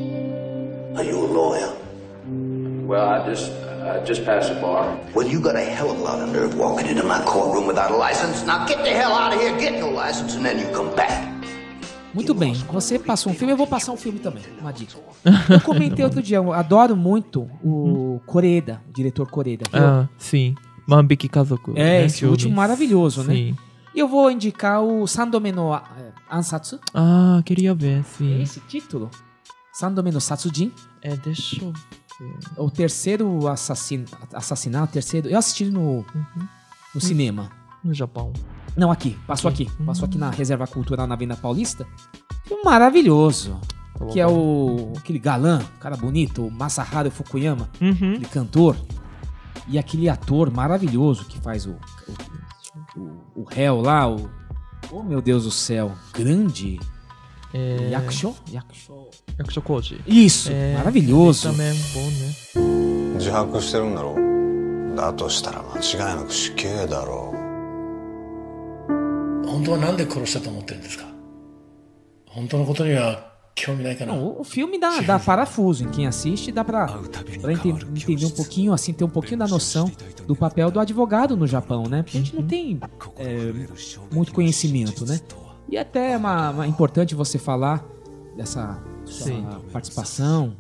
[0.97, 1.73] Are you a lawyer?
[2.87, 4.97] Well, I just, I just passed the bar.
[5.15, 7.91] Well, you got a hell of a lot of nerve walking into my courtroom without
[7.91, 8.47] a license.
[8.47, 11.36] Now get the hell out of here, get your license, and then you come back.
[12.17, 14.97] Muito bem, você passou um filme, eu vou passar um filme também, uma dica.
[15.53, 19.65] Eu comentei outro dia, eu adoro muito o Koreda, o diretor Koreda.
[19.71, 19.85] viu?
[19.87, 20.55] Ah, sim.
[20.87, 21.73] Manbiki Kazoku.
[21.73, 22.31] É, né, esse filme.
[22.31, 23.35] último maravilhoso, né?
[23.35, 23.57] Sim.
[23.95, 25.81] E eu vou indicar o Sandome no eh,
[26.31, 26.79] Ansatsu.
[26.95, 28.41] Ah, queria ver, sim.
[28.41, 29.11] Esse título?
[29.73, 30.73] Sandome no Satsujin.
[31.03, 32.37] É, deixa eu ver.
[32.57, 34.05] O terceiro assassin...
[34.33, 35.29] assassinato, terceiro...
[35.29, 36.05] Eu assisti no,
[36.95, 37.51] no cinema.
[37.85, 38.33] No Japão.
[38.76, 39.18] Não, aqui.
[39.28, 39.70] Passou aqui.
[39.86, 41.86] Passou aqui na Reserva Cultural na Avenida Paulista.
[42.46, 43.60] Filme maravilhoso.
[44.12, 44.94] Que é o...
[44.98, 47.70] Aquele galã, cara bonito, o Masaharu Fukuyama.
[47.80, 47.92] Uhum.
[47.94, 48.76] Aquele cantor.
[49.68, 51.76] E aquele ator maravilhoso que faz o...
[52.96, 54.30] O, o, o réu lá, o...
[54.92, 55.92] Oh, meu Deus do céu.
[56.14, 56.80] Grande...
[57.54, 57.90] É...
[57.92, 58.34] Yakusho?
[58.50, 59.10] Yakusho.
[59.38, 60.02] Yakusho Koji.
[60.08, 61.50] Isso, É, maravilhoso.
[61.50, 63.18] esse também é bom, né?
[63.22, 67.34] 自白してるんだろうだとしたら間違いなく死刑だろ
[69.46, 71.06] 本当はなんで殺したと思ってるんですか
[72.28, 76.88] 本当のことには興味ないかな Não, o filme dá, dá parafuso em quem assiste, dá pra,
[77.42, 79.92] pra ente- entender um pouquinho, assim, ter um pouquinho da noção
[80.26, 82.02] do papel do advogado no Japão, né?
[82.04, 82.80] Porque a gente não tem
[83.18, 83.54] é,
[84.14, 85.20] muito conhecimento, né?
[85.68, 87.86] E até é uma, uma- importante você falar
[88.38, 89.46] dessa sua Sim.
[89.72, 90.56] participação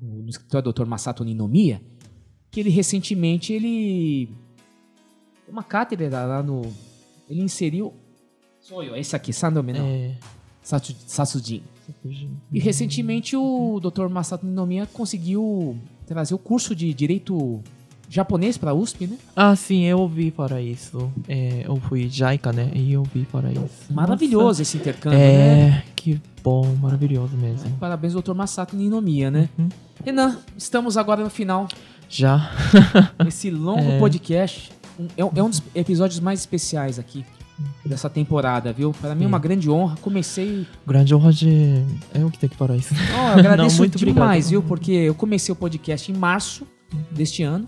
[0.00, 0.86] no escritório do Dr.
[0.86, 1.82] Masato Ninomiya,
[2.50, 4.28] que ele recentemente, ele...
[5.48, 6.62] Uma cátedra lá no...
[7.28, 7.92] Ele inseriu...
[8.61, 9.85] Sou eu, esse aqui, Sandome, não.
[9.85, 10.11] É.
[10.63, 11.63] Satsu- Satsujin.
[12.51, 14.07] E recentemente o Dr.
[14.07, 17.59] Masato Ninomiya conseguiu trazer o curso de direito
[18.07, 19.17] japonês para a USP, né?
[19.35, 21.11] Ah, sim, eu ouvi para isso.
[21.27, 22.71] É, eu fui JICA, né?
[22.75, 23.91] E eu ouvi para isso.
[23.91, 24.61] Maravilhoso Nossa.
[24.61, 25.83] esse intercâmbio, é, né?
[25.95, 27.69] que bom, maravilhoso mesmo.
[27.77, 28.33] Parabéns, Dr.
[28.33, 29.49] Masato Ninomiya, né?
[30.05, 31.67] Renan, estamos agora no final
[32.07, 32.51] Já.
[33.23, 33.99] desse longo É.
[33.99, 34.71] podcast.
[34.99, 37.25] Um- é, é um dos episódios mais especiais aqui
[37.85, 38.91] dessa temporada, viu?
[38.99, 39.95] Para mim é uma grande honra.
[40.01, 41.83] Comecei Grande honra de.
[42.13, 42.93] Eu que tenho que parar isso.
[43.15, 44.49] Ó, eu agradeço Não, muito demais, obrigado.
[44.49, 44.63] viu?
[44.63, 46.65] Porque eu comecei o podcast em março
[47.11, 47.65] deste ano.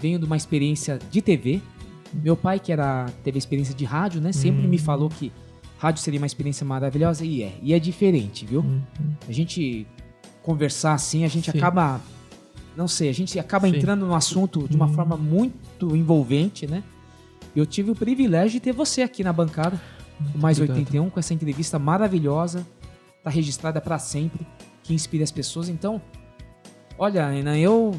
[0.00, 1.60] Venho de uma experiência de TV.
[2.12, 4.32] Meu pai, que era teve experiência de rádio, né?
[4.32, 4.68] Sempre Hum.
[4.68, 5.32] me falou que
[5.78, 7.24] rádio seria uma experiência maravilhosa.
[7.24, 7.54] E é.
[7.62, 8.64] E é diferente, viu?
[9.28, 9.86] A gente
[10.42, 11.58] conversar assim, a gente Sim.
[11.58, 12.00] acaba.
[12.76, 13.76] Não sei, a gente acaba Sim.
[13.76, 16.82] entrando no assunto de uma forma muito envolvente, né?
[17.54, 19.80] Eu tive o privilégio de ter você aqui na bancada,
[20.34, 20.78] o Mais obrigado.
[20.78, 22.66] 81, com essa entrevista maravilhosa.
[23.22, 24.46] Tá registrada para sempre,
[24.82, 25.68] que inspira as pessoas.
[25.68, 26.00] Então,
[26.98, 27.94] olha, Renan, eu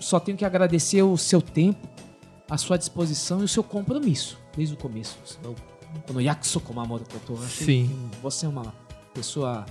[0.00, 1.88] só tenho que agradecer o seu tempo,
[2.50, 5.18] a sua disposição e o seu compromisso desde o começo.
[5.42, 5.54] Eu-
[6.06, 8.08] Quando Yakusoku Mamoru Koto, eu achei Sim.
[8.10, 8.74] que você é uma
[9.14, 9.64] pessoa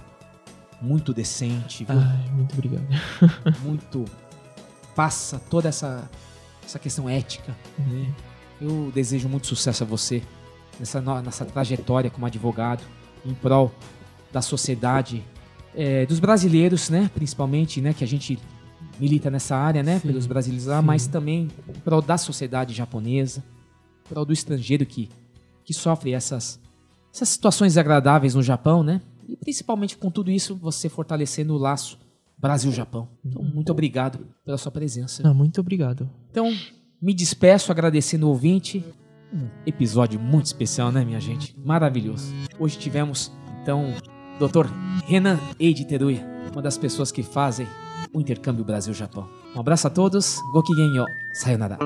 [0.82, 2.00] muito decente, viu?
[2.00, 2.88] Ai, muito obrigado.
[3.62, 4.06] muito
[4.96, 6.10] passa toda essa
[6.66, 7.54] essa questão ética.
[7.78, 8.14] né?
[8.64, 10.24] Eu desejo muito sucesso a você
[10.80, 12.84] nessa, nessa trajetória como advogado
[13.26, 13.72] em prol
[14.32, 15.24] da sociedade,
[15.76, 18.40] é, dos brasileiros, né, principalmente, né, que a gente
[19.00, 23.44] milita nessa área, né, Sim, pelos brasileiros, lá, mas também em prol da sociedade japonesa,
[24.06, 25.10] em prol do estrangeiro que
[25.66, 26.60] que sofre essas
[27.14, 29.00] essas situações agradáveis no Japão, né?
[29.30, 31.98] E principalmente com tudo isso, você fortalecendo o laço
[32.38, 33.08] Brasil-Japão.
[33.24, 35.22] Então, muito obrigado pela sua presença.
[35.26, 36.10] Ah, muito obrigado.
[36.32, 36.52] Então,
[37.04, 38.84] me despeço agradecendo o ouvinte.
[39.34, 41.54] Um episódio muito especial, né, minha gente?
[41.60, 42.34] Maravilhoso.
[42.58, 43.32] Hoje tivemos
[43.62, 43.94] Então,
[44.40, 44.70] doutor
[45.06, 47.68] Renan Eide Teruya, uma das pessoas que fazem
[48.14, 49.28] o intercâmbio Brasil-Japão.
[49.56, 51.78] Um abraço a todos, Gokigenyo, sayonara.